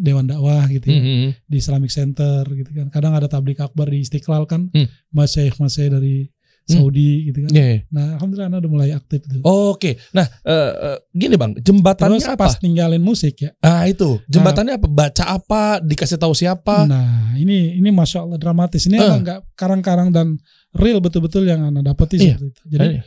[0.00, 2.88] Dewan Dakwah gitu ya, Hmm, hmm, di Islamic Center gitu kan.
[2.88, 4.88] Kadang ada tablik akbar di Istiqlal kan, Hmm.
[5.12, 6.32] masyaikh masyaikh dari
[6.70, 6.86] Hmm.
[6.86, 7.50] Saudi gitu kan.
[7.50, 7.78] Iya, iya.
[7.90, 9.42] Nah alhamdulillah Ana udah mulai aktif tuh.
[9.42, 9.98] Oke.
[10.10, 12.46] Nah, eh, eh, gini Bang, jembatannya Terus apa?
[12.46, 14.22] pas ninggalin musik ya, Ah, itu.
[14.26, 14.86] Jembatannya apa?
[14.86, 15.62] Baca apa?
[15.78, 16.86] Dikasih tahu siapa?
[16.86, 18.86] Nah, ini ini masya Allah dramatis.
[18.86, 19.02] Ini Eh.
[19.02, 20.38] emang nggak karang-karang dan
[20.70, 22.38] real betul-betul yang anda dapati Iya.
[22.38, 22.62] seperti itu.
[22.70, 23.02] Jadi Eh,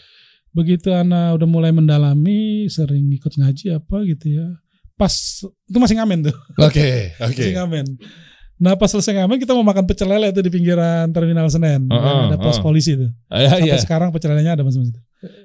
[0.51, 4.47] begitu anda udah mulai mendalami, sering ikut ngaji apa gitu ya.
[4.93, 5.09] Pas
[5.41, 7.33] itu masih ngamen tuh, Oke, oke.
[7.33, 7.85] masih ngamen.
[8.63, 11.83] Nah pas selesai ngamen kita mau makan pecel lele tuh di pinggiran terminal Senen.
[11.83, 12.63] Heeh, Yang ada pos heeh.
[12.63, 13.11] polisi tuh.
[13.27, 13.77] Ah, Iya, Sampai iya.
[13.77, 15.01] sekarang pecel lelenya ada mas mas itu.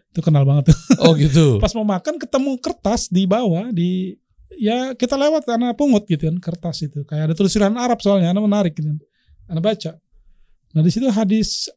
[0.09, 0.79] Itu kenal banget tuh.
[1.03, 1.47] Oh gitu.
[1.63, 4.15] Pas mau makan ketemu kertas di bawah di
[4.55, 8.43] ya kita lewat karena pungut gitu kan kertas itu kayak ada tulisan Arab soalnya anak
[8.43, 8.99] menarik gitu kan.
[9.47, 9.93] anak baca
[10.69, 11.71] nah di situ hadis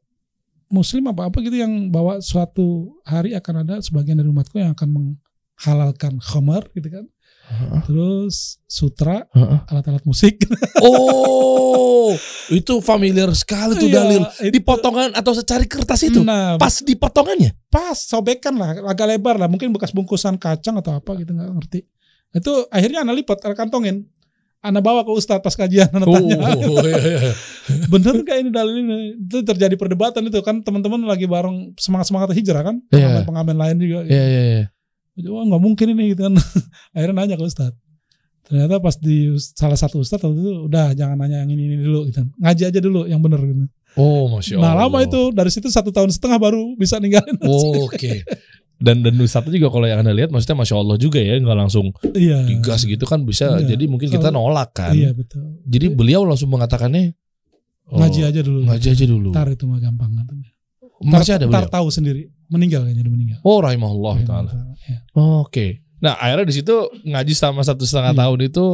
[0.66, 4.90] muslim apa apa gitu yang bahwa suatu hari akan ada sebagian dari umatku yang akan
[4.90, 7.06] menghalalkan khamar gitu kan
[7.82, 9.60] terus sutra Heeh.
[9.66, 10.40] alat-alat musik
[10.82, 12.16] Oh,
[12.50, 14.22] itu familiar sekali tuh Iya, dalil.
[14.42, 16.22] itu- Di potongan atau secari kertas itu.
[16.22, 17.52] nah Pas di potongannya.
[17.68, 21.80] pas sobekan lah agak lebar lah mungkin bekas bungkusan kacang atau apa gitu nggak ngerti
[22.30, 24.08] itu akhirnya anak lipat anak kantongin
[24.60, 26.36] anak bawa ke ustadz pas kajian anak tanya
[26.68, 27.32] Oh, iya, iya.
[27.88, 32.30] bener nggak ini dalil ini itu terjadi perdebatan itu kan teman-teman lagi bareng semangat semangat
[32.34, 33.24] hijrah kan Iya.
[33.24, 34.64] pengamen pengamen lain juga Iya, iya, iya.
[35.18, 36.34] Wah nggak mungkin ini gitu kan
[36.96, 37.76] akhirnya nanya ke ustadz
[38.42, 42.08] ternyata pas di salah satu ustadz waktu itu udah jangan nanya yang ini ini dulu
[42.08, 44.64] gitu ngaji aja dulu yang bener gitu Oh, masya Allah.
[44.72, 48.24] nah lama itu dari situ satu tahun setengah baru bisa ninggalin Oh, Oke.
[48.80, 51.92] Dan dan Ustadz juga kalau yang anda lihat, maksudnya masya Allah juga ya, nggak langsung
[52.16, 53.60] iya digas gitu kan bisa.
[53.60, 53.76] Iya.
[53.76, 54.96] Jadi mungkin kita nolak kan.
[54.96, 57.14] iya betul Jadi beliau langsung mengatakannya
[57.92, 59.30] oh, ngaji aja dulu ngaji aja dulu.
[59.36, 60.50] Ntar itu mah gampang katanya.
[61.04, 61.68] Masih ada beliau.
[61.68, 64.52] tahu sendiri meninggal kayaknya udah meninggal Oh, rahimahullah taala.
[64.86, 65.00] Iya.
[65.16, 65.88] Oke.
[66.04, 66.76] Nah akhirnya di situ
[67.08, 68.20] ngaji sama satu setengah Iya.
[68.28, 68.66] tahun itu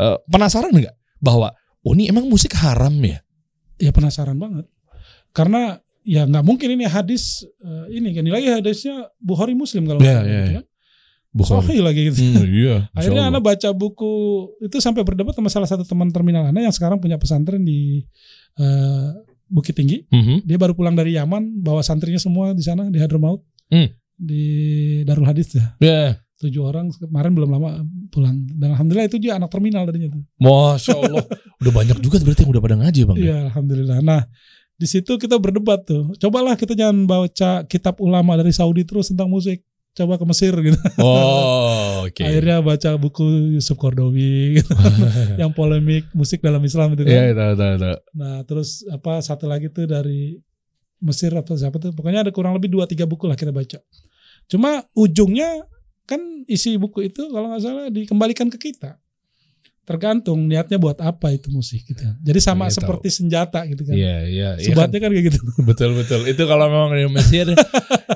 [0.00, 1.52] eh, penasaran nggak bahwa
[1.84, 3.20] oh ini emang musik haram ya?
[3.82, 4.70] ya penasaran banget
[5.34, 10.22] karena ya nggak mungkin ini hadis eh, ini kan lagi hadisnya Bukhari Muslim kalau salah
[10.22, 10.56] iya, gitu iya.
[10.62, 10.66] kan.
[11.32, 11.64] Bukan.
[11.64, 12.20] Sahih lagi gitu.
[12.20, 12.76] Hmm, iya.
[12.98, 14.12] Akhirnya Anda baca buku
[14.60, 18.04] itu sampai berdebat sama salah satu teman terminal Anda yang sekarang punya pesantren di
[18.60, 19.08] eh,
[19.52, 20.08] Bukit Tinggi.
[20.08, 20.48] Mhm.
[20.48, 23.44] Dia baru pulang dari Yaman, bawa santrinya semua di sana di Hadramaut.
[23.68, 23.92] Hmm.
[24.16, 24.44] Di
[25.04, 25.76] Darul Hadis ya.
[25.78, 28.34] Ya, Tujuh orang kemarin belum lama pulang.
[28.58, 30.22] Dan alhamdulillah itu dia anak terminal tadinya tuh.
[30.42, 31.22] masya Allah.
[31.62, 33.16] udah banyak juga berarti yang udah pada ngaji bang.
[33.16, 33.22] ya?
[33.22, 33.98] Iya, alhamdulillah.
[34.02, 34.22] Nah,
[34.74, 36.10] di situ kita berdebat tuh.
[36.18, 39.62] Cobalah kita jangan baca kitab ulama dari Saudi terus tentang musik.
[39.92, 40.78] Coba ke Mesir gitu.
[41.04, 42.24] Oh, oke.
[42.26, 44.72] Akhirnya baca buku Yusuf Kordowi gitu.
[45.40, 47.12] yang polemik musik dalam Islam itu kan.
[47.12, 47.96] Iya, tahu, tahu, tahu.
[48.16, 50.40] Nah, terus apa satu lagi tuh dari
[51.02, 51.92] Mesir apa siapa tuh?
[51.92, 53.84] Pokoknya ada kurang lebih dua tiga buku lah kita baca.
[54.48, 55.68] Cuma ujungnya
[56.08, 58.96] kan isi buku itu kalau nggak salah dikembalikan ke kita.
[59.82, 62.06] Tergantung niatnya buat apa itu musik gitu.
[62.22, 63.90] Jadi sama Iya, seperti senjata gitu kan.
[63.92, 64.48] Iya, iya.
[64.54, 64.86] iya kan?
[64.86, 65.38] Sebatnya kan kayak gitu.
[65.68, 66.20] Betul, betul.
[66.24, 67.50] Itu kalau memang di Mesir,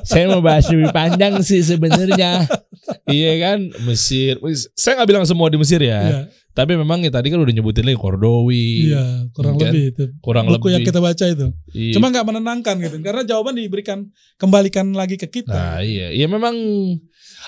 [0.07, 2.47] saya mau bahas lebih panjang sih sebenarnya.
[3.11, 4.39] iya kan, Mesir.
[4.79, 6.01] Saya nggak bilang semua di Mesir ya.
[6.01, 6.21] Iya,
[6.55, 8.95] Tapi memang ya tadi kan udah nyebutin lagi Kordowi.
[8.95, 9.69] iya, kurang Kan?
[9.69, 10.05] lebih itu.
[10.23, 10.73] Kurang buku lebih.
[10.73, 11.47] yang kita baca itu.
[11.75, 11.93] Iya.
[11.99, 12.97] Cuma nggak menenangkan gitu.
[13.03, 14.07] Karena jawaban diberikan
[14.39, 15.51] kembalikan lagi ke kita.
[15.51, 16.55] Nah iya, iya memang.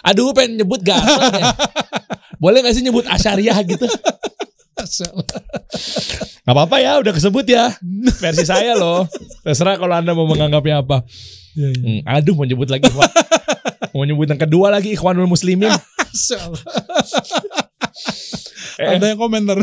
[0.02, 1.54] Aduh pengen nyebut gatot ya.
[2.38, 3.86] Boleh gak sih nyebut Asyariah gitu?
[6.46, 7.74] Gak apa-apa ya, udah kesebut ya.
[8.22, 9.04] Versi saya loh.
[9.42, 11.02] Terserah kalau anda mau menganggapnya apa.
[11.58, 11.82] Iya, iya.
[11.82, 12.86] Hmm, aduh mau nyebut lagi
[13.90, 15.74] mau nyebut yang kedua lagi Ikhwanul Muslimin.
[18.78, 18.94] Eh.
[18.94, 19.58] Ada yang komentar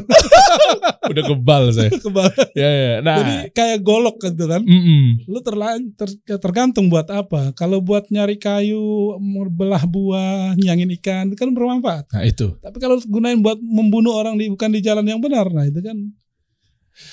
[1.12, 1.88] Udah kebal saya.
[1.88, 2.28] kebal.
[2.52, 2.94] Ya, ya.
[3.00, 4.60] Nah, Jadi kayak golok gitu kan.
[4.60, 5.24] mm-mm.
[5.26, 7.56] Lu terlan ter- tergantung buat apa.
[7.56, 9.16] Kalau buat nyari kayu,
[9.50, 12.12] belah buah, nyangin ikan, itu kan bermanfaat.
[12.12, 12.58] nah itu.
[12.60, 15.96] Tapi kalau gunain buat membunuh orang di bukan di jalan yang benar, nah itu kan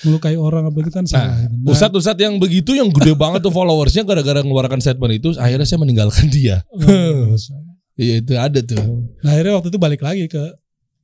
[0.03, 1.27] melukai orang apa itu kan salah.
[1.27, 1.55] Nah, gitu.
[1.59, 5.79] Nah, Ustadz-ustadz yang begitu yang gede banget tuh followersnya gara-gara mengeluarkan statement itu, akhirnya saya
[5.79, 6.63] meninggalkan dia.
[6.71, 7.35] oh,
[7.93, 9.05] Iya itu ada tuh.
[9.21, 10.41] nah, akhirnya waktu itu balik lagi ke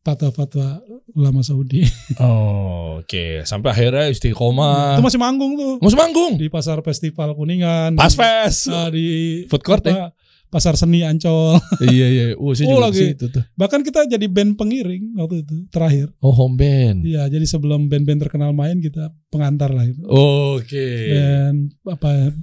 [0.09, 0.81] fatwa-fatwa
[1.13, 1.85] ulama Saudi.
[2.19, 4.97] Oh, Oke, sampai akhirnya istiqomah.
[4.97, 6.35] itu masih manggung tuh Mau manggung.
[6.35, 7.93] di pasar festival Kuningan.
[7.93, 8.67] Pas fest.
[8.67, 9.93] ah, di Food court ya.
[9.93, 10.07] apa,
[10.49, 11.61] Pasar seni Ancol.
[11.87, 12.25] iya iya.
[12.41, 13.13] Oh, saya Oh, juga lagi.
[13.13, 13.45] situ tuh.
[13.53, 16.09] Bahkan kita jadi band pengiring waktu itu terakhir.
[16.19, 17.05] Oh, home band.
[17.05, 20.01] Iya, jadi sebelum band-band terkenal main kita pengantar lah itu.
[20.03, 20.89] Oke.
[21.07, 22.33] Dan apa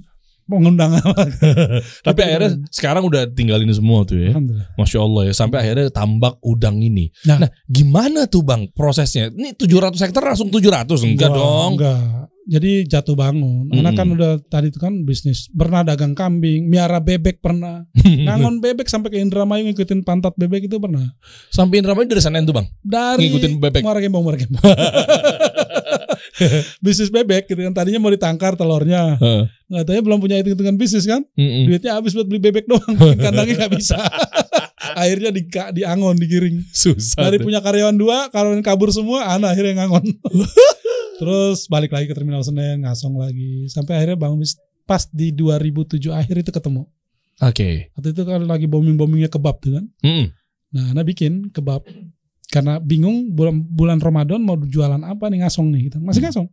[0.47, 1.27] mengundang apa.
[2.07, 4.33] Tapi akhirnya sekarang udah tinggalin semua tuh ya.
[4.79, 5.33] Masya Allah ya.
[5.35, 7.11] Sampai akhirnya tambak udang ini.
[7.27, 7.43] Nah.
[7.43, 9.29] Nah, gimana tuh bang prosesnya?
[9.29, 11.03] Ini 700 hektar langsung 700?
[11.03, 11.77] Enggak dong.
[11.77, 12.31] Enggak.
[12.47, 13.67] Jadi jatuh bangun.
[13.75, 15.51] Anak kan udah tadi itu kan bisnis.
[15.51, 17.83] Pernah dagang kambing, miara bebek pernah.
[18.25, 21.11] Ngangon bebek sampai ke Indramayu ngikutin pantat bebek itu pernah.
[21.51, 22.67] Sampai Indramayu dari sana tuh bang.
[22.79, 23.83] Dari Ngikutin bebek.
[23.83, 24.63] Muara Gembong, Muara Gembong.
[26.85, 27.73] bisnis bebek gitu kan.
[27.73, 29.17] Tadinya mau ditangkar telurnya.
[29.67, 31.21] Nggak taunya belum punya hitung-hitungan bisnis kan.
[31.35, 31.67] Mm-mm.
[31.67, 32.95] Duitnya habis buat beli bebek doang.
[33.23, 33.99] Kandangnya nggak bisa.
[35.01, 36.63] Akhirnya di, diangon, digiring.
[36.71, 37.27] Susah.
[37.27, 37.45] Dari tuh.
[37.51, 40.05] punya karyawan dua, karyawan kabur semua, anak akhirnya ngangon.
[41.19, 43.67] Terus balik lagi ke terminal Senen, ngasong lagi.
[43.67, 44.55] Sampai akhirnya bangun bis
[44.87, 46.87] pas di 2007 akhir itu ketemu.
[47.43, 47.93] Oke.
[47.93, 49.85] Waktu itu kan lagi booming-boomingnya kebab tuh kan.
[50.01, 50.33] Mm-mm.
[50.73, 51.85] Nah, anak bikin kebab.
[52.47, 55.97] Karena bingung bulan, bulan Ramadan mau jualan apa nih ngasong nih gitu.
[55.99, 56.47] Masih ngasong.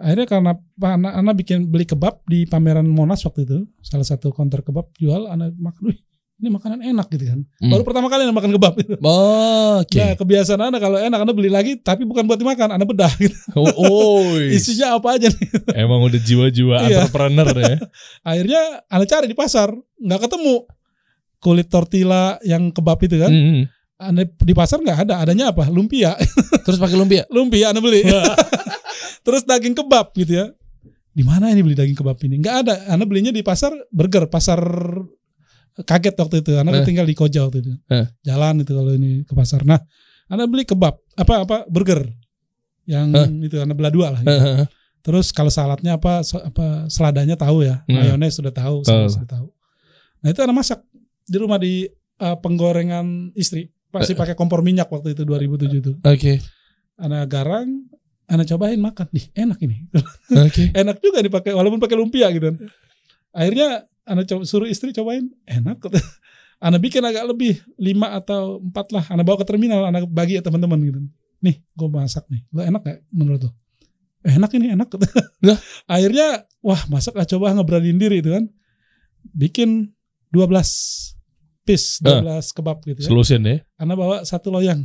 [0.00, 3.58] Akhirnya karena anak, anak bikin beli kebab di pameran Monas waktu itu.
[3.84, 6.00] Salah satu counter kebab jual, anak makan, wih
[6.40, 7.44] ini makanan enak gitu kan.
[7.60, 7.68] Hmm.
[7.68, 8.96] Baru pertama kali anak makan kebab itu.
[8.96, 10.00] Oke.
[10.00, 13.36] Nah kebiasaan anak kalau enak anak beli lagi tapi bukan buat dimakan, anak bedah gitu.
[13.52, 14.24] Oh, oh,
[14.56, 15.48] Isinya apa aja nih.
[15.76, 17.04] Emang udah jiwa-jiwa Iya.
[17.04, 17.76] entrepreneur ya.
[18.32, 19.68] Akhirnya anak cari di pasar,
[20.00, 20.64] nggak ketemu
[21.44, 23.28] kulit tortilla yang kebab itu kan.
[23.28, 23.68] Mm-mm.
[24.00, 25.68] Anak di pasar nggak ada, adanya apa?
[25.68, 26.16] Lumpia.
[26.64, 27.28] Terus pakai lumpia.
[27.28, 28.00] Lumpia anak beli.
[29.26, 30.46] Terus daging kebab gitu ya.
[31.10, 32.40] Di mana ini beli daging kebab ini?
[32.40, 32.74] Nggak ada.
[32.88, 34.56] Anak belinya di pasar burger, pasar
[35.80, 36.50] kaget waktu itu.
[36.56, 36.86] Anak Eh.
[36.86, 37.72] tinggal di Koja waktu itu.
[37.88, 38.06] Eh.
[38.22, 39.62] Jalan itu kalau ini ke pasar.
[39.62, 39.80] Nah,
[40.26, 42.04] anak beli kebab, apa apa burger.
[42.88, 43.06] Yang
[43.44, 44.20] itu anak belah dua lah.
[44.20, 44.32] gitu.
[44.32, 44.64] Heeh.
[45.00, 47.96] Terus kalau saladnya apa apa seladanya tahu ya, Hmm.
[47.96, 49.48] mayones sudah tahu, saus sudah tahu.
[50.20, 50.80] Nah itu anak masak
[51.24, 51.88] di rumah di
[52.20, 55.92] uh, penggorengan istri, pasti pakai kompor minyak waktu itu 2007 itu.
[56.02, 56.38] Oke.
[57.00, 57.90] Anak garang,
[58.30, 59.88] anak cobain makan, nih enak ini,
[60.36, 60.70] Oke.
[60.80, 62.52] enak juga dipakai walaupun pakai lumpia gitu.
[62.52, 62.56] kan.
[63.34, 65.80] Akhirnya anak coba, suruh istri cobain, enak.
[66.60, 70.44] Anak bikin agak lebih lima atau empat lah, anak bawa ke terminal, anak bagi ya
[70.44, 71.00] teman-teman gitu.
[71.40, 73.50] Nih, gue masak nih, lo enak gak menurut lo?
[74.24, 74.88] enak ini enak
[75.94, 78.44] akhirnya wah masak lah coba ngeberaniin diri itu kan
[79.32, 79.92] bikin
[80.32, 81.19] 12
[81.70, 83.08] piece 12 kebab gitu ya.
[83.08, 83.62] Solusin ya.
[83.78, 84.82] Anak bawa satu loyang.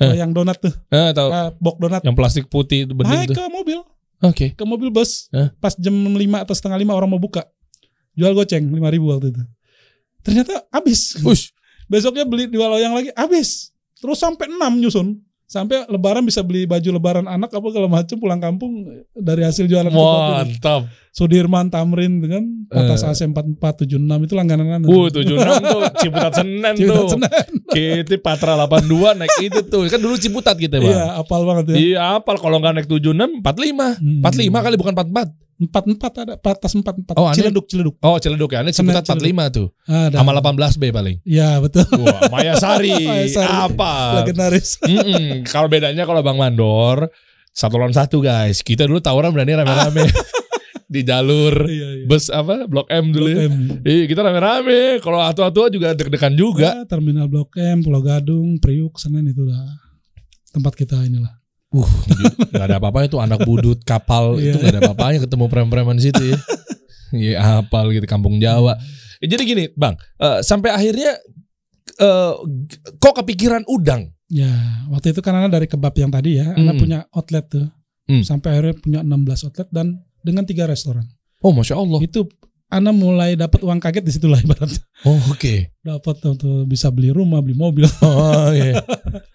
[0.00, 0.08] Eh.
[0.16, 0.72] loyang donat tuh.
[0.88, 1.28] Eh, tahu.
[1.28, 2.00] Ah, box donat.
[2.00, 3.36] Yang plastik putih itu bening naik tuh.
[3.36, 3.78] ke mobil.
[4.22, 4.46] Oke.
[4.56, 5.28] ke mobil bus.
[5.34, 5.52] Eh.
[5.60, 7.44] pas jam 5 atau setengah lima orang mau buka.
[8.16, 9.42] Jual goceng 5000 ribu waktu itu.
[10.24, 11.20] Ternyata habis.
[11.20, 11.52] Ush.
[11.92, 13.74] besoknya beli dua loyang lagi habis.
[14.00, 15.20] Terus sampai 6 nyusun
[15.52, 19.92] sampai lebaran bisa beli baju lebaran anak apa segala macam pulang kampung dari hasil jualan.
[19.92, 20.88] Mantap.
[21.12, 27.04] Sudirman Tamrin kan atas AC 4476 itu langganan anak Uh, 76 tuh Ciputat Senen Ciputat
[27.04, 27.10] tuh.
[27.20, 27.48] Senen.
[27.68, 29.84] Kita Patra 82 naik itu tuh.
[29.92, 30.88] Kan dulu Ciputat kita, Bang.
[30.88, 34.00] iya apal banget ya Iya, apal kalau nggak naik 76 45.
[34.00, 34.24] Hmm.
[34.24, 35.41] 45 kali bukan 44.
[35.62, 38.60] Empat empat ada atas empat empat Oh, ciledug ciledug Oh, Ciledug ya.
[38.60, 39.66] Ini Senen, Ciputat 45 tuh.
[39.84, 41.16] ada Sama 18B paling.
[41.22, 42.90] ya betul Wah, Mayasari.
[43.10, 43.48] Mayasari.
[43.48, 43.94] Apa?
[44.20, 45.44] legendaris Mm-mm.
[45.44, 47.08] Kalau bedanya kalau Bang Mandor
[47.48, 48.60] satu lawan satu guys.
[48.60, 50.08] Kita dulu tawuran berani rame-rame
[50.92, 53.26] di jalur iya iya bus apa Blok M dulu.
[53.26, 53.48] Blok ya.
[53.48, 53.54] M.
[53.82, 54.80] Iya kita rame-rame.
[54.98, 56.68] Kalau atu-atu juga deg-degan juga.
[56.72, 59.68] Ya, terminal Blok M, Pulau Gadung, Priuk, Senen itu lah
[60.48, 61.41] tempat kita inilah.
[61.72, 61.88] Uh,
[62.52, 64.52] nggak ada apa-apa itu anak budut kapal Iya.
[64.52, 66.38] itu nggak ada apa-apanya ketemu preman-preman di situ ya.
[67.12, 68.76] Iya apal gitu kampung Jawa.
[69.18, 71.16] Eh, Jadi gini bang, eh, sampai akhirnya
[71.94, 72.32] eh,
[72.96, 74.12] kok kepikiran udang?
[74.28, 74.48] Ya,
[74.88, 76.80] waktu itu kan anak dari kebab yang tadi ya, anak Hmm.
[76.80, 77.68] punya outlet tuh.
[78.04, 78.24] Hmm.
[78.24, 79.86] Sampai akhirnya punya 16 outlet dan
[80.20, 81.04] dengan tiga restoran.
[81.40, 82.00] Oh masya Allah.
[82.00, 82.24] Itu
[82.72, 84.80] Ana mulai dapat uang kaget di situ lah ibaratnya.
[85.04, 85.76] Oh, oke.
[85.78, 87.84] Dapat tuh bisa beli rumah, beli mobil.
[88.00, 88.80] Oh, iya.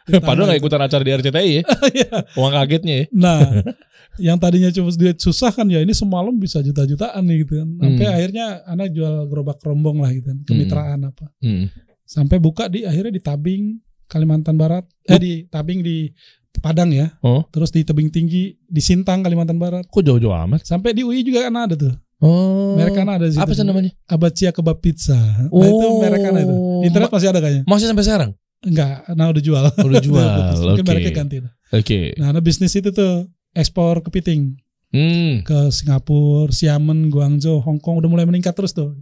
[0.03, 1.63] Di Padahal nggak ikutan acara di RCTI ya.
[1.93, 2.09] Iya.
[2.33, 3.05] Uang kagetnya ya.
[3.13, 3.37] Nah,
[4.25, 7.69] yang tadinya cuma duit susah kan ya ini semalam bisa juta-jutaan nih gitu kan.
[7.77, 8.15] Sampai Hmm.
[8.17, 11.29] akhirnya anak jual gerobak rombong lah gitu kan, kemitraan apa.
[11.37, 11.69] Hmm.
[12.01, 13.63] Sampai buka di akhirnya di Tabing
[14.05, 14.81] Kalimantan Barat.
[15.05, 16.09] Eh di Tabing di
[16.57, 17.13] Padang ya.
[17.21, 19.85] Oh, Terus di Tebing Tinggi di Sintang Kalimantan Barat.
[19.85, 20.65] kok jauh-jauh amat?
[20.65, 21.93] Sampai di UI juga kan ada tuh.
[22.17, 22.73] Oh.
[22.73, 23.37] Merek kan ada situ.
[23.37, 23.91] Apa sih namanya?
[24.05, 25.13] Abacia Kebab Pizza.
[25.13, 26.01] Nah itu Oh.
[26.01, 26.55] merek itu.
[26.85, 27.63] Internet masih ada kayaknya.
[27.65, 28.31] Masih sampai sekarang?
[28.57, 29.63] Enggak, nah udah jual.
[29.69, 30.59] Udah jual, putus.
[30.59, 30.89] Mungkin oke.
[30.89, 31.35] mereknya ganti.
[31.69, 32.17] Oke.
[32.17, 34.57] Nah, ada bisnis itu tuh ekspor kepiting
[34.87, 35.43] Hmm.
[35.43, 38.95] ke Singapura, Xiamen, Guangzhou, Hong Kong udah mulai meningkat terus tuh.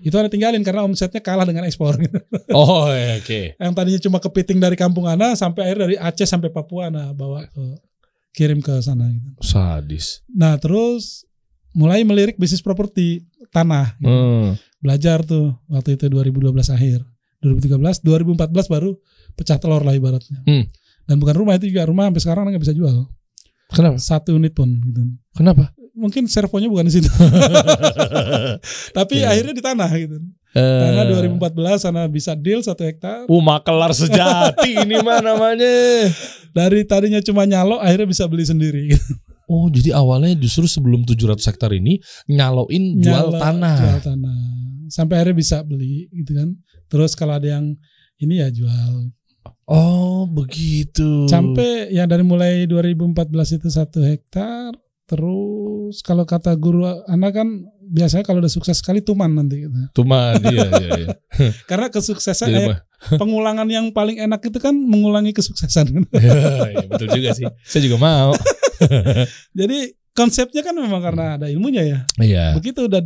[0.00, 1.98] Itu ada tinggalin karena omsetnya kalah dengan ekspor.
[2.54, 3.58] Oh, iya, oke.
[3.58, 7.42] Yang tadinya cuma kepiting dari kampung Ana sampai akhir dari Aceh sampai Papua Ana bawa
[7.44, 7.64] ke
[8.32, 9.28] kirim ke sana gitu.
[9.42, 10.22] Sadis.
[10.30, 11.26] Nah, terus
[11.76, 13.20] mulai melirik bisnis properti
[13.52, 14.00] tanah.
[14.00, 14.08] gitu.
[14.08, 14.56] Hmm.
[14.80, 17.04] Belajar tuh waktu itu 2012 akhir.
[17.44, 18.96] 2013, 2014 baru
[19.36, 20.40] pecah telur lah ibaratnya.
[20.48, 20.64] Hmm.
[21.04, 23.04] Dan bukan rumah itu juga rumah sampai sekarang nggak bisa jual.
[23.68, 24.00] Kenapa?
[24.00, 25.04] Satu unit pun gitu.
[25.36, 25.70] Kenapa?
[25.92, 27.08] Mungkin servonya bukan di situ.
[28.96, 29.32] Tapi Iya.
[29.32, 30.16] akhirnya di tanah gitu.
[30.52, 30.80] Eh.
[30.82, 33.28] Tanah 2014 sana bisa deal satu hektar.
[33.28, 36.08] Uh, makelar sejati ini mah namanya.
[36.52, 38.92] Dari tadinya cuma nyalo akhirnya bisa beli sendiri.
[39.46, 43.78] Oh, jadi awalnya justru sebelum 700 hektar ini nyaloin jual Nyalo, tanah.
[43.78, 44.38] Jual tanah.
[44.90, 46.48] Sampai akhirnya bisa beli gitu kan.
[46.90, 47.78] Terus kalau ada yang
[48.18, 49.14] ini ya jual.
[49.66, 51.30] Oh, begitu.
[51.30, 54.74] Sampai ya dari mulai 2014 itu satu hektar.
[55.06, 57.48] Terus kalau kata guru anak kan
[57.86, 60.02] biasanya kalau udah sukses sekali tuman nanti gitu.
[60.02, 61.08] Tuman, iya, iya, iya.
[61.70, 62.74] Karena kesuksesan eh,
[63.20, 65.92] pengulangan yang paling enak itu kan mengulangi kesuksesan.
[66.16, 67.46] Iya, betul juga sih.
[67.62, 68.32] Saya juga mau.
[69.58, 69.78] Jadi
[70.12, 71.98] konsepnya kan memang karena ada ilmunya ya.
[72.18, 72.44] Iya.
[72.56, 73.02] Begitu udah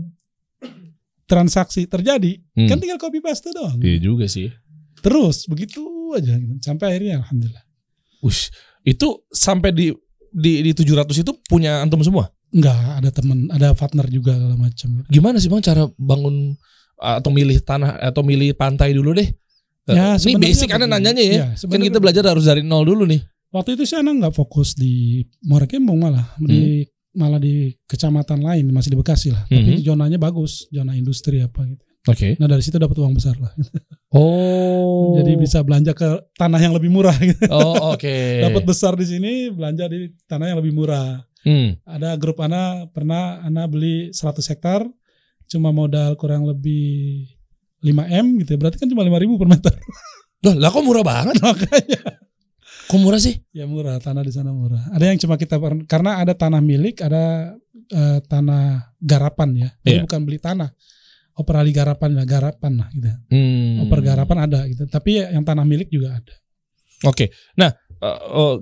[1.26, 2.66] transaksi terjadi, Hmm.
[2.66, 3.78] kan tinggal copy paste doang.
[3.78, 4.50] Iya juga sih.
[4.98, 5.80] Terus begitu
[6.12, 6.58] aja gitu.
[6.60, 7.62] Sampai akhirnya alhamdulillah.
[8.20, 8.50] Ush,
[8.82, 9.94] itu sampai di
[10.30, 12.28] di di 700 itu punya antum semua.
[12.50, 15.06] Enggak, ada teman, ada partner juga segala macam.
[15.06, 16.58] Gimana sih Bang cara bangun
[16.98, 19.30] atau milih tanah atau milih pantai dulu deh?
[19.88, 20.86] Ya, ini basic begini.
[20.86, 21.34] nanyanya ya.
[21.34, 23.20] Ya, kan kita belajar harus dari nol dulu nih.
[23.50, 28.70] Waktu itu sih anak nggak fokus di Muara Gembong malah di malah di kecamatan lain
[28.70, 29.42] masih di Bekasi lah.
[29.50, 29.82] Tapi Mhm.
[29.82, 31.82] zonanya bagus, zona industri apa gitu.
[32.06, 32.38] Oke.
[32.38, 33.50] Nah dari situ dapat uang besar lah.
[34.10, 35.14] Oh.
[35.22, 37.14] Jadi bisa belanja ke tanah yang lebih murah.
[37.14, 37.46] Gitu.
[37.46, 38.10] Oh, oke.
[38.42, 41.22] Dapat besar di sini, belanja di tanah yang lebih murah.
[41.46, 41.78] Hmm.
[41.86, 44.82] Ada grup Ana pernah Ana beli 100 hektar,
[45.46, 47.30] cuma modal kurang lebih
[47.80, 47.90] 5
[48.22, 48.50] m gitu.
[48.54, 48.58] ya.
[48.60, 49.72] Berarti kan cuma 5 ribu per meter.
[50.44, 51.36] Loh, lah kok murah banget?
[51.44, 52.00] Makanya
[52.90, 53.38] Kok murah sih?
[53.54, 54.82] ya murah tanah di sana murah.
[54.90, 55.56] Ada yang cuma kita
[55.86, 57.54] karena ada tanah milik, ada
[57.86, 59.68] eh, tanah garapan ya.
[59.86, 60.02] Jadi Iya.
[60.10, 60.70] bukan beli tanah.
[61.38, 63.08] Operali garapan lah, garapan lah gitu.
[63.30, 63.86] Hmm.
[63.86, 64.90] Oper garapan ada gitu.
[64.90, 66.34] Tapi yang tanah milik juga ada.
[67.06, 67.30] Oke.
[67.54, 67.70] Nah,
[68.02, 68.56] eh, eh,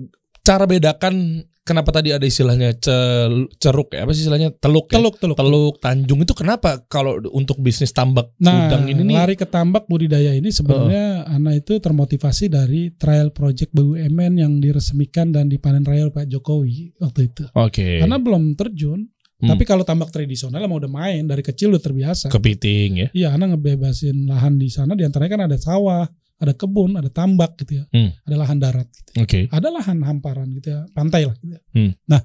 [0.45, 4.03] cara bedakan kenapa tadi ada istilahnya cel- ceruk ya?
[4.03, 4.49] Apa sih istilahnya?
[4.51, 4.97] Teluk ya?
[4.97, 5.37] Teluk teluk.
[5.37, 9.15] Teluk Tanjung itu kenapa kalau untuk bisnis tambak Nah, udang ini nih?
[9.15, 15.29] lari ke tambak budidaya ini sebenarnya Ana itu termotivasi dari trial project BUMN yang diresmikan
[15.29, 17.45] dan dipanen raya Pak Jokowi waktu itu.
[17.53, 18.01] Oke.
[18.01, 19.05] Karena belum terjun,
[19.37, 19.47] Hmm.
[19.47, 22.27] tapi kalau tambak tradisional emang udah main dari kecil udah terbiasa.
[22.27, 23.07] Kepiting ya.
[23.13, 26.03] Iya, Ana ngebebasin lahan di sana di antaranya kan ada sawah,
[26.39, 28.15] ada kebun, ada tambak gitu ya, Hmm.
[28.23, 28.87] ada lahan darat.
[28.87, 29.11] Gitu.
[29.19, 29.39] Oke.
[29.51, 31.35] Ada lahan hamparan gitu ya, pantai lah.
[31.35, 31.61] Gitu ya.
[31.75, 31.91] Hmm.
[32.07, 32.21] Nah,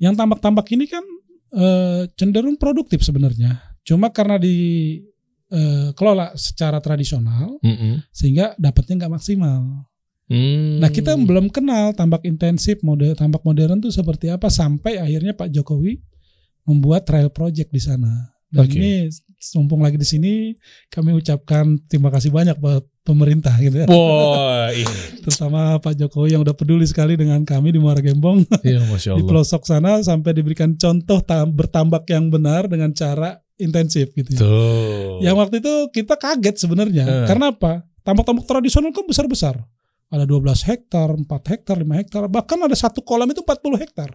[0.00, 1.04] yang tambak-tambak ini kan
[1.52, 3.60] eh, cenderung produktif sebenarnya.
[3.86, 4.56] Cuma karena di
[5.46, 8.02] eh, kelola secara tradisional Mm-mm.
[8.10, 9.86] sehingga dapatnya nggak maksimal.
[10.26, 10.82] Hmm.
[10.82, 15.54] Nah kita belum kenal tambak intensif, mode tambak modern tuh seperti apa sampai akhirnya Pak
[15.54, 16.02] Jokowi
[16.66, 18.34] membuat trial project di sana.
[18.50, 18.74] Dan Oke.
[18.74, 19.06] ini
[19.52, 20.32] mumpung lagi di sini
[20.88, 23.86] kami ucapkan terima kasih banyak buat pemerintah gitu ya.
[23.86, 24.86] Iya.
[25.22, 29.22] Terutama Pak Jokowi yang udah peduli sekali dengan kami di Muara Gembong Iya, masya di
[29.22, 29.28] Allah.
[29.28, 34.40] pelosok sana sampai diberikan contoh tam- bertambak yang benar dengan cara intensif gitu ya.
[34.42, 35.22] Tuh.
[35.22, 37.04] Yang waktu itu kita kaget sebenarnya.
[37.06, 37.26] Eh.
[37.30, 37.86] Karena apa?
[38.02, 39.54] Tambak-tambak tradisional kan besar-besar.
[40.06, 42.22] Ada 12 hektar, 4 hektar, 5 hektar.
[42.26, 44.10] Bahkan ada satu kolam itu 40 hektar.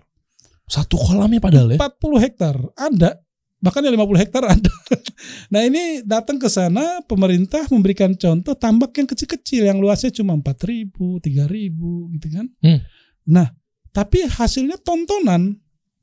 [0.63, 1.79] Satu kolamnya padahal ya.
[1.79, 3.19] 40 hektar ada.
[3.61, 4.73] Bahkan yang 50 hektar ada.
[5.53, 10.89] nah ini datang ke sana pemerintah memberikan contoh tambak yang kecil-kecil yang luasnya cuma 4.000,
[10.89, 12.45] 3.000 gitu kan.
[12.59, 12.79] Hmm.
[13.27, 13.53] Nah
[13.89, 15.61] tapi hasilnya tontonan.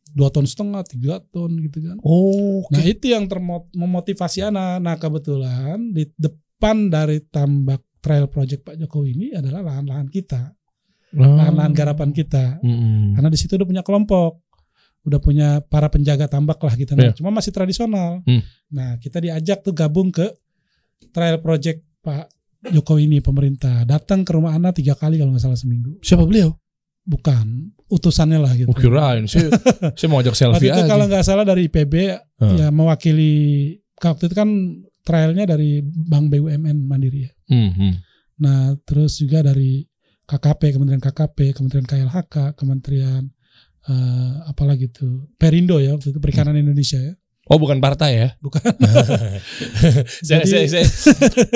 [0.08, 2.00] dua ton setengah, tiga ton gitu kan.
[2.00, 4.80] Oh, Nah itu yang termot- memotivasi anak.
[4.80, 10.56] Nah kebetulan di depan dari tambak trail project Pak Jokowi ini adalah lahan-lahan kita,
[11.12, 11.22] Oh.
[11.28, 12.56] lahan-lahan garapan kita.
[12.60, 13.14] Mm-mm.
[13.14, 14.47] Karena di situ udah punya kelompok,
[15.08, 16.92] udah punya para penjaga tambak lah gitu.
[16.92, 17.16] Nah, Iya.
[17.16, 18.20] cuma masih tradisional.
[18.22, 18.44] Hmm.
[18.68, 20.28] Nah, kita diajak tuh gabung ke
[21.10, 22.28] trial project Pak
[22.68, 23.82] Jokowi ini pemerintah.
[23.82, 25.96] Datang ke rumah Ana tiga kali kalau nggak salah seminggu.
[25.98, 26.52] Siapa beliau?
[27.02, 28.68] Bukan utusannya lah gitu.
[28.68, 29.48] Oh, kirain saya,
[29.96, 30.90] saya mau ajak selfie Waktu itu aja.
[30.90, 31.94] kalau nggak salah dari IPB
[32.38, 32.54] Hmm.
[32.54, 33.32] ya mewakili
[33.96, 34.48] waktu itu kan
[35.02, 37.32] trialnya dari Bank BUMN Mandiri ya.
[37.48, 37.92] Hmm, hmm.
[38.38, 39.82] Nah, terus juga dari
[40.22, 43.32] KKP, Kementerian KKP, Kementerian KLHK, Kementerian
[43.88, 47.14] eh, apalagi tuh Perindo ya waktu itu Perikanan Indonesia ya.
[47.48, 48.28] Oh bukan partai ya?
[48.38, 48.60] Bukan.
[50.20, 50.84] saya, Jadi- saya, saya,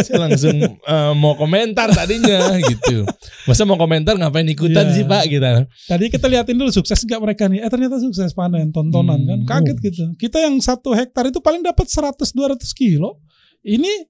[0.01, 3.05] saya langsung eh, mau komentar tadinya gitu.
[3.45, 4.95] Masa mau komentar ngapain ikutan Iya.
[4.95, 5.45] sih pak gitu?
[5.45, 5.69] kita?
[5.69, 7.61] Tadi kita liatin dulu sukses nggak mereka nih.
[7.61, 9.45] Eh ternyata sukses panen, tontonan Hmm.
[9.45, 9.61] kan.
[9.61, 10.05] Kaget gitu.
[10.17, 13.21] Kita yang satu hektar itu paling dapat 100-200 kilo.
[13.61, 14.09] Ini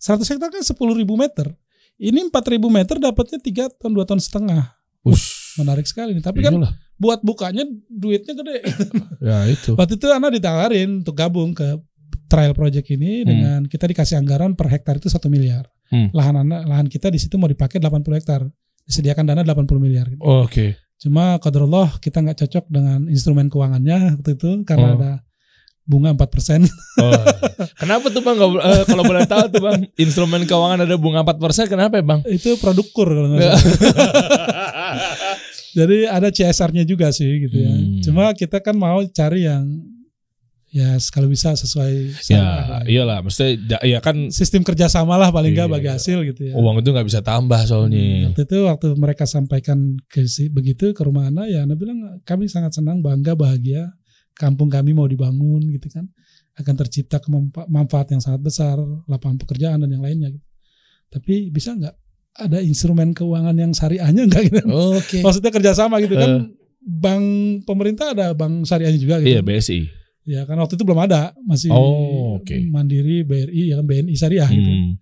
[0.00, 1.52] 100 hektar kan 10 ribu meter.
[2.00, 4.72] Ini 4 ribu meter dapatnya 3 ton, 2 ton setengah.
[5.04, 6.24] Ush, Menarik sekali nih.
[6.24, 6.72] Tapi kan iyalah.
[7.00, 8.58] Buat bukanya duitnya gede.
[9.24, 9.72] ya itu.
[9.72, 11.80] Waktu itu Ana ditawarin untuk gabung ke
[12.26, 13.26] trial project ini Hmm.
[13.26, 15.64] dengan kita dikasih anggaran per hektar itu satu miliar.
[15.88, 16.12] Hmm.
[16.12, 18.44] Lahan Ana, lahan kita di situ mau dipakai 80 hektar.
[18.82, 20.06] Disediakan dana 80 miliar.
[20.06, 20.20] gitu.
[20.20, 20.76] Oke.
[20.96, 24.94] Cuma qadarullah kita nggak cocok dengan instrumen keuangannya waktu itu karena Oh.
[24.94, 25.12] ada
[25.82, 26.68] bunga 4%.
[27.00, 27.10] Oh.
[27.74, 28.36] Kenapa tuh bang?
[28.36, 32.04] Nggak bo- eh, kalau boleh tahu tuh bang, instrumen keuangan ada bunga 4% kenapa ya
[32.04, 32.20] bang?
[32.28, 33.58] itu produk kur kalau nggak salah.
[35.72, 37.70] Jadi ada CSR-nya juga sih gitu ya.
[37.70, 38.00] Hmm.
[38.00, 39.64] Cuma kita kan mau cari yang
[40.70, 42.82] ya kalau bisa sesuai Ya, lah.
[42.86, 43.18] iyalah.
[43.60, 45.74] Da- ya kan sistem kerjasama lah paling nggak Iya.
[45.74, 46.54] bagi hasil gitu ya.
[46.54, 48.30] uang itu nggak bisa tambah Hmm, soalnya.
[48.30, 52.46] Waktu itu waktu mereka sampaikan ke si, begitu ke rumah Ana ya Ana bilang kami
[52.46, 53.90] sangat senang bangga bahagia
[54.32, 56.06] kampung kami mau dibangun gitu kan
[56.54, 57.18] akan tercipta
[57.66, 60.46] manfaat yang sangat besar lapangan pekerjaan dan yang lainnya gitu.
[61.10, 61.94] Tapi bisa nggak
[62.32, 64.62] ada instrumen keuangan yang syariahnya enggak gitu?
[64.94, 65.18] Oke.
[65.24, 66.50] Maksudnya kerjasama gitu kan
[66.80, 67.24] bank
[67.64, 69.30] pemerintah ada bank syariahnya juga gitu.
[69.30, 69.80] Iya BSI.
[70.24, 72.54] Ya kan waktu itu belum ada masih Oh, oke.
[72.66, 74.92] Mandiri BRI ya kan BNI syariah gitu Hmm.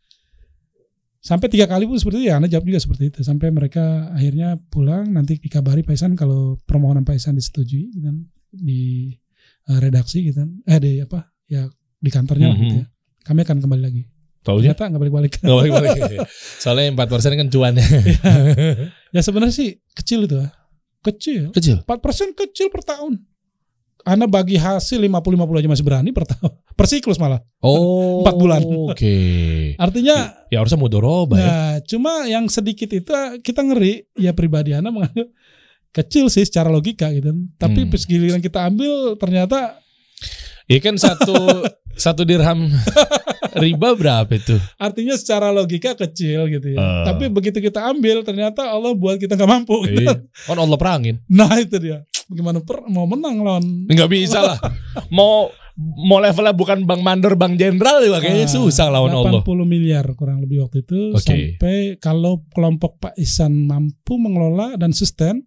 [1.21, 4.57] sampai tiga kali pun seperti itu ya Anda jawab juga seperti itu sampai mereka akhirnya
[4.65, 8.17] pulang nanti dikabari Pak Isan kalau permohonan Pak Isan disetujui gitu kan,
[8.49, 9.13] di
[9.67, 10.51] eh, redaksi gitu kan.
[10.65, 11.67] eh di apa ya
[11.99, 12.81] di kantornya lah gitu Mhm.
[12.81, 12.87] ya
[13.23, 14.03] kami akan kembali lagi
[14.49, 16.21] Taunya ternyata nggak balik-balik nggak balik-balik.
[16.57, 17.05] Soalnya 4%
[17.37, 17.85] kan cuannya
[19.15, 20.49] ya sebenarnya sih kecil itu ya
[21.05, 21.85] kecil kecil.
[21.85, 23.21] 4% kecil per tahun
[24.03, 28.23] Anda bagi hasil 50-50 aja masih berani per tahun per siklus malah Oh.
[28.25, 28.61] Empat bulan.
[28.65, 29.17] Oke.
[29.77, 31.45] artinya Ya harusnya mudoroba ya.
[31.45, 33.11] Nah, cuma yang sedikit itu
[33.45, 35.29] kita ngeri ya pribadi Anda menganggap
[35.91, 37.35] kecil sih secara logika gitu.
[37.57, 37.91] Tapi Hmm.
[37.91, 39.77] pas giliran kita ambil ternyata
[40.69, 41.65] Iya kan satu
[41.99, 42.71] satu dirham
[43.59, 44.55] riba berapa itu?
[44.77, 46.79] artinya secara logika kecil gitu ya.
[46.79, 47.05] Ah.
[47.11, 49.83] Tapi begitu kita ambil ternyata Allah buat kita nggak mampu.
[49.85, 50.03] gitu.
[50.05, 50.23] Iya.
[50.47, 51.19] Kan Allah perangin.
[51.27, 52.07] Nah itu dia.
[52.29, 54.59] Bagaimana per, mau menang lawan Nggak bisa lah.
[55.09, 59.65] Mau mau levelnya bukan Bang Mandor, Bang Jenderal juga kayaknya Ah, susah lawan 80 Allah.
[59.65, 61.23] miliar kurang lebih waktu itu Oke.
[61.23, 65.47] sampai kalau kelompok Pak Isan mampu mengelola dan sustain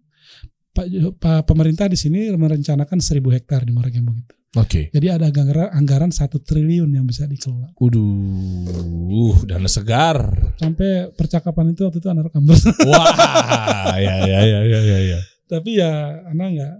[0.72, 0.88] Pak,
[1.20, 4.34] Pak pemerintah di sini merencanakan 1000 hektar di Maragembong itu.
[4.52, 4.92] Oke.
[4.92, 7.72] Jadi ada anggaran anggaran satu triliun yang bisa dikelola.
[7.80, 10.52] Waduh, dana segar.
[10.60, 12.68] Sampai percakapan itu waktu itu anak rekam terus.
[12.84, 15.20] Wah, ya ya ya ya ya.
[15.52, 15.54] Ya.
[15.54, 15.92] Tapi ya
[16.26, 16.72] anak nggak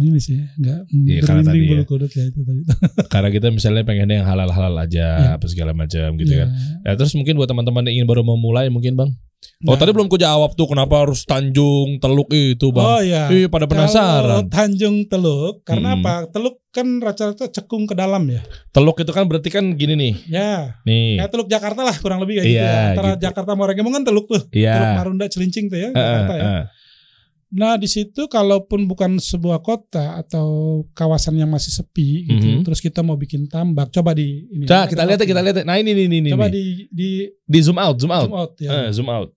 [0.00, 1.70] ini sih nggak Iya, karena berlinding tadi ya.
[1.72, 2.62] bulu kuduk ya itu tadi.
[3.12, 5.30] Karena kita misalnya pengennya yang halal-halal aja, Ya.
[5.34, 6.46] apa segala macam gitu Ya.
[6.46, 6.48] kan.
[6.84, 9.10] Ya terus mungkin buat teman-teman yang ingin baru memulai mungkin bang.
[9.64, 9.80] Oh Nah.
[9.80, 12.84] tadi belum ku jawab tuh kenapa harus Tanjung Teluk itu bang.
[12.86, 13.24] Oh ya.
[13.28, 14.44] Ih pada Kalau penasaran.
[14.46, 15.98] Tanjung Teluk karena Hmm.
[15.98, 16.14] apa?
[16.28, 18.40] Teluk kan rata-rata cekung ke dalam ya.
[18.70, 20.14] Teluk itu kan berarti kan gini nih.
[20.28, 20.76] Ya.
[20.82, 21.18] Nih.
[21.18, 22.80] Kayak Teluk Jakarta lah kurang lebih kayak gitu Iya, ya.
[22.92, 23.22] Antara gitu.
[23.22, 24.42] Jakarta Moregebong kan Teluk tuh.
[24.44, 24.76] Teluk Iya.
[24.94, 26.42] Marunda Cilincing tuh ya, Eh, Jakarta ya.
[26.44, 26.62] eh.
[27.50, 30.46] Nah, di situ kalaupun bukan sebuah kota atau
[30.94, 32.62] kawasan yang masih sepi gitu, Mhm.
[32.62, 34.70] terus kita mau bikin tambak, coba di ini.
[34.70, 35.56] Nah, kita lihat ya, kita lihat.
[35.58, 35.64] ya.
[35.66, 36.30] Nah, ini nih nih.
[36.30, 36.54] Coba nih.
[36.54, 38.30] di di di zoom out, zoom out.
[38.30, 38.70] zoom out ya.
[38.70, 39.34] Eh, zoom out.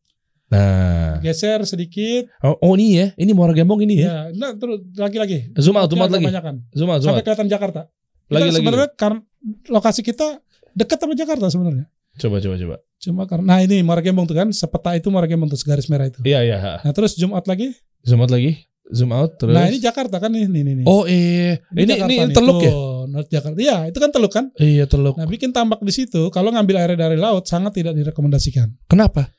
[0.48, 1.18] Nah.
[1.20, 2.30] Geser sedikit.
[2.46, 3.08] Oh, oh ini ya.
[3.18, 4.06] Ini Muara Gembong ini ya.
[4.06, 5.50] Ya, nah terus lagi-lagi.
[5.58, 6.26] Zoom out, zoom out lagi.
[6.30, 6.56] banyakan.
[6.70, 7.26] Zoom out, zoom Sampai out.
[7.26, 7.82] kelihatan Jakarta.
[8.24, 9.20] Kita Lagi, lagi, sebenarnya karena
[9.68, 10.38] lokasi kita
[10.72, 11.86] dekat sama Jakarta sebenarnya.
[12.14, 12.76] Coba coba coba.
[13.02, 16.06] Cuma karena nah ini Muara Gembong tuh kan, sepeta itu Muara Gembong tuh segaris merah
[16.06, 16.22] itu.
[16.22, 16.58] Iya iya.
[16.62, 16.74] ha.
[16.86, 17.74] Nah, terus zoom out lagi.
[18.04, 18.52] Zoom out lagi.
[18.92, 19.56] Zoom out terus.
[19.56, 20.74] Nah, ini Jakarta kan nih, nih, nih.
[20.84, 20.86] nih.
[20.86, 21.58] Oh iya.
[21.72, 22.36] Ini Jakarta ini nih.
[22.36, 22.72] teluk ya?
[22.72, 23.58] Tuh, North Jakarta.
[23.58, 24.46] Iya, itu kan teluk kan?
[24.60, 25.16] Iya teluk.
[25.18, 28.70] Nah, bikin tambak di situ kalau ngambil air dari laut sangat tidak direkomendasikan.
[28.86, 29.32] Kenapa?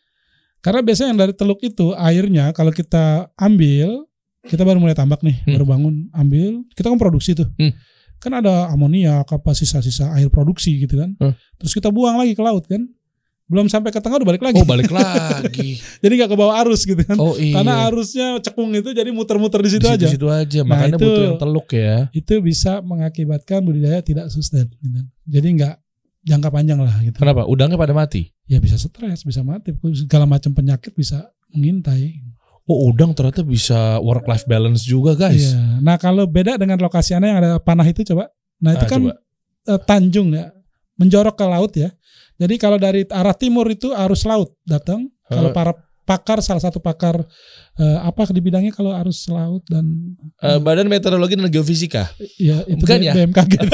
[0.59, 4.09] Karena biasanya yang dari teluk itu airnya kalau kita ambil,
[4.49, 5.61] kita baru mulai tambak nih, Hmm.
[5.61, 7.49] baru bangun, ambil, kita kan produksi tuh.
[7.61, 7.77] Hmm.
[8.17, 11.13] Kan ada amonia, apa sisa-sisa air produksi gitu kan.
[11.21, 11.37] Hmm.
[11.61, 12.81] Terus kita buang lagi ke laut kan.
[13.45, 14.57] Belum sampai ke tengah udah balik lagi.
[14.57, 15.77] Oh balik lagi.
[16.03, 17.17] jadi nggak ke bawah arus gitu kan.
[17.17, 17.61] Oh iya.
[17.61, 20.07] Karena arusnya cekung itu jadi muter-muter di situ Di aja.
[20.09, 20.65] situ aja.
[20.65, 21.97] Nah, Makanya itu- butuh yang teluk ya.
[22.11, 24.65] Itu bisa mengakibatkan budidaya tidak sustain.
[24.71, 25.01] Gitu.
[25.29, 25.75] Jadi nggak
[26.25, 27.17] jangka panjang lah gitu.
[27.21, 27.45] Kenapa?
[27.45, 28.33] Udangnya pada mati.
[28.45, 32.21] Ya bisa stres, bisa mati, segala macam penyakit bisa mengintai.
[32.65, 35.53] Oh udang ternyata bisa work life balance juga guys.
[35.53, 35.85] Iya.
[35.85, 38.33] Nah kalau beda dengan lokasi anda yang ada panah itu coba.
[38.57, 39.13] Nah itu Ah, kan coba.
[39.69, 40.49] eh, tanjung ya,
[40.97, 41.93] menjorok ke laut ya.
[42.37, 45.07] Jadi kalau dari arah timur itu arus laut datang.
[45.25, 45.57] Kalau Hah.
[45.57, 45.73] para
[46.05, 47.25] pakar salah satu pakar
[47.75, 52.13] eh, apa di bidangnya kalau arus laut dan Eh, Badan Meteorologi dan Geofisika.
[52.37, 53.13] ya itu Bukan B- ya?
[53.15, 53.55] BMKG.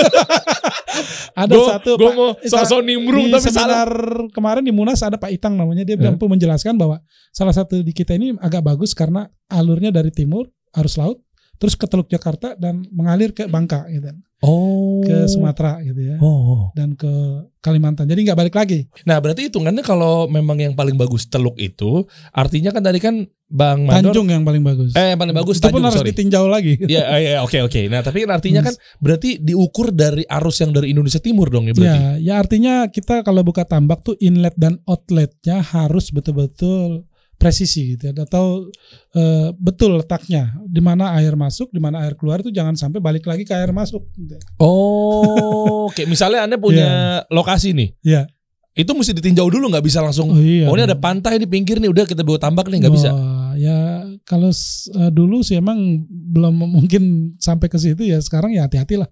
[1.35, 3.87] ada Gua- satu gua Pak- mau sosok nimbrung tapi salah.
[4.29, 7.01] kemarin di Munas ada Pak Itang namanya dia mampu menjelaskan bahwa
[7.31, 11.19] salah satu di kita ini agak bagus karena alurnya dari timur arus laut
[11.61, 15.05] terus ke Teluk Jakarta dan mengalir ke Bangka gitu Oh.
[15.05, 16.73] ke Sumatera gitu ya Oh.
[16.73, 17.13] dan ke
[17.59, 22.09] Kalimantan jadi nggak balik lagi Nah berarti hitungannya kalau memang yang paling bagus teluk itu,
[22.31, 24.15] artinya kan tadi kan Bang Mandor.
[24.15, 26.11] Tanjung yang paling bagus Eh yang paling bagus itu pun Tanjung harus sorry.
[26.11, 27.81] ditinjau lagi Iya, iya, oke oke.
[27.87, 31.75] Nah, tapi kan artinya kan berarti diukur dari arus yang dari Indonesia Timur dong ya
[31.75, 32.01] berarti.
[32.01, 37.10] ya ya artinya kita kalau buka tambak tuh inlet dan outletnya harus betul-betul
[37.41, 38.68] presisi gitu ya atau
[39.16, 43.24] eh, betul letaknya di mana air masuk di mana air keluar itu jangan sampai balik
[43.24, 44.36] lagi ke air masuk gitu.
[44.61, 46.05] Oh, oke.
[46.05, 47.97] Misalnya Anda punya lokasi nih.
[48.05, 48.28] Iya.
[48.76, 50.30] Itu mesti ditinjau dulu nggak bisa langsung.
[50.30, 50.68] Oh iya.
[50.68, 53.11] Oh, ini ada pantai di pinggir nih, udah kita bawa tambak nih nggak bisa.
[53.11, 58.68] Wah, ya kalau eh, dulu sih emang belum mungkin sampai ke situ ya sekarang ya
[58.68, 59.09] hati-hati lah.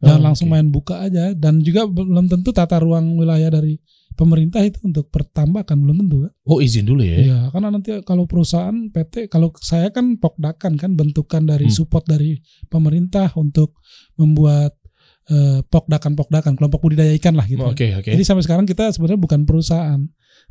[0.00, 3.76] Jangan Oh, langsung main buka aja dan juga belum tentu tata ruang wilayah dari
[4.16, 6.32] pemerintah itu untuk pertambakan belum tentu kan.
[6.44, 7.18] Oh, izin dulu ya.
[7.20, 11.76] Iya, karena nanti kalau perusahaan PT kalau saya kan pokdakan kan bentukan dari Hmm.
[11.76, 13.76] support dari pemerintah untuk
[14.16, 14.72] membuat
[15.30, 17.62] eh, pokdakan-pokdakan kelompok budidaya ikan lah gitu.
[17.62, 18.10] Oke, oke.
[18.10, 20.02] Jadi sampai sekarang kita sebenarnya bukan perusahaan,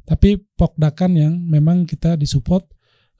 [0.08, 2.64] tapi pokdakan yang memang kita disupport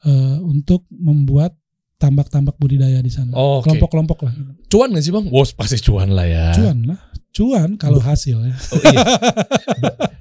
[0.08, 1.59] eh, untuk membuat
[2.00, 3.36] tambak-tambak budidaya di sana.
[3.36, 3.70] Oh, Oke.
[3.70, 4.34] Kelompok-kelompok lah.
[4.66, 5.26] Cuan nggak sih bang?
[5.28, 6.56] Wah pasti cuan lah ya.
[6.56, 8.56] Cuan lah, cuan kalau hasil ya.
[8.56, 9.00] Oh, iya.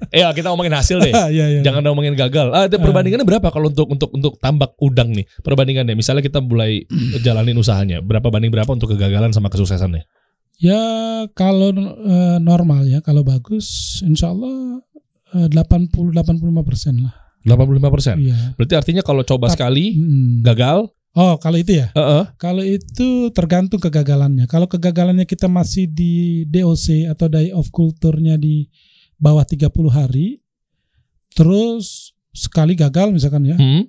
[0.08, 1.12] Eh kita ngomongin hasil deh.
[1.36, 1.60] Iya, iya.
[1.60, 2.48] Jangan ngomongin gagal.
[2.50, 5.28] Ah, itu perbandingannya berapa kalau untuk untuk untuk tambak udang nih?
[5.44, 6.88] Perbandingannya, misalnya kita mulai
[7.24, 10.08] jalanin usahanya, berapa banding berapa untuk kegagalan sama kesuksesannya?
[10.58, 10.80] Ya
[11.36, 14.80] kalau eh, normal ya, kalau bagus, insya Allah
[15.36, 17.14] eh, 80 85 persen lah.
[17.44, 18.16] 85 persen.
[18.18, 18.56] Iya.
[18.56, 20.40] Berarti artinya kalau coba Tap- sekali Mm.
[20.42, 22.24] gagal, Oh kalau itu ya, Heeh.
[22.36, 24.44] kalau itu tergantung kegagalannya.
[24.46, 28.68] Kalau kegagalannya kita masih di DOC atau day of culture-nya di
[29.18, 30.38] bawah 30 hari,
[31.34, 33.88] terus sekali gagal misalkan ya, Hmm,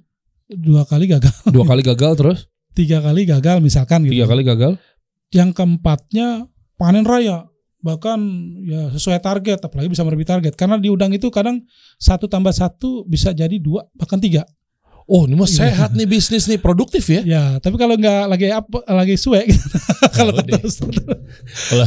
[0.50, 2.40] dua kali gagal, dua kali gagal terus,
[2.80, 4.16] tiga kali gagal misalkan gitu.
[4.18, 4.74] tiga kali gagal.
[5.30, 6.50] Yang keempatnya
[6.80, 7.46] panen raya
[7.80, 8.20] bahkan
[8.68, 11.64] ya sesuai target apalagi bisa melebihi target karena di udang itu kadang
[11.96, 14.44] satu tambah satu bisa jadi dua bahkan tiga
[15.10, 15.58] Oh, ini mah Iya.
[15.66, 17.22] sehat nih bisnis nih, produktif ya.
[17.24, 19.66] ya tapi kalau nggak lagi apa lagi suwe gitu.
[20.14, 20.78] kalau terus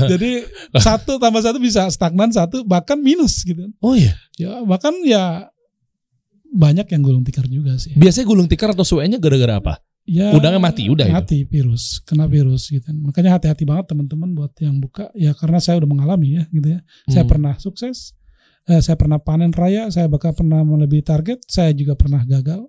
[0.08, 0.42] jadi
[0.74, 4.18] satu tambah satu bisa stagnan satu bahkan minus gitu Oh iya.
[4.34, 5.46] ya bahkan ya
[6.44, 9.74] banyak yang gulung tikar juga sih Biasanya gulung tikar atau suenya gara-gara apa?
[10.02, 11.14] ya Udangnya mati, udah itu.
[11.14, 15.78] mati virus kena virus gitu makanya hati-hati banget teman-teman buat yang buka ya karena saya
[15.78, 17.30] udah mengalami ya gitu ya saya Hmm.
[17.30, 18.10] pernah sukses
[18.64, 22.66] eh, saya pernah panen raya saya bahkan pernah melebihi target saya juga pernah gagal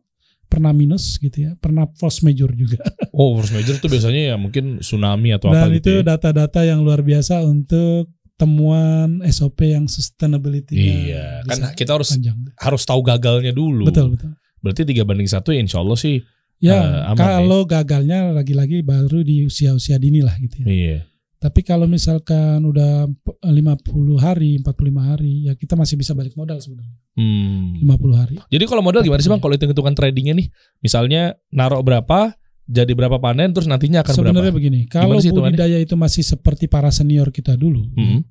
[0.54, 2.78] pernah minus gitu ya pernah force major juga
[3.12, 5.91] Oh, force major itu biasanya ya mungkin tsunami atau dan apa itu gitu.
[5.99, 6.14] ya.
[6.14, 12.82] data-data yang luar biasa untuk temuan SOP yang sustainability Iya, kan kita harus panjang harus
[12.84, 13.86] tahu gagalnya dulu.
[13.86, 16.22] betul betul Berarti tiga banding satu ya insya Allah sih.
[16.58, 20.97] ya aman kalau gagalnya lagi-lagi baru di usia-usia dini lah gitu ya Iya.
[21.43, 23.83] Tapi kalau misalkan udah p- 50
[24.15, 24.71] hari, 45
[25.03, 26.95] hari, ya kita masih bisa balik modal sebenarnya.
[27.19, 27.83] Hmm.
[27.83, 28.35] 50 hari.
[28.47, 29.43] Jadi kalau modal gimana sih bang?
[29.43, 30.47] Kalau hitung-hitungan tradingnya nih,
[30.79, 32.31] misalnya naruh berapa,
[32.63, 34.55] jadi berapa panen, terus nantinya akan Sebenarnya berapa?
[34.55, 38.23] begini, kalau budidaya itu masih seperti para senior kita dulu, Hmm.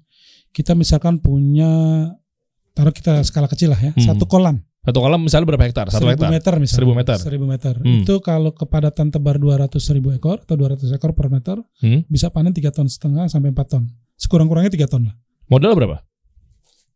[0.51, 1.69] kita misalkan punya,
[2.73, 4.09] taruh kita skala kecil lah ya, Hmm.
[4.09, 5.87] satu kolam, Satu kolam misalnya berapa hektar?
[5.89, 6.27] Satu 1000 hektar.
[6.29, 6.83] meter misalnya.
[6.83, 7.17] 1000 meter.
[7.17, 7.75] 1000 meter.
[7.79, 8.03] Hmm.
[8.03, 12.03] Itu kalau kepadatan tebar 200 ribu ekor atau 200 ekor per meter, Hmm.
[12.11, 13.87] bisa panen 3 ton setengah sampai 4 ton.
[14.19, 15.15] Sekurang-kurangnya 3 ton lah.
[15.47, 16.03] Modal berapa?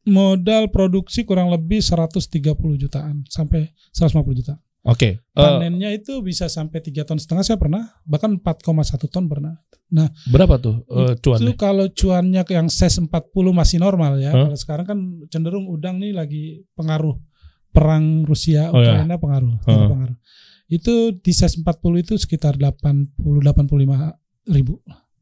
[0.03, 2.19] Modal produksi kurang lebih 130
[2.77, 4.55] jutaan sampai 150 juta.
[4.83, 5.19] Oke.
[5.19, 9.63] eh, Panennya itu bisa sampai 3 ton setengah saya pernah, bahkan 4,1 ton pernah.
[10.27, 10.83] berapa tuh
[11.15, 11.55] itu cuannya?
[11.55, 13.07] kalau cuannya yang ses 40
[13.55, 14.35] masih normal ya.
[14.35, 14.51] Hah?
[14.51, 14.99] Kalau sekarang kan
[15.31, 17.15] cenderung udang nih lagi pengaruh
[17.77, 18.97] perang Rusia Oh, ya.
[18.97, 20.17] Ukraina pengaruh, tinggi pengaruh.
[20.67, 21.69] Itu di ses 40
[22.01, 24.17] itu sekitar 80 85
[24.49, 24.81] ribu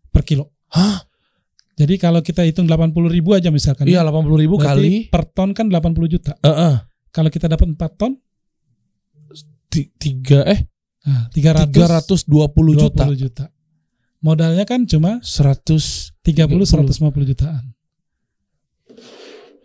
[0.09, 0.55] per kilo.
[0.71, 1.03] Hah?
[1.75, 3.91] Jadi kalau kita hitung 80 ribu aja misalkan.
[3.91, 5.11] Iya ya, 80 ribu berarti kali.
[5.11, 6.39] per ton kan 80 juta.
[6.39, 6.75] Heeh.
[7.11, 8.15] Kalau kita dapat 4 ton,
[9.67, 10.71] Ti- Tiga eh
[11.03, 13.05] nah, 300 320 juta.
[13.11, 13.45] 20 juta.
[14.23, 17.75] Modalnya kan cuma 100 30 150 jutaan.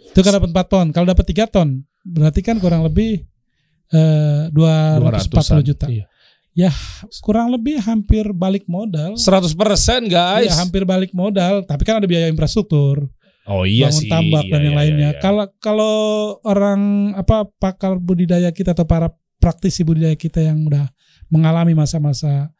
[0.10, 0.86] Itu kan dapat 4 ton.
[0.89, 1.68] Kalau dapat 3 ton,
[2.01, 3.24] berarti kan kurang lebih
[3.89, 5.86] eh, 240 juta.
[5.89, 6.72] Iya.
[7.24, 9.16] Kurang lebih hampir balik modal.
[9.16, 9.55] 100%
[10.05, 10.49] guys.
[10.49, 13.07] Iya, hampir balik modal, tapi kan ada biaya infrastruktur,
[13.47, 14.10] oh iya bangun sih.
[14.12, 14.99] tambak Iya, dan yang iya, lainnya.
[14.99, 15.22] iya, iya.
[15.24, 15.95] Kalau kalau
[16.43, 16.82] orang
[17.16, 19.07] apa pakar budidaya kita atau para
[19.39, 20.91] praktisi budidaya kita yang udah
[21.32, 22.51] mengalami masa-masa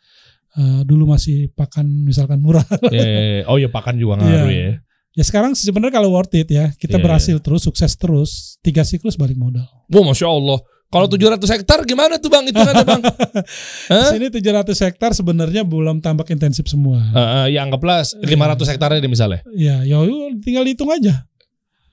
[0.56, 2.64] eh, dulu masih pakan misalkan murah.
[2.88, 3.44] Iya, iya, iya.
[3.52, 4.64] Oh iya pakan juga ngaruh Iya.
[4.64, 4.74] ya.
[5.20, 9.20] Ya sekarang sebenarnya kalau worth it ya, kita Iya, berhasil terus, sukses terus, tiga siklus
[9.20, 9.68] balik modal.
[9.92, 10.64] Wah, masya Allah.
[10.90, 12.50] Kalau 700 hektar gimana tuh bang?
[12.50, 13.02] Itu kan bang?
[13.94, 16.98] Di sini 700 hektar sebenarnya belum tambak intensif semua.
[17.14, 18.26] Eh, eh, ya anggaplah 500
[18.74, 19.46] hektarnya deh misalnya.
[19.54, 20.02] Ya, ya
[20.42, 21.30] tinggal hitung aja.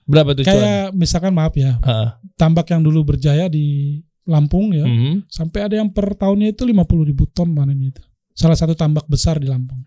[0.06, 0.54] Berapa tuh cuan?
[0.54, 2.08] Kayak misalkan maaf ya, Heeh.
[2.38, 5.28] tambak yang dulu berjaya di Lampung ya, Mhm.
[5.28, 8.00] sampai ada yang per tahunnya itu 50 ribu ton panen itu.
[8.32, 9.82] Salah satu tambak besar di Lampung.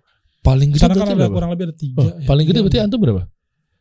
[0.50, 1.36] Paling gede Sana kan berarti ada berapa?
[1.36, 1.98] kurang lebih ada tiga.
[1.98, 2.66] Oh, ya, paling gede tiga.
[2.66, 3.22] berarti antum berapa?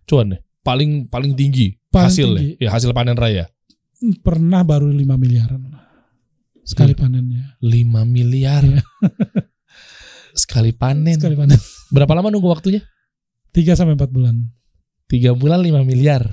[0.05, 0.41] Cuan deh.
[0.61, 2.41] Paling paling tinggi Paling hasilnya.
[2.45, 2.61] tinggi.
[2.61, 3.49] Ya hasil panen raya.
[4.21, 5.63] pernah baru 5 miliaran
[6.63, 7.03] sekali Hmm.
[7.03, 7.43] panennya.
[7.59, 8.63] 5 miliar.
[8.63, 8.83] Iya.
[10.37, 11.17] Sekali panen.
[11.17, 11.59] Sekali panen.
[11.95, 12.79] Berapa lama nunggu waktunya?
[13.51, 14.37] 3 sampai 4 bulan.
[15.09, 16.31] 3 bulan 5 miliar.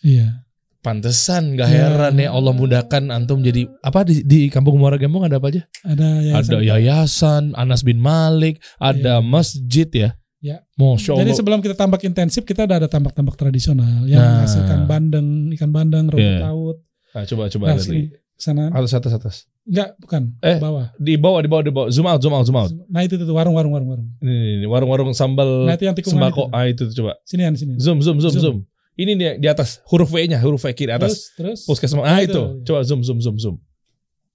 [0.00, 0.47] Iya.
[0.78, 1.90] Pantesan gak Ya.
[1.90, 5.66] heran ya Allah mudahkan antum jadi apa di, di Kampung Muara Gembong ada apa aja?
[5.82, 6.38] Ada yayasan.
[6.38, 9.26] Ada yayasan Anas bin Malik, ada Iya.
[9.26, 10.10] masjid ya.
[10.38, 10.62] Ya.
[10.78, 11.34] Masya Jadi Allah.
[11.34, 14.30] sebelum kita tambak intensif kita udah ada tambak-tambak tradisional yang Nah.
[14.38, 16.46] menghasilkan bandeng, ikan bandeng, rumput Iya.
[16.46, 16.78] laut.
[17.10, 18.70] Nah, coba coba Nah, sini sana.
[18.70, 19.36] Atas atas atas.
[19.66, 20.22] Enggak, bukan.
[20.40, 20.62] Eh.
[20.62, 20.94] Bawah.
[20.94, 21.88] Di bawah di bawah di bawah.
[21.90, 22.70] Zoom out zoom out zoom out.
[22.86, 24.08] Nah, itu tuh warung warung warung warung.
[24.22, 26.48] Ini, warung-warung sambal Nah, itu yang sembako.
[26.48, 26.54] itu.
[26.54, 27.18] Ah itu tuh, coba.
[27.26, 27.74] Sini sini.
[27.82, 28.40] Zoom zoom zoom zoom.
[28.40, 28.58] Zoom.
[28.98, 31.30] Ini nih di atas huruf V-nya, huruf V kiri atas.
[31.38, 31.60] Terus terus.
[31.70, 32.02] Puskesmas.
[32.02, 32.42] Ah itu, itu.
[32.42, 32.64] iya.
[32.66, 33.56] Coba zoom zoom zoom zoom.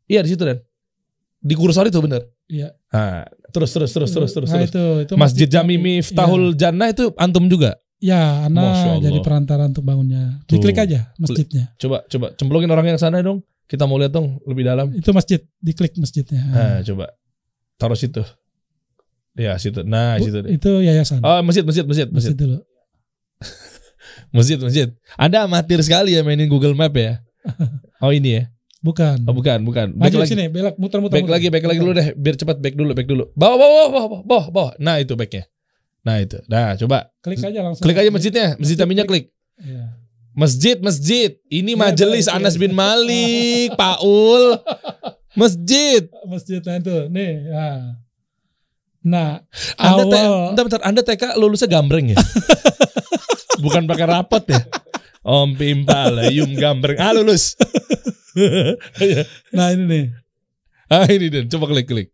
[0.08, 0.64] Iya di situ dan.
[1.44, 2.24] Di kursor itu bener.
[2.48, 2.72] Iya.
[2.96, 4.50] Nah, terus terus terus terus terus.
[4.56, 4.72] Nah, terus.
[4.72, 5.76] itu itu Masjid Jami.
[5.76, 7.76] Miftahul Jannah itu antum juga.
[8.04, 10.44] Ya, Ana jadi perantara untuk bangunnya.
[10.48, 11.76] Diklik aja masjidnya.
[11.80, 13.44] Coba coba cemplungin orang yang sana dong.
[13.68, 14.92] Kita mau lihat dong lebih dalam.
[14.92, 16.44] Itu masjid, diklik masjidnya.
[16.52, 17.16] Nah, coba.
[17.80, 18.24] Taruh situ.
[19.34, 19.82] Ya, situ.
[19.88, 21.24] Nah, Bu, situ itu yayasan.
[21.24, 22.36] Oh, masjid, masjid, masjid, masjid masjid.
[22.38, 22.60] dulu.
[24.34, 24.88] Masjid, masjid.
[25.16, 27.22] Anda amatir sekali ya mainin Google Map ya.
[28.04, 28.44] Oh, ini ya.
[28.84, 29.24] Bukan.
[29.24, 29.96] Oh, bukan, bukan.
[29.96, 30.36] Back Maju lagi.
[30.36, 31.16] sini, belok muter-muter.
[31.16, 32.12] Back lagi, back lagi dulu deh.
[32.14, 33.32] Biar cepat back dulu, back dulu.
[33.32, 34.72] Bawah, bawah, bawah, bawah, bawah, bawah.
[34.76, 35.48] Nah, itu backnya.
[36.04, 36.36] Nah, itu.
[36.52, 37.08] Nah, coba.
[37.24, 37.80] Klik aja langsung.
[37.80, 38.60] Klik aja masjidnya.
[38.60, 39.32] Masjid Aminya klik.
[39.56, 39.96] Iya.
[40.36, 41.32] Masjid, masjid.
[41.48, 42.60] Ini Ya, majelis baik, Anas ya.
[42.60, 44.60] bin Malik, Paul.
[45.32, 46.04] Masjid.
[46.28, 46.98] Masjidnya itu.
[47.08, 47.68] Nih, ya.
[49.00, 49.48] Nah,
[49.80, 50.82] Anda, te- awal bentar, bentar.
[50.84, 52.20] Anda TK lulusnya gambreng ya?
[53.64, 54.60] Bukan pakai rapot ya?
[55.24, 57.00] Om Pimpal, Yum gambreng.
[57.00, 57.56] Ah, lulus.
[59.54, 60.06] Nah, ini nih.
[60.92, 62.12] ah, ini dan coba klik-klik.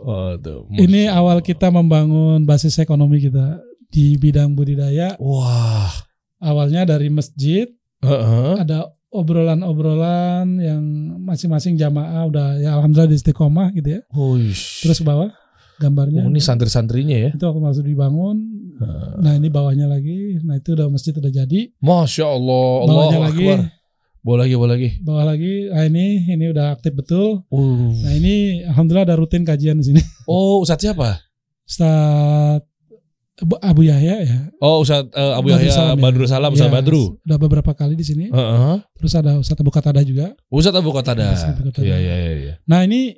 [0.00, 0.70] Oh, tuh.
[0.72, 5.18] Ini awal kita membangun basis ekonomi kita di bidang budidaya.
[5.20, 5.92] Wah.
[6.38, 7.66] Awalnya dari masjid,
[8.04, 8.60] Heeh.
[8.60, 10.82] ada obrolan-obrolan yang
[11.24, 14.00] masing-masing jamaah udah ya alhamdulillah di istiqomah gitu ya.
[14.12, 14.84] Huish.
[14.84, 15.32] Terus ke bawah
[15.78, 16.24] gambarnya.
[16.24, 17.30] Oh, ini santri-santrinya ya.
[17.32, 18.36] itu waktu masuk dibangun.
[19.18, 20.36] Nah, ini bawahnya lagi.
[20.44, 21.72] Nah, itu udah masjid udah jadi.
[21.80, 22.68] Masya Allah.
[22.84, 23.44] Allah Bawahnya lagi,
[24.20, 24.90] Boleh lagi, boleh lagi.
[25.00, 25.54] bawah lagi.
[25.70, 27.46] Nah, ini ini udah aktif betul.
[27.48, 27.94] Uh.
[28.02, 30.02] Nah, ini alhamdulillah ada rutin kajian di sini.
[30.28, 31.22] Oh, Ustadz siapa?
[31.62, 32.60] Ustaz
[33.62, 34.38] Abu- Yahya ya.
[34.58, 36.02] Oh, Ustadz eh, Abu Yahya Salam ya.
[36.08, 37.02] Badrul Salam, Ustadz Ya, Badru.
[37.22, 38.26] Udah beberapa kali di sini.
[38.28, 38.76] Heeh.
[38.98, 40.34] Terus ada Ustaz Abu Qatada juga.
[40.50, 41.30] Ustadz Abu Qatada.
[41.32, 41.84] Ustadz Qatada.
[41.86, 42.54] Iya, iya, iya, iya.
[42.66, 43.14] Nah, ini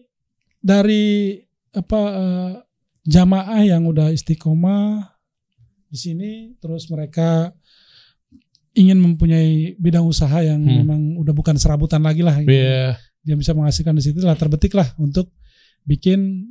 [0.61, 1.39] dari
[1.71, 2.53] apa eh,
[3.05, 5.09] jamaah yang udah istiqomah
[5.89, 7.53] di sini terus mereka
[8.73, 10.85] ingin mempunyai bidang usaha yang Hmm.
[10.85, 12.53] memang udah bukan serabutan lagi lah gitu.
[12.53, 12.97] Iya.
[13.19, 15.29] dia bisa menghasilkan di situ lah terbetik lah untuk
[15.85, 16.49] bikin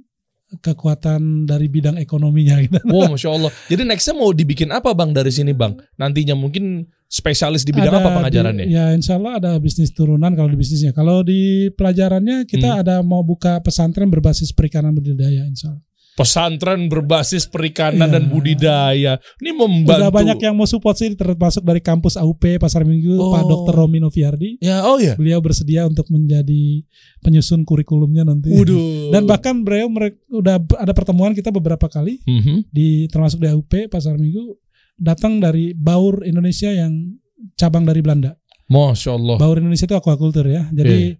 [0.62, 2.78] kekuatan dari bidang ekonominya gitu.
[2.86, 3.52] Wow, masya Allah.
[3.68, 5.74] Jadi nextnya mau dibikin apa bang dari sini bang?
[5.96, 8.66] Nantinya mungkin spesialis di bidang Ada apa pengajarannya?
[8.68, 10.92] di- ya insya Allah ada bisnis turunan kalau di bisnisnya.
[10.92, 12.82] Kalau di pelajarannya kita Hmm.
[12.82, 15.84] ada mau buka pesantren berbasis perikanan budidaya insya Allah.
[16.18, 18.14] Pesantren berbasis perikanan Iya.
[18.18, 19.14] dan budidaya.
[19.38, 20.02] Ini membantu.
[20.02, 23.30] Udah banyak yang mau support sih termasuk dari kampus AUP Pasar Minggu Oh.
[23.30, 23.78] Pak Dr.
[23.78, 24.58] Romi Noviardi.
[24.58, 25.14] Ya, oh ya.
[25.14, 26.82] Beliau bersedia untuk menjadi
[27.22, 28.50] penyusun kurikulumnya nanti.
[28.50, 29.14] Waduh.
[29.14, 29.94] Dan bahkan beliau
[30.34, 32.66] udah ada pertemuan kita beberapa kali Mhm.
[32.68, 34.58] di termasuk di AUP Pasar Minggu
[34.98, 37.18] datang dari Baur Indonesia yang
[37.56, 38.34] cabang dari Belanda.
[38.68, 39.38] Masya Allah.
[39.40, 40.68] Baur Indonesia itu aquaculture ya.
[40.70, 41.16] Jadi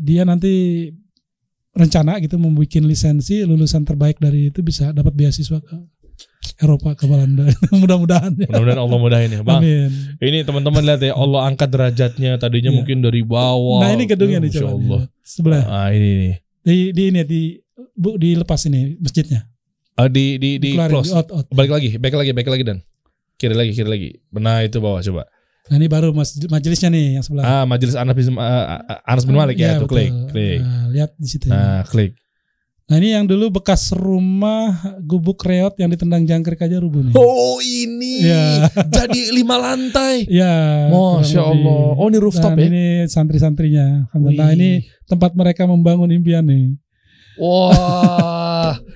[0.00, 0.88] dia nanti
[1.70, 5.76] rencana gitu membuat lisensi lulusan terbaik dari itu bisa dapat beasiswa ke
[6.60, 7.46] Eropa ke Belanda.
[7.72, 8.48] Mudah-mudahan ya.
[8.50, 9.62] Mudah-mudahan Allah mudahin ya, Bang.
[9.62, 9.88] Amin.
[10.18, 12.76] Ini teman-teman lihat ya Allah angkat derajatnya tadinya Iya.
[12.76, 13.80] mungkin dari bawah.
[13.80, 14.68] Nah ini gedungnya nih coba.
[14.76, 15.00] Allah.
[15.22, 15.62] Sebelah.
[15.64, 16.34] Ah ini nih.
[16.60, 17.40] Di di ini di
[17.96, 19.46] bu dilepas ini masjidnya.
[19.96, 21.12] Ah, di di di Dikeluarin, close.
[21.12, 21.46] di out, out.
[21.52, 22.78] Balik lagi, back lagi, back lagi dan
[23.40, 24.10] kiri lagi, kiri lagi.
[24.36, 25.24] Nah itu bawah coba.
[25.72, 27.44] Nah ini baru mas, majelisnya nih yang sebelah.
[27.46, 29.96] Ah majelis Anas bin ah, Anas bin Malik ya, tuh betul.
[29.96, 30.60] klik, klik.
[30.60, 31.46] Nah, lihat di situ.
[31.48, 32.12] Nah klik.
[32.90, 37.14] Nah ini yang dulu bekas rumah gubuk reot yang ditendang jangkrik aja rubuh nih.
[37.14, 38.66] Oh ini Iya.
[38.90, 40.26] jadi lima lantai.
[40.26, 40.90] Ya.
[40.90, 41.38] Masya.
[41.38, 41.94] Allah.
[41.94, 42.66] Oh ini rooftop Dan ya?
[42.66, 44.10] ini santri-santrinya.
[44.10, 44.58] Nah Wih.
[44.58, 44.70] ini
[45.06, 46.74] tempat mereka membangun impian nih.
[47.38, 47.70] Wah,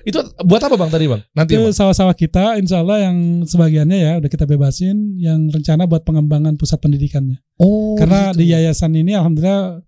[0.05, 1.21] itu buat apa bang tadi bang?
[1.33, 6.05] Nanti Itu sawah-sawah kita, insya Allah yang sebagiannya ya udah kita bebasin, yang rencana buat
[6.05, 7.41] pengembangan pusat pendidikannya.
[7.59, 8.39] Oh, Karena gitu.
[8.43, 9.81] di yayasan ini, alhamdulillah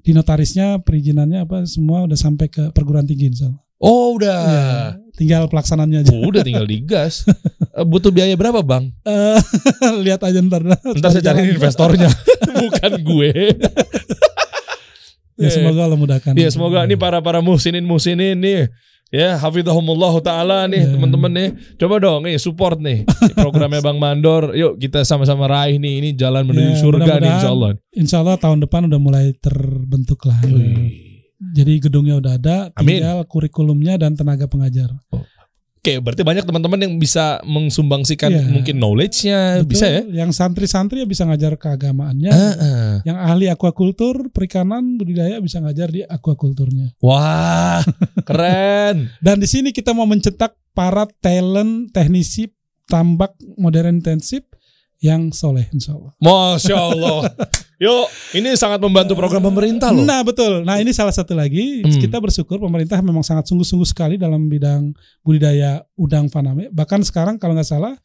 [0.00, 3.62] di notarisnya perizinannya apa semua udah sampai ke perguruan tinggi, insya Allah.
[3.80, 4.40] Oh udah.
[4.44, 4.66] Ya,
[5.16, 6.12] tinggal pelaksanaannya aja.
[6.12, 7.24] Udah tinggal digas.
[7.72, 8.92] Eh, Butuh biaya berapa bang?
[9.08, 9.40] Eh,
[10.04, 10.60] lihat aja ntar.
[10.68, 12.12] Ntar saya cariin investornya,
[12.66, 13.32] bukan gue.
[15.40, 16.36] Ya semoga Allah mudahkan.
[16.36, 18.68] Ya semoga ini para para muhsinin muhsinin nih.
[19.10, 20.94] Ya, hafizahumullah taala nih Ya.
[20.94, 21.48] teman-teman nih.
[21.76, 23.02] Coba dong nih support nih
[23.34, 24.54] programnya Bang Mandor.
[24.54, 27.70] Yuk kita sama-sama raih nih ini jalan menuju Ya, surga nih insyaallah.
[27.90, 30.38] Insya Allah tahun depan udah mulai terbentuk lah.
[31.40, 33.00] Jadi gedungnya udah ada, Amin.
[33.02, 34.94] tinggal kurikulumnya dan tenaga pengajar.
[35.80, 38.52] Oke, berarti banyak teman-teman yang bisa mengsumbangsikan Iya.
[38.52, 40.02] mungkin knowledge-nya, Betul, bisa ya?
[40.12, 42.28] Yang santri-santri ya bisa ngajar keagamaannya.
[42.28, 42.92] Heeh.
[43.08, 46.92] Yang ahli aquacultur, perikanan, budidaya bisa ngajar di aquaculturnya.
[47.00, 47.80] Wah,
[48.28, 49.08] keren.
[49.24, 52.52] Dan di sini kita mau mencetak para talent teknisi
[52.84, 54.44] tambak modern intensif
[55.00, 56.12] yang soleh insya Allah.
[56.20, 57.20] Masya Allah.
[57.84, 60.04] Yuk, ini sangat membantu program pemerintah loh.
[60.04, 60.60] Nah betul.
[60.68, 61.96] Nah ini salah satu lagi Hmm.
[61.96, 64.92] kita bersyukur pemerintah memang sangat sungguh-sungguh sekali dalam bidang
[65.24, 66.68] budidaya udang faname.
[66.68, 67.96] Bahkan sekarang kalau nggak salah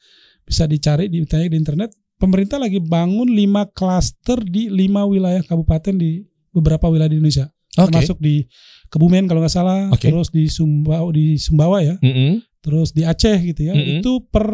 [0.48, 1.92] bisa dicari di di internet.
[2.16, 6.24] Pemerintah lagi bangun lima klaster di lima wilayah kabupaten di
[6.56, 7.52] beberapa wilayah di Indonesia.
[7.76, 7.92] Oke.
[7.92, 8.48] Termasuk di
[8.88, 10.08] Kebumen kalau nggak salah, Oke.
[10.08, 12.40] terus di Sumbawa di Sumbawa ya, Mm-mm.
[12.64, 13.76] terus di Aceh gitu ya.
[13.76, 14.00] Mm-mm.
[14.00, 14.48] Itu per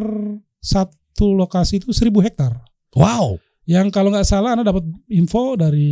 [0.57, 2.55] satu lokasi itu seribu hektar.
[2.95, 3.37] Wow.
[3.67, 5.91] Yang kalau nggak salah Anda dapat info dari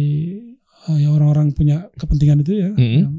[0.89, 2.99] eh, ya orang-orang punya kepentingan itu ya, Mm-mm.
[3.03, 3.13] yang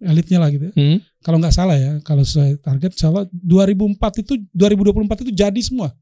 [0.00, 0.70] elitnya lah gitu.
[0.70, 0.74] ya.
[0.74, 0.98] Mm.
[1.20, 5.92] Kalau nggak salah ya, kalau sesuai target insya Allah 2004 itu 2024 itu jadi semua.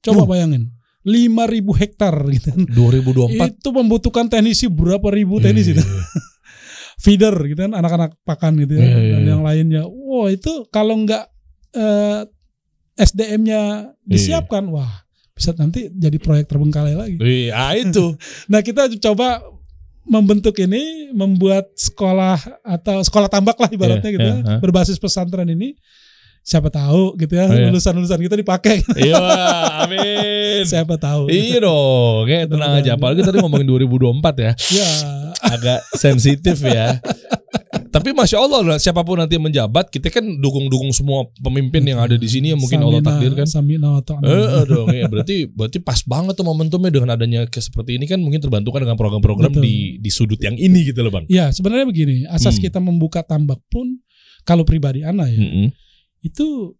[0.00, 0.28] Coba Oh.
[0.30, 0.70] bayangin.
[1.04, 2.48] 5000 hektar gitu.
[2.72, 3.60] 2024.
[3.60, 5.84] Itu membutuhkan teknisi berapa ribu teknisi itu.
[7.04, 9.30] Feeder gitu kan anak-anak pakan gitu ya Iya, iya, dan iya.
[9.36, 9.82] yang lainnya.
[9.84, 11.24] Wah, itu kalau nggak
[11.74, 12.20] eh,
[12.94, 14.06] SDM-nya Iya.
[14.06, 15.02] disiapkan, wah
[15.34, 17.16] bisa nanti jadi proyek terbengkalai lagi.
[17.18, 18.14] Iya, ah, itu.
[18.50, 19.42] Nah kita coba
[20.04, 24.60] membentuk ini, membuat sekolah atau sekolah tambak lah ibaratnya Iya, gitu ya, iya, ha.
[24.60, 25.74] berbasis pesantren ini.
[26.44, 27.72] Siapa tahu gitu ya, Oh, iya.
[27.72, 28.84] lulusan-lulusan kita dipakai.
[29.00, 29.16] Iya,
[29.80, 30.60] amin.
[30.68, 31.32] Siapa tahu.
[31.32, 33.00] Iya dong, ya tenang aja.
[33.00, 34.90] Apalagi tadi ngomongin 2024 ya, Ya,
[35.40, 37.00] agak sensitif ya.
[37.94, 42.02] Tapi masya Allah lah, siapa pun nanti yang menjabat, kita kan dukung-dukung semua pemimpin yang
[42.02, 43.46] ada di sini yang mungkin Allah Samina- takdirkan.
[43.46, 43.90] Samina.
[44.02, 48.42] Eh, dong, ya berarti berarti pas banget tuh momentumnya dengan adanya seperti ini kan mungkin
[48.42, 49.62] terbantu kan dengan program-program Betul.
[49.62, 51.30] di di sudut yang ini gitu loh bang.
[51.30, 52.66] Ya sebenarnya begini, asas Hmm.
[52.66, 54.02] kita membuka tambak pun
[54.42, 55.70] kalau pribadi Ana ya, Mm-mm.
[56.20, 56.74] itu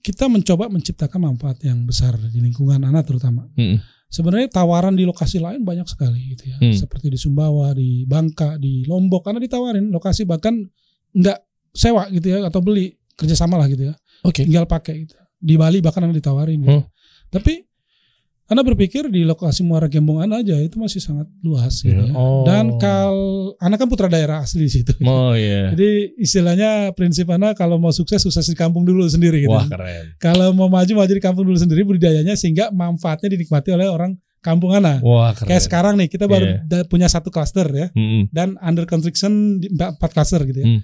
[0.00, 3.44] kita mencoba menciptakan manfaat yang besar di lingkungan Ana terutama.
[3.60, 3.76] Mm-mm.
[4.14, 6.56] Sebenarnya tawaran di lokasi lain banyak sekali gitu ya.
[6.62, 6.70] Hmm.
[6.70, 10.54] Seperti di Sumbawa, di Bangka, di Lombok karena ditawarin lokasi bahkan
[11.10, 11.38] nggak
[11.74, 13.94] sewa gitu ya atau beli kerjasama lah gitu ya.
[14.22, 14.46] Oke.
[14.46, 15.18] Tinggal pakai gitu.
[15.18, 16.62] Di Bali bahkan ada ditawarin.
[16.62, 16.78] Gitu.
[16.78, 16.86] Hmm.
[17.26, 17.66] Tapi
[18.44, 22.08] anda berpikir di lokasi Muara Gembong Anda aja itu masih sangat luas gitu Iya.
[22.08, 22.12] ya.
[22.12, 22.44] Oh.
[22.44, 23.16] Dan kal
[23.56, 24.92] Anda kan putra daerah asli di situ.
[25.02, 25.68] Oh iya.
[25.72, 29.48] Jadi istilahnya prinsip Anda kalau mau sukses sukses di kampung dulu sendiri gitu.
[29.48, 30.12] Wah keren.
[30.18, 34.76] Kalau mau maju maju di kampung dulu sendiri budidayanya sehingga manfaatnya dinikmati oleh orang kampung
[34.76, 35.00] Anda.
[35.00, 35.48] Wah keren.
[35.48, 38.28] Kayak sekarang nih kita baru da- punya satu klaster ya Mm-mm.
[38.28, 40.68] dan under construction empat klaster gitu ya.
[40.68, 40.80] Hmm.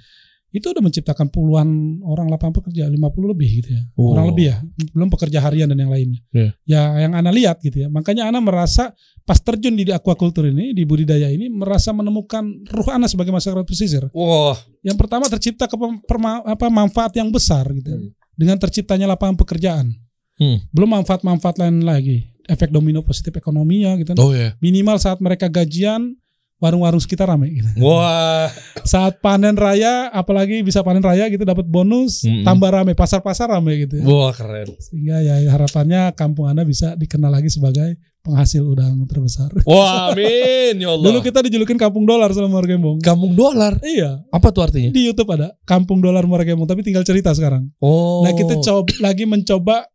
[0.50, 2.98] Itu udah menciptakan puluhan orang lapangan pekerja, 50
[3.30, 3.82] lebih gitu ya.
[3.94, 4.10] Oh.
[4.10, 4.56] Kurang lebih ya.
[4.90, 6.20] Belum pekerja harian dan yang lainnya.
[6.34, 6.50] Iya.
[6.66, 7.88] Ya yang Anda lihat gitu ya.
[7.88, 8.90] Makanya Anda merasa
[9.22, 14.02] pas terjun di aquaculture ini, di budidaya ini merasa menemukan ruh Anda sebagai masyarakat pesisir.
[14.10, 14.58] Wah.
[14.82, 17.86] Yang pertama tercipta ke perma- apa manfaat yang besar gitu.
[17.86, 17.98] ya.
[18.02, 18.10] Hmm.
[18.34, 19.94] Dengan terciptanya lapangan pekerjaan.
[20.34, 20.58] Hmm.
[20.74, 22.26] Belum manfaat-manfaat lain lagi.
[22.50, 24.18] Efek domino positif ekonominya gitu.
[24.18, 24.58] Oh ya.
[24.58, 26.18] Minimal saat mereka gajian
[26.60, 27.68] warung-warung sekitar ramai gitu.
[27.80, 28.52] Wah.
[28.84, 32.44] Saat panen raya apalagi bisa panen raya gitu dapat bonus Mm-mm.
[32.44, 33.96] tambah ramai, pasar-pasar ramai gitu.
[34.04, 34.68] Wah keren.
[34.76, 39.48] Sehingga ya harapannya kampung Anda bisa dikenal lagi sebagai penghasil udang terbesar.
[39.64, 41.06] Wah, amin ya Allah.
[41.08, 43.00] Dulu kita dijulukin kampung dolar sama Muara Gembong.
[43.00, 43.80] kampung dolar.
[43.80, 44.92] Iya, Apa tuh artinya?
[44.92, 47.72] di YouTube ada kampung dolar Muara Gembong, tapi tinggal cerita sekarang.
[47.80, 48.20] Oh.
[48.20, 49.88] Nah, kita coba lagi mencoba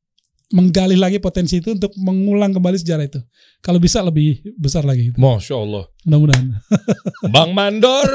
[0.56, 3.19] menggali lagi potensi itu untuk mengulang kembali sejarah itu.
[3.60, 5.11] Kalau bisa lebih besar lagi.
[5.19, 5.84] Masya Allah.
[6.07, 6.56] Mudah-mudahan.
[7.34, 8.07] Bang Mandor,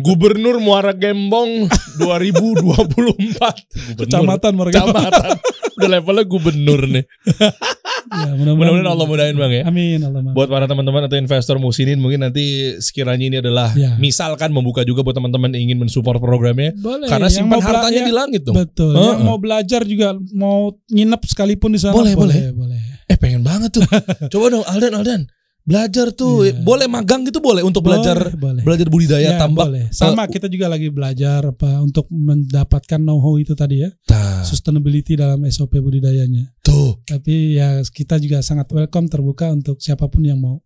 [0.00, 1.68] Gubernur Muara Gembong
[2.00, 2.96] 2024.
[2.96, 4.00] Gubernur.
[4.00, 4.94] Kecamatan Muara Gembong.
[4.96, 5.36] Kecamatan.
[5.76, 7.04] Udah levelnya gubernur nih.
[8.06, 9.62] Ya, Mudah-mudahan Allah mudahin Bang ya.
[9.64, 10.22] Amin Allah.
[10.30, 13.98] Buat para teman-teman atau investor musinin mungkin nanti sekiranya ini adalah Ya.
[13.98, 17.06] misalkan membuka juga buat teman-teman ingin mensupport programnya Boleh.
[17.06, 18.54] karena simpan hartanya ya, di langit dong.
[18.54, 18.94] Betul.
[18.94, 19.04] Heeh.
[19.12, 22.54] Yang mau belajar juga mau nginep sekalipun di sana Boleh, boleh.
[22.54, 22.80] boleh.
[23.06, 23.86] Eh pengen banget tuh.
[24.32, 25.20] Coba dong Aldan Aldan.
[25.66, 26.46] Belajar tuh.
[26.46, 26.62] Iya.
[26.62, 28.62] Boleh magang gitu boleh untuk belajar Boleh, boleh.
[28.62, 29.66] belajar budidaya Ya, tambak.
[29.66, 29.90] boleh.
[29.90, 35.42] Sama kita juga lagi belajar apa untuk mendapatkan know-how itu tadi ya, Nah, sustainability dalam
[35.44, 36.54] SOP budidayanya.
[36.62, 37.02] tuh.
[37.02, 40.62] Tapi ya kita juga sangat welcome terbuka untuk siapa pun yang mau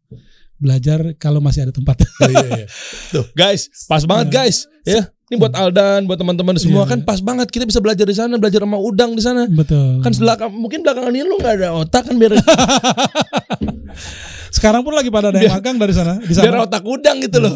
[0.55, 2.05] belajar kalau masih ada tempat.
[2.29, 2.67] iya, iya.
[3.11, 4.69] Tuh, guys, pas banget guys.
[4.83, 6.91] Ya, ini buat Aldan, buat teman-teman semua Iya.
[6.91, 9.49] kan pas banget kita bisa belajar di sana, belajar sama udang di sana.
[9.49, 10.05] Betul.
[10.05, 12.37] Kan belakang mungkin belakangan ini lu nggak ada otak kan biar
[14.51, 16.19] Sekarang pun lagi pada ada yang magang dari sana.
[16.19, 16.45] Di sana.
[16.45, 17.55] biar otak udang gitu loh.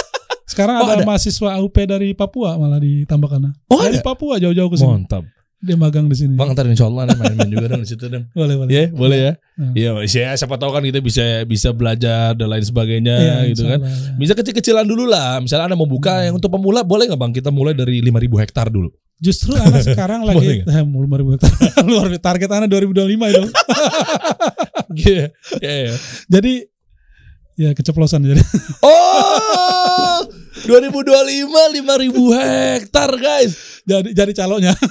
[0.50, 1.04] Sekarang Oh, ada, ada?
[1.04, 3.50] mahasiswa AUP dari Papua malah di Tambakana.
[3.66, 4.06] Oh, dari ada?
[4.06, 4.88] Papua jauh-jauh ke sini.
[4.88, 5.24] Mantap.
[5.56, 6.36] Dia magang di sini.
[6.36, 8.28] Bang ntar insya Allah nih main-main juga dong di situ dan.
[8.30, 8.70] Boleh, boleh.
[8.70, 9.32] Ya, boleh ya.
[9.56, 9.72] Hmm.
[9.72, 13.80] Iya, ya, siapa tahu kan kita bisa bisa belajar dan lain sebagainya Iya, gitu kan.
[13.80, 14.14] Allah, ya.
[14.14, 15.40] Bisa kecil-kecilan dulu lah.
[15.40, 17.32] Misalnya Anda mau buka yang untuk pemula boleh nggak Bang?
[17.32, 18.92] Kita mulai dari 5000 hektar dulu.
[19.16, 21.48] Justru anak sekarang lagi eh, mulu ribu hektar.
[21.88, 22.20] luar biasa.
[22.22, 23.42] target anak 2025 itu.
[24.96, 25.26] Iya.
[25.58, 25.94] Iya, iya.
[26.28, 26.52] Jadi
[27.56, 28.42] ya keceplosan jadi.
[28.84, 30.20] Oh,
[30.62, 33.82] 2025 5000 hektar guys.
[33.82, 34.72] jadi jadi calonnya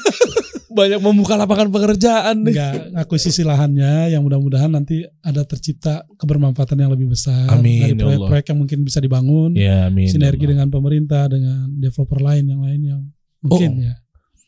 [0.68, 2.52] Banyak membuka lapangan pekerjaan nih.
[2.52, 7.96] enggak akuisisi lahannya yang mudah-mudahan nanti ada tercipta kebermanfaatan yang lebih besar Amin, dari ya
[7.96, 8.28] Allah.
[8.28, 10.04] proyek-proyek yang mungkin bisa dibangun Ya, amin.
[10.06, 13.02] sinergi dengan pemerintah dengan developer lain yang lain yang
[13.40, 13.96] mungkin Oh, ya.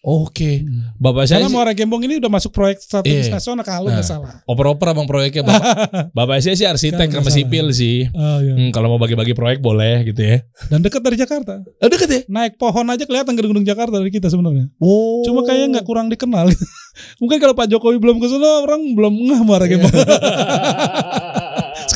[0.08, 0.64] Oke.
[0.64, 0.96] Hmm.
[0.96, 3.36] Bapak saya Karena Muara Gembong ini udah masuk proyek strategis Iya.
[3.36, 4.00] nasional kalau Nah.
[4.00, 4.40] nggak salah.
[4.48, 5.68] oper-oper abang proyeknya bapak.
[6.18, 8.08] bapak saya sih arsitek sama sipil sih.
[8.16, 8.56] Oh, iya.
[8.56, 10.48] Hmm, kalau mau bagi-bagi proyek boleh gitu ya.
[10.72, 11.60] Dan dekat dari Jakarta.
[11.60, 12.22] Oh, deket ya?
[12.26, 14.72] Naik pohon aja kelihatan gedung-gedung Jakarta dari kita sebenarnya.
[14.80, 15.28] Oh.
[15.28, 16.56] Cuma kayaknya nggak kurang dikenal.
[17.20, 19.92] Mungkin kalau Pak Jokowi belum ke sana orang belum ngeh Muara Gembong.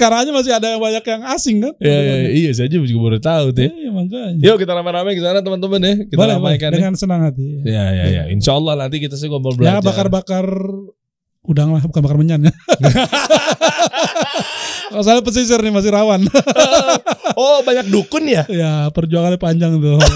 [0.02, 1.78] Sekarang aja masih ada yang banyak yang asing kan?
[1.78, 3.62] Ya, ya, iya saya juga baru tahu tuh.
[3.62, 3.70] ya.
[3.70, 4.42] Iya makanya.
[4.42, 5.94] Yuk kita rame-rame ke sana teman-teman ya.
[6.10, 6.58] Kita boleh, boleh.
[6.58, 6.76] ramaikan ya.
[6.82, 7.62] dengan senang hati.
[7.62, 8.24] Ya, ya, ya.
[8.34, 9.78] Insya Allah nanti kita sih ngobrol belajar.
[9.78, 10.50] Ya bakar-bakar
[11.46, 12.54] udang lah, bukan bakar menyan ya.
[14.90, 16.26] Kalau saya pesisir nih masih rawan.
[17.40, 18.42] oh banyak dukun ya?
[18.50, 20.02] ya perjuangannya panjang tuh.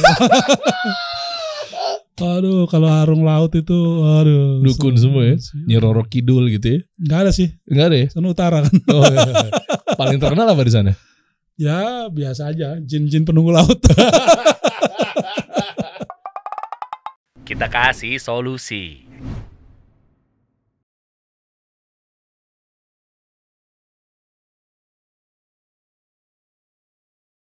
[2.16, 3.76] Aduh, kalau harung laut itu,
[4.08, 4.64] aduh.
[4.64, 5.36] Dukun semua ya.
[5.68, 6.80] Nyiroro Kidul gitu ya?
[6.96, 8.08] Enggak ada sih, Enggak ada ya?
[8.08, 8.76] sana utara kan.
[8.88, 9.52] Oh, iya.
[10.00, 10.92] Paling terkenal apa di sana?
[11.60, 13.80] Ya biasa aja, jin-jin penunggu laut.
[17.46, 19.05] Kita kasih solusi.